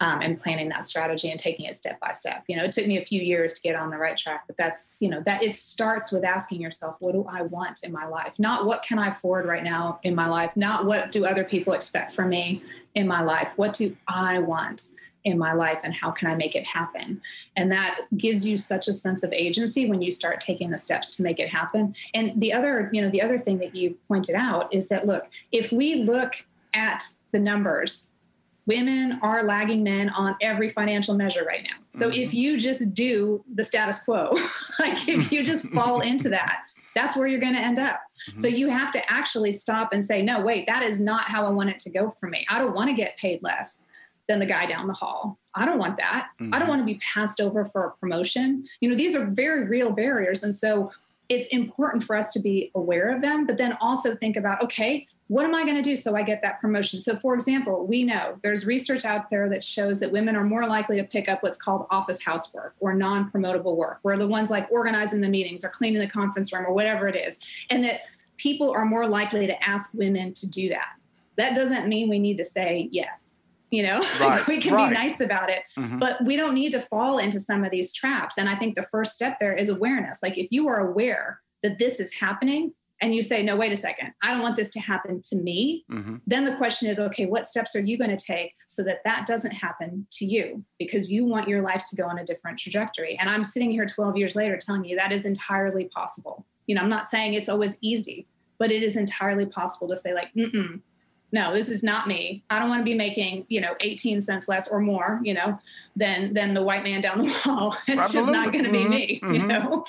um, 0.00 0.22
and 0.22 0.38
planning 0.38 0.68
that 0.70 0.86
strategy 0.86 1.30
and 1.30 1.38
taking 1.38 1.66
it 1.66 1.76
step 1.76 2.00
by 2.00 2.12
step. 2.12 2.44
You 2.48 2.56
know, 2.56 2.64
it 2.64 2.72
took 2.72 2.86
me 2.86 2.98
a 2.98 3.04
few 3.04 3.20
years 3.20 3.54
to 3.54 3.60
get 3.60 3.76
on 3.76 3.90
the 3.90 3.98
right 3.98 4.16
track, 4.16 4.44
but 4.46 4.56
that's, 4.56 4.96
you 4.98 5.10
know, 5.10 5.22
that 5.26 5.42
it 5.42 5.54
starts 5.54 6.10
with 6.10 6.24
asking 6.24 6.60
yourself, 6.60 6.96
what 7.00 7.12
do 7.12 7.26
I 7.30 7.42
want 7.42 7.80
in 7.84 7.92
my 7.92 8.06
life? 8.06 8.34
Not 8.38 8.64
what 8.64 8.82
can 8.82 8.98
I 8.98 9.08
afford 9.08 9.46
right 9.46 9.62
now 9.62 10.00
in 10.02 10.14
my 10.14 10.26
life? 10.26 10.52
Not 10.56 10.86
what 10.86 11.12
do 11.12 11.26
other 11.26 11.44
people 11.44 11.74
expect 11.74 12.14
from 12.14 12.30
me 12.30 12.62
in 12.94 13.06
my 13.06 13.22
life? 13.22 13.52
What 13.56 13.74
do 13.74 13.96
I 14.08 14.38
want? 14.38 14.90
in 15.24 15.38
my 15.38 15.52
life 15.52 15.78
and 15.84 15.92
how 15.92 16.10
can 16.10 16.30
I 16.30 16.34
make 16.34 16.56
it 16.56 16.64
happen? 16.64 17.20
And 17.56 17.70
that 17.72 18.00
gives 18.16 18.46
you 18.46 18.56
such 18.56 18.88
a 18.88 18.92
sense 18.94 19.22
of 19.22 19.32
agency 19.34 19.88
when 19.88 20.00
you 20.00 20.10
start 20.10 20.40
taking 20.40 20.70
the 20.70 20.78
steps 20.78 21.10
to 21.16 21.22
make 21.22 21.38
it 21.38 21.50
happen. 21.50 21.94
And 22.14 22.40
the 22.40 22.54
other, 22.54 22.88
you 22.90 23.02
know, 23.02 23.10
the 23.10 23.20
other 23.20 23.36
thing 23.36 23.58
that 23.58 23.74
you 23.74 23.98
pointed 24.08 24.34
out 24.34 24.72
is 24.72 24.88
that 24.88 25.06
look, 25.06 25.28
if 25.52 25.72
we 25.72 25.96
look 25.96 26.34
at 26.72 27.04
the 27.32 27.38
numbers 27.38 28.09
women 28.70 29.18
are 29.20 29.42
lagging 29.42 29.82
men 29.82 30.10
on 30.10 30.36
every 30.40 30.68
financial 30.68 31.16
measure 31.16 31.44
right 31.44 31.64
now. 31.64 31.76
So 31.90 32.08
mm-hmm. 32.08 32.22
if 32.22 32.32
you 32.32 32.56
just 32.56 32.94
do 32.94 33.44
the 33.52 33.64
status 33.64 34.04
quo, 34.04 34.30
like 34.78 35.08
if 35.08 35.32
you 35.32 35.42
just 35.42 35.66
fall 35.74 36.00
into 36.02 36.28
that, 36.28 36.60
that's 36.94 37.16
where 37.16 37.26
you're 37.26 37.40
going 37.40 37.54
to 37.54 37.60
end 37.60 37.80
up. 37.80 38.00
Mm-hmm. 38.28 38.38
So 38.38 38.46
you 38.46 38.70
have 38.70 38.92
to 38.92 39.12
actually 39.12 39.50
stop 39.50 39.92
and 39.92 40.04
say, 40.04 40.22
no, 40.22 40.40
wait, 40.40 40.68
that 40.68 40.84
is 40.84 41.00
not 41.00 41.24
how 41.24 41.46
I 41.46 41.50
want 41.50 41.70
it 41.70 41.80
to 41.80 41.90
go 41.90 42.14
for 42.20 42.28
me. 42.28 42.46
I 42.48 42.60
don't 42.60 42.72
want 42.72 42.88
to 42.90 42.94
get 42.94 43.16
paid 43.16 43.42
less 43.42 43.86
than 44.28 44.38
the 44.38 44.46
guy 44.46 44.66
down 44.66 44.86
the 44.86 44.92
hall. 44.92 45.36
I 45.56 45.64
don't 45.64 45.78
want 45.78 45.96
that. 45.96 46.28
Mm-hmm. 46.40 46.54
I 46.54 46.60
don't 46.60 46.68
mm-hmm. 46.68 46.78
want 46.78 46.80
to 46.82 46.94
be 46.94 47.00
passed 47.00 47.40
over 47.40 47.64
for 47.64 47.86
a 47.86 47.90
promotion. 47.96 48.68
You 48.80 48.90
know, 48.90 48.94
these 48.94 49.16
are 49.16 49.26
very 49.26 49.66
real 49.66 49.90
barriers. 49.90 50.44
And 50.44 50.54
so 50.54 50.92
it's 51.28 51.48
important 51.48 52.04
for 52.04 52.14
us 52.14 52.30
to 52.34 52.40
be 52.40 52.70
aware 52.76 53.12
of 53.12 53.20
them, 53.20 53.48
but 53.48 53.58
then 53.58 53.76
also 53.80 54.14
think 54.14 54.36
about, 54.36 54.62
okay, 54.62 55.08
what 55.30 55.44
am 55.44 55.54
I 55.54 55.62
going 55.62 55.76
to 55.76 55.82
do 55.82 55.94
so 55.94 56.16
I 56.16 56.24
get 56.24 56.42
that 56.42 56.60
promotion? 56.60 57.00
So, 57.00 57.16
for 57.16 57.34
example, 57.34 57.86
we 57.86 58.02
know 58.02 58.34
there's 58.42 58.66
research 58.66 59.04
out 59.04 59.30
there 59.30 59.48
that 59.48 59.62
shows 59.62 60.00
that 60.00 60.10
women 60.10 60.34
are 60.34 60.42
more 60.42 60.66
likely 60.66 60.96
to 60.96 61.04
pick 61.04 61.28
up 61.28 61.44
what's 61.44 61.56
called 61.56 61.86
office 61.88 62.20
housework 62.20 62.74
or 62.80 62.94
non 62.94 63.30
promotable 63.30 63.76
work, 63.76 64.00
where 64.02 64.18
the 64.18 64.26
ones 64.26 64.50
like 64.50 64.66
organizing 64.72 65.20
the 65.20 65.28
meetings 65.28 65.64
or 65.64 65.68
cleaning 65.68 66.00
the 66.00 66.08
conference 66.08 66.52
room 66.52 66.66
or 66.66 66.72
whatever 66.72 67.06
it 67.06 67.14
is, 67.14 67.38
and 67.70 67.84
that 67.84 68.00
people 68.38 68.72
are 68.72 68.84
more 68.84 69.06
likely 69.06 69.46
to 69.46 69.64
ask 69.64 69.94
women 69.94 70.34
to 70.34 70.50
do 70.50 70.68
that. 70.70 70.96
That 71.36 71.54
doesn't 71.54 71.86
mean 71.86 72.10
we 72.10 72.18
need 72.18 72.38
to 72.38 72.44
say 72.44 72.88
yes. 72.90 73.40
You 73.70 73.84
know, 73.84 74.00
right, 74.20 74.44
we 74.48 74.60
can 74.60 74.74
right. 74.74 74.88
be 74.88 74.94
nice 74.96 75.20
about 75.20 75.48
it, 75.48 75.62
mm-hmm. 75.78 76.00
but 76.00 76.24
we 76.24 76.34
don't 76.34 76.54
need 76.54 76.72
to 76.72 76.80
fall 76.80 77.18
into 77.18 77.38
some 77.38 77.62
of 77.62 77.70
these 77.70 77.92
traps. 77.92 78.36
And 78.36 78.48
I 78.48 78.56
think 78.56 78.74
the 78.74 78.88
first 78.90 79.14
step 79.14 79.38
there 79.38 79.52
is 79.52 79.68
awareness. 79.68 80.24
Like, 80.24 80.38
if 80.38 80.48
you 80.50 80.66
are 80.66 80.80
aware 80.80 81.40
that 81.62 81.78
this 81.78 82.00
is 82.00 82.14
happening, 82.14 82.72
and 83.00 83.14
you 83.14 83.22
say, 83.22 83.42
no, 83.42 83.56
wait 83.56 83.72
a 83.72 83.76
second, 83.76 84.12
I 84.22 84.32
don't 84.32 84.42
want 84.42 84.56
this 84.56 84.70
to 84.72 84.80
happen 84.80 85.22
to 85.22 85.36
me, 85.36 85.84
mm-hmm. 85.90 86.16
then 86.26 86.44
the 86.44 86.56
question 86.56 86.88
is, 86.88 87.00
okay, 87.00 87.26
what 87.26 87.48
steps 87.48 87.74
are 87.74 87.80
you 87.80 87.96
going 87.96 88.14
to 88.14 88.22
take 88.22 88.54
so 88.66 88.82
that 88.84 89.02
that 89.04 89.26
doesn't 89.26 89.52
happen 89.52 90.06
to 90.12 90.24
you? 90.24 90.64
Because 90.78 91.10
you 91.10 91.24
want 91.24 91.48
your 91.48 91.62
life 91.62 91.82
to 91.90 91.96
go 91.96 92.04
on 92.04 92.18
a 92.18 92.24
different 92.24 92.58
trajectory. 92.58 93.16
And 93.18 93.30
I'm 93.30 93.44
sitting 93.44 93.70
here 93.70 93.86
12 93.86 94.16
years 94.16 94.36
later 94.36 94.56
telling 94.56 94.84
you 94.84 94.96
that 94.96 95.12
is 95.12 95.24
entirely 95.24 95.86
possible. 95.86 96.46
You 96.66 96.74
know, 96.74 96.82
I'm 96.82 96.90
not 96.90 97.08
saying 97.08 97.34
it's 97.34 97.48
always 97.48 97.78
easy, 97.80 98.26
but 98.58 98.70
it 98.70 98.82
is 98.82 98.96
entirely 98.96 99.46
possible 99.46 99.88
to 99.88 99.96
say, 99.96 100.14
like, 100.14 100.32
mm 100.34 100.80
no, 101.32 101.52
this 101.52 101.68
is 101.68 101.82
not 101.82 102.08
me. 102.08 102.42
I 102.50 102.58
don't 102.58 102.68
want 102.68 102.80
to 102.80 102.84
be 102.84 102.94
making, 102.94 103.46
you 103.48 103.60
know, 103.60 103.74
18 103.80 104.20
cents 104.20 104.48
less 104.48 104.68
or 104.68 104.80
more, 104.80 105.20
you 105.22 105.34
know, 105.34 105.58
than 105.94 106.34
than 106.34 106.54
the 106.54 106.62
white 106.62 106.82
man 106.82 107.00
down 107.00 107.18
the 107.18 107.28
hall. 107.30 107.76
It's 107.86 108.00
Absolutely. 108.00 108.32
just 108.32 108.44
not 108.44 108.52
going 108.52 108.64
to 108.64 108.70
mm-hmm. 108.70 108.90
be 108.90 108.96
me, 108.96 109.20
mm-hmm. 109.22 109.34
you 109.34 109.46
know. 109.46 109.84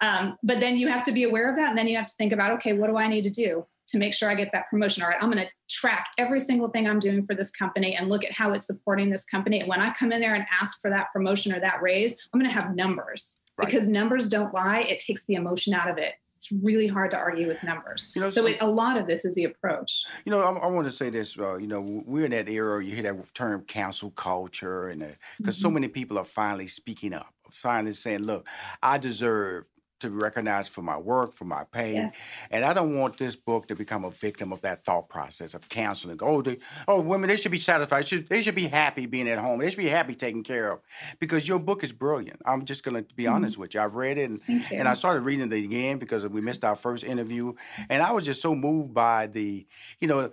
Um, 0.00 0.36
but 0.42 0.60
then 0.60 0.76
you 0.76 0.88
have 0.88 1.04
to 1.04 1.12
be 1.12 1.24
aware 1.24 1.48
of 1.48 1.56
that. 1.56 1.70
And 1.70 1.78
then 1.78 1.88
you 1.88 1.96
have 1.96 2.06
to 2.06 2.14
think 2.14 2.32
about, 2.32 2.52
okay, 2.52 2.72
what 2.72 2.88
do 2.88 2.96
I 2.96 3.08
need 3.08 3.22
to 3.22 3.30
do 3.30 3.66
to 3.88 3.98
make 3.98 4.14
sure 4.14 4.30
I 4.30 4.34
get 4.34 4.50
that 4.52 4.68
promotion? 4.70 5.02
All 5.02 5.08
right, 5.08 5.18
I'm 5.20 5.30
going 5.30 5.44
to 5.44 5.50
track 5.68 6.08
every 6.18 6.40
single 6.40 6.68
thing 6.68 6.88
I'm 6.88 6.98
doing 6.98 7.24
for 7.24 7.34
this 7.34 7.50
company 7.50 7.96
and 7.96 8.08
look 8.08 8.24
at 8.24 8.32
how 8.32 8.52
it's 8.52 8.66
supporting 8.66 9.10
this 9.10 9.24
company. 9.24 9.60
And 9.60 9.68
when 9.68 9.80
I 9.80 9.92
come 9.92 10.12
in 10.12 10.20
there 10.20 10.34
and 10.34 10.44
ask 10.60 10.80
for 10.80 10.90
that 10.90 11.06
promotion 11.12 11.54
or 11.54 11.60
that 11.60 11.80
raise, 11.82 12.16
I'm 12.32 12.40
going 12.40 12.50
to 12.50 12.60
have 12.60 12.74
numbers 12.74 13.38
right. 13.56 13.66
because 13.66 13.88
numbers 13.88 14.28
don't 14.28 14.52
lie. 14.52 14.80
It 14.80 15.00
takes 15.00 15.24
the 15.26 15.34
emotion 15.34 15.74
out 15.74 15.88
of 15.88 15.98
it 15.98 16.14
it's 16.36 16.64
really 16.64 16.86
hard 16.86 17.10
to 17.10 17.16
argue 17.16 17.46
with 17.46 17.62
numbers. 17.62 18.10
You 18.14 18.20
know, 18.20 18.30
so, 18.30 18.42
so 18.42 18.46
it, 18.46 18.58
a 18.60 18.68
lot 18.68 18.96
of 18.96 19.06
this 19.06 19.24
is 19.24 19.34
the 19.34 19.44
approach. 19.44 20.04
You 20.24 20.30
know, 20.30 20.40
I, 20.40 20.50
I 20.52 20.66
want 20.66 20.86
to 20.86 20.90
say 20.90 21.10
this. 21.10 21.38
Uh, 21.38 21.56
you 21.56 21.66
know, 21.66 21.80
we're 21.80 22.26
in 22.26 22.30
that 22.32 22.48
era. 22.48 22.84
You 22.84 22.94
hear 22.94 23.02
that 23.02 23.34
term 23.34 23.64
"cancel 23.66 24.10
culture," 24.10 24.88
and 24.88 25.00
because 25.38 25.56
mm-hmm. 25.56 25.62
so 25.62 25.70
many 25.70 25.88
people 25.88 26.18
are 26.18 26.24
finally 26.24 26.68
speaking 26.68 27.12
up, 27.12 27.32
finally 27.50 27.92
saying, 27.92 28.22
"Look, 28.22 28.46
I 28.82 28.98
deserve 28.98 29.64
to 30.00 30.10
be 30.10 30.16
recognized 30.16 30.72
for 30.72 30.82
my 30.82 30.96
work, 30.96 31.32
for 31.32 31.44
my 31.44 31.64
pain. 31.64 31.94
Yes. 31.94 32.14
And 32.50 32.64
I 32.64 32.72
don't 32.72 32.96
want 32.98 33.16
this 33.16 33.34
book 33.34 33.68
to 33.68 33.74
become 33.74 34.04
a 34.04 34.10
victim 34.10 34.52
of 34.52 34.60
that 34.62 34.84
thought 34.84 35.08
process 35.08 35.54
of 35.54 35.68
counseling. 35.68 36.18
Oh, 36.20 36.42
they, 36.42 36.58
oh, 36.86 37.00
women, 37.00 37.28
they 37.28 37.36
should 37.36 37.52
be 37.52 37.58
satisfied. 37.58 38.02
They 38.02 38.06
should, 38.06 38.28
they 38.28 38.42
should 38.42 38.54
be 38.54 38.66
happy 38.66 39.06
being 39.06 39.28
at 39.28 39.38
home. 39.38 39.60
They 39.60 39.70
should 39.70 39.78
be 39.78 39.88
happy 39.88 40.14
taken 40.14 40.42
care 40.42 40.72
of. 40.72 40.80
Because 41.18 41.48
your 41.48 41.58
book 41.58 41.82
is 41.82 41.92
brilliant. 41.92 42.42
I'm 42.44 42.64
just 42.64 42.84
going 42.84 43.02
to 43.02 43.14
be 43.14 43.24
mm-hmm. 43.24 43.34
honest 43.34 43.58
with 43.58 43.74
you. 43.74 43.80
I've 43.80 43.94
read 43.94 44.18
it 44.18 44.30
and, 44.30 44.40
and 44.70 44.88
I 44.88 44.94
started 44.94 45.20
reading 45.20 45.50
it 45.50 45.64
again 45.64 45.98
because 45.98 46.26
we 46.26 46.40
missed 46.40 46.64
our 46.64 46.76
first 46.76 47.04
interview. 47.04 47.54
And 47.88 48.02
I 48.02 48.12
was 48.12 48.24
just 48.24 48.42
so 48.42 48.54
moved 48.54 48.92
by 48.92 49.28
the, 49.28 49.66
you 50.00 50.08
know, 50.08 50.30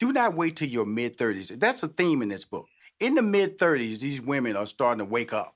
do 0.00 0.12
not 0.12 0.34
wait 0.34 0.56
till 0.56 0.68
your 0.68 0.86
mid 0.86 1.16
30s. 1.16 1.58
That's 1.60 1.82
a 1.82 1.88
theme 1.88 2.22
in 2.22 2.28
this 2.28 2.44
book. 2.44 2.66
In 2.98 3.14
the 3.14 3.22
mid 3.22 3.58
30s, 3.58 4.00
these 4.00 4.20
women 4.20 4.56
are 4.56 4.66
starting 4.66 4.98
to 4.98 5.04
wake 5.04 5.32
up 5.32 5.54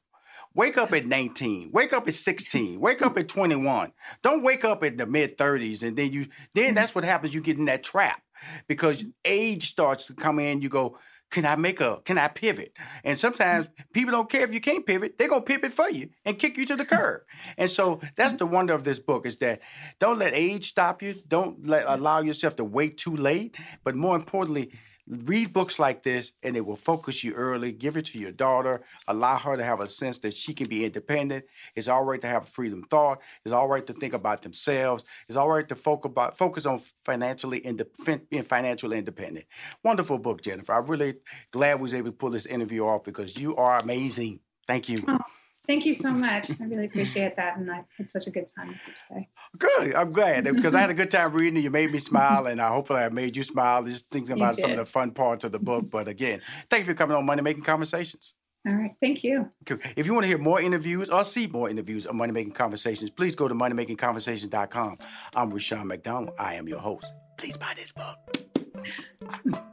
Wake 0.57 0.79
up 0.79 0.95
at 0.95 1.05
19. 1.05 1.71
Wake 1.71 1.93
up 1.93 2.09
at 2.09 2.15
16. 2.15 2.81
Wake 2.81 3.03
up 3.03 3.19
at 3.19 3.29
21. 3.29 3.93
Don't 4.23 4.43
wake 4.43 4.65
up 4.65 4.83
at 4.83 4.97
the 4.97 5.07
mid 5.07 5.37
30s 5.37 5.83
and 5.83 5.97
then 5.97 6.13
you 6.13 6.29
then 6.55 6.65
mm-hmm. 6.65 6.75
that's 6.75 6.95
what 6.95 7.05
happens. 7.05 7.35
You 7.35 7.43
get 7.43 7.59
in 7.59 7.67
that 7.67 7.85
trap 7.85 8.23
because 8.67 9.05
age 9.27 9.69
starts 9.69 10.07
to 10.07 10.15
come 10.15 10.39
in. 10.39 10.63
You 10.63 10.71
go, 10.71 10.99
can 11.31 11.45
I 11.45 11.57
make 11.57 11.83
a 11.83 12.01
can 12.07 12.17
I 12.17 12.29
pivot? 12.29 12.73
And 13.05 13.19
sometimes 13.19 13.67
mm-hmm. 13.67 13.83
people 13.93 14.13
don't 14.13 14.31
care 14.31 14.45
if 14.45 14.55
you 14.55 14.63
can't 14.63 14.87
pivot, 14.87 15.19
they're 15.19 15.29
gonna 15.29 15.43
pivot 15.43 15.73
for 15.73 15.91
you 15.91 16.09
and 16.25 16.39
kick 16.39 16.57
you 16.57 16.65
to 16.65 16.77
the 16.77 16.87
mm-hmm. 16.87 16.97
curb. 16.97 17.21
And 17.59 17.69
so 17.69 18.01
that's 18.17 18.35
the 18.35 18.47
wonder 18.47 18.73
of 18.73 18.83
this 18.83 18.99
book 18.99 19.27
is 19.27 19.37
that 19.39 19.61
don't 19.99 20.19
let 20.19 20.33
age 20.33 20.71
stop 20.71 21.03
you. 21.03 21.17
Don't 21.29 21.67
let 21.67 21.85
allow 21.87 22.23
yourself 22.23 22.57
to 22.57 22.65
wait 22.65 22.97
too 22.97 23.15
late. 23.15 23.59
But 23.85 23.95
more 23.95 24.17
importantly, 24.17 24.73
read 25.09 25.53
books 25.53 25.79
like 25.79 26.03
this 26.03 26.33
and 26.43 26.57
it 26.57 26.67
will 26.67 26.77
focus 26.77 27.23
you 27.23 27.33
early 27.35 27.73
give 27.73 27.97
it 27.97 28.07
to 28.07 28.19
your 28.19 28.33
daughter 28.33 28.83
allow 29.09 29.37
her 29.37 29.57
to 29.57 29.65
have 29.65 29.81
a 29.81 29.89
sense 29.89 30.19
that 30.19 30.35
she 30.35 30.55
can 30.55 30.69
be 30.69 30.85
independent. 30.85 31.45
It's 31.75 31.89
all 31.89 32.05
right 32.05 32.21
to 32.21 32.27
have 32.27 32.49
freedom 32.49 32.85
thought. 32.85 33.21
It's 33.45 33.53
all 33.53 33.69
right 33.69 33.87
to 33.87 33.93
think 33.93 34.15
about 34.15 34.43
themselves. 34.43 35.05
It's 35.29 35.37
all 35.37 35.49
right 35.49 35.69
to 35.69 35.75
focus 35.75 36.11
about 36.11 36.39
focus 36.39 36.67
on 36.67 36.81
financially 37.05 37.59
independent 37.59 38.31
being 38.31 38.43
financially 38.43 38.99
independent. 38.99 39.47
Wonderful 39.83 40.19
book 40.19 40.43
jennifer. 40.43 40.73
I'm 40.73 40.87
really 40.87 41.17
glad 41.51 41.77
we 41.77 41.83
was 41.83 41.95
able 41.95 42.11
to 42.11 42.17
pull 42.17 42.31
this 42.31 42.47
interview 42.47 42.87
off 42.87 43.05
because 43.05 43.37
you 43.37 43.57
are 43.57 43.79
amazing. 43.79 44.41
Thank 44.67 44.89
you. 44.89 44.99
Oh. 45.07 45.19
Thank 45.67 45.85
you 45.85 45.95
so 45.95 46.13
much. 46.13 46.51
I 46.61 46.65
really 46.67 46.87
appreciate 46.87 47.37
that. 47.37 47.57
And 47.59 47.71
I 47.71 47.85
had 47.97 48.09
such 48.09 48.27
a 48.27 48.31
good 48.31 48.47
time 48.57 48.79
today. 48.85 49.29
Good. 49.59 49.95
I'm 49.95 50.13
glad 50.13 50.45
because 50.45 50.75
I 50.75 50.81
had 50.81 50.91
a 50.91 50.95
good 50.95 51.11
time 51.11 51.33
reading 51.33 51.57
it. 51.59 51.63
You 51.65 51.71
made 51.71 51.93
me 51.93 51.99
smile, 51.99 52.47
and 52.47 52.61
I 52.61 52.69
hopefully 52.69 53.01
I 53.01 53.09
made 53.09 53.37
you 53.37 53.43
smile 53.43 53.83
just 53.85 54.11
thinking 54.11 54.33
about 54.33 54.55
some 54.55 54.71
of 54.71 54.77
the 54.77 54.87
fun 54.87 55.11
parts 55.11 55.45
of 55.45 55.53
the 55.53 55.59
book. 55.59 55.91
But 55.91 56.09
again, 56.09 56.41
thank 56.71 56.87
you 56.87 56.93
for 56.93 56.97
coming 56.97 57.17
on 57.17 57.27
Money 57.27 57.43
Making 57.43 57.65
Conversations. 57.65 58.35
All 58.69 58.75
right. 58.75 58.95
Thank 59.01 59.23
you. 59.23 59.51
If 59.97 60.07
you 60.07 60.15
want 60.15 60.25
to 60.25 60.29
hear 60.29 60.39
more 60.39 60.61
interviews 60.61 61.09
or 61.09 61.25
see 61.25 61.47
more 61.47 61.71
interviews 61.71 62.05
of 62.05 62.17
Money 62.17 62.33
Making 62.33 62.53
Conversations, 62.53 63.11
please 63.11 63.37
go 63.37 63.47
to 63.47 63.55
moneymakingconversations.com. 63.55 64.99
I'm 65.37 65.53
Rashaan 65.53 65.85
McDonald. 65.85 66.35
I 66.39 66.55
am 66.55 66.69
your 66.69 66.81
host. 66.81 67.13
Please 67.39 67.57
buy 67.57 67.75
this 67.77 67.93
book. 67.93 69.73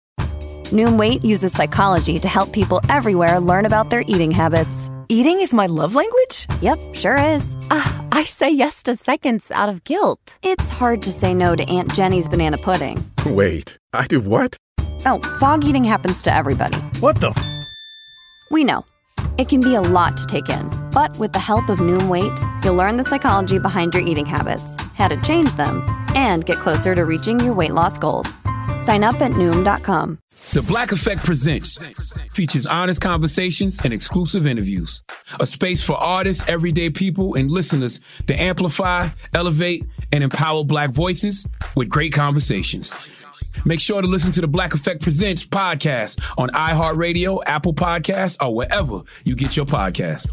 Noom 0.71 0.97
Weight 0.97 1.23
uses 1.25 1.51
psychology 1.51 2.17
to 2.19 2.29
help 2.29 2.53
people 2.53 2.79
everywhere 2.87 3.39
learn 3.39 3.65
about 3.65 3.89
their 3.89 4.01
eating 4.01 4.31
habits. 4.31 4.89
Eating 5.09 5.41
is 5.41 5.53
my 5.53 5.67
love 5.67 5.95
language? 5.95 6.45
Yep, 6.61 6.79
sure 6.93 7.17
is. 7.17 7.55
Uh, 7.69 7.91
I 8.13 8.23
say 8.23 8.49
yes 8.51 8.81
to 8.83 8.95
seconds 8.95 9.51
out 9.51 9.67
of 9.67 9.83
guilt. 9.83 10.37
It's 10.41 10.71
hard 10.71 11.03
to 11.03 11.11
say 11.11 11.33
no 11.33 11.55
to 11.55 11.67
Aunt 11.69 11.93
Jenny's 11.93 12.29
banana 12.29 12.57
pudding. 12.57 13.03
Wait, 13.25 13.77
I 13.91 14.05
do 14.05 14.21
what? 14.21 14.55
Oh, 15.05 15.19
fog 15.39 15.65
eating 15.65 15.83
happens 15.83 16.21
to 16.21 16.33
everybody. 16.33 16.77
What 17.01 17.19
the? 17.19 17.29
F- 17.29 17.47
we 18.49 18.63
know. 18.63 18.85
It 19.37 19.49
can 19.49 19.61
be 19.61 19.75
a 19.75 19.81
lot 19.81 20.15
to 20.17 20.25
take 20.25 20.49
in, 20.49 20.69
but 20.91 21.17
with 21.17 21.33
the 21.33 21.39
help 21.39 21.67
of 21.69 21.79
Noom 21.79 22.07
Weight, 22.07 22.39
you'll 22.63 22.75
learn 22.75 22.97
the 22.97 23.03
psychology 23.03 23.59
behind 23.59 23.93
your 23.93 24.03
eating 24.03 24.25
habits, 24.25 24.77
how 24.93 25.07
to 25.07 25.19
change 25.21 25.55
them, 25.55 25.83
and 26.15 26.45
get 26.45 26.57
closer 26.59 26.93
to 26.95 27.05
reaching 27.05 27.39
your 27.39 27.53
weight 27.53 27.73
loss 27.73 27.97
goals. 27.97 28.37
Sign 28.81 29.03
up 29.03 29.21
at 29.21 29.31
Noom.com. 29.31 30.17
The 30.53 30.63
Black 30.63 30.91
Effect 30.91 31.23
Presents 31.23 31.77
features 32.33 32.65
honest 32.65 32.99
conversations 32.99 33.79
and 33.83 33.93
exclusive 33.93 34.45
interviews. 34.45 35.01
A 35.39 35.47
space 35.47 35.81
for 35.81 35.93
artists, 35.93 36.43
everyday 36.49 36.89
people, 36.89 37.35
and 37.35 37.49
listeners 37.49 38.01
to 38.27 38.41
amplify, 38.41 39.09
elevate, 39.33 39.85
and 40.11 40.23
empower 40.23 40.65
Black 40.65 40.91
voices 40.91 41.47
with 41.75 41.89
great 41.89 42.11
conversations. 42.11 43.21
Make 43.65 43.79
sure 43.79 44.01
to 44.01 44.07
listen 44.07 44.31
to 44.33 44.41
the 44.41 44.47
Black 44.47 44.73
Effect 44.73 45.01
Presents 45.01 45.45
podcast 45.45 46.19
on 46.37 46.49
iHeartRadio, 46.49 47.41
Apple 47.45 47.73
Podcasts, 47.73 48.35
or 48.41 48.53
wherever 48.55 49.01
you 49.23 49.35
get 49.35 49.55
your 49.55 49.65
podcasts. 49.65 50.27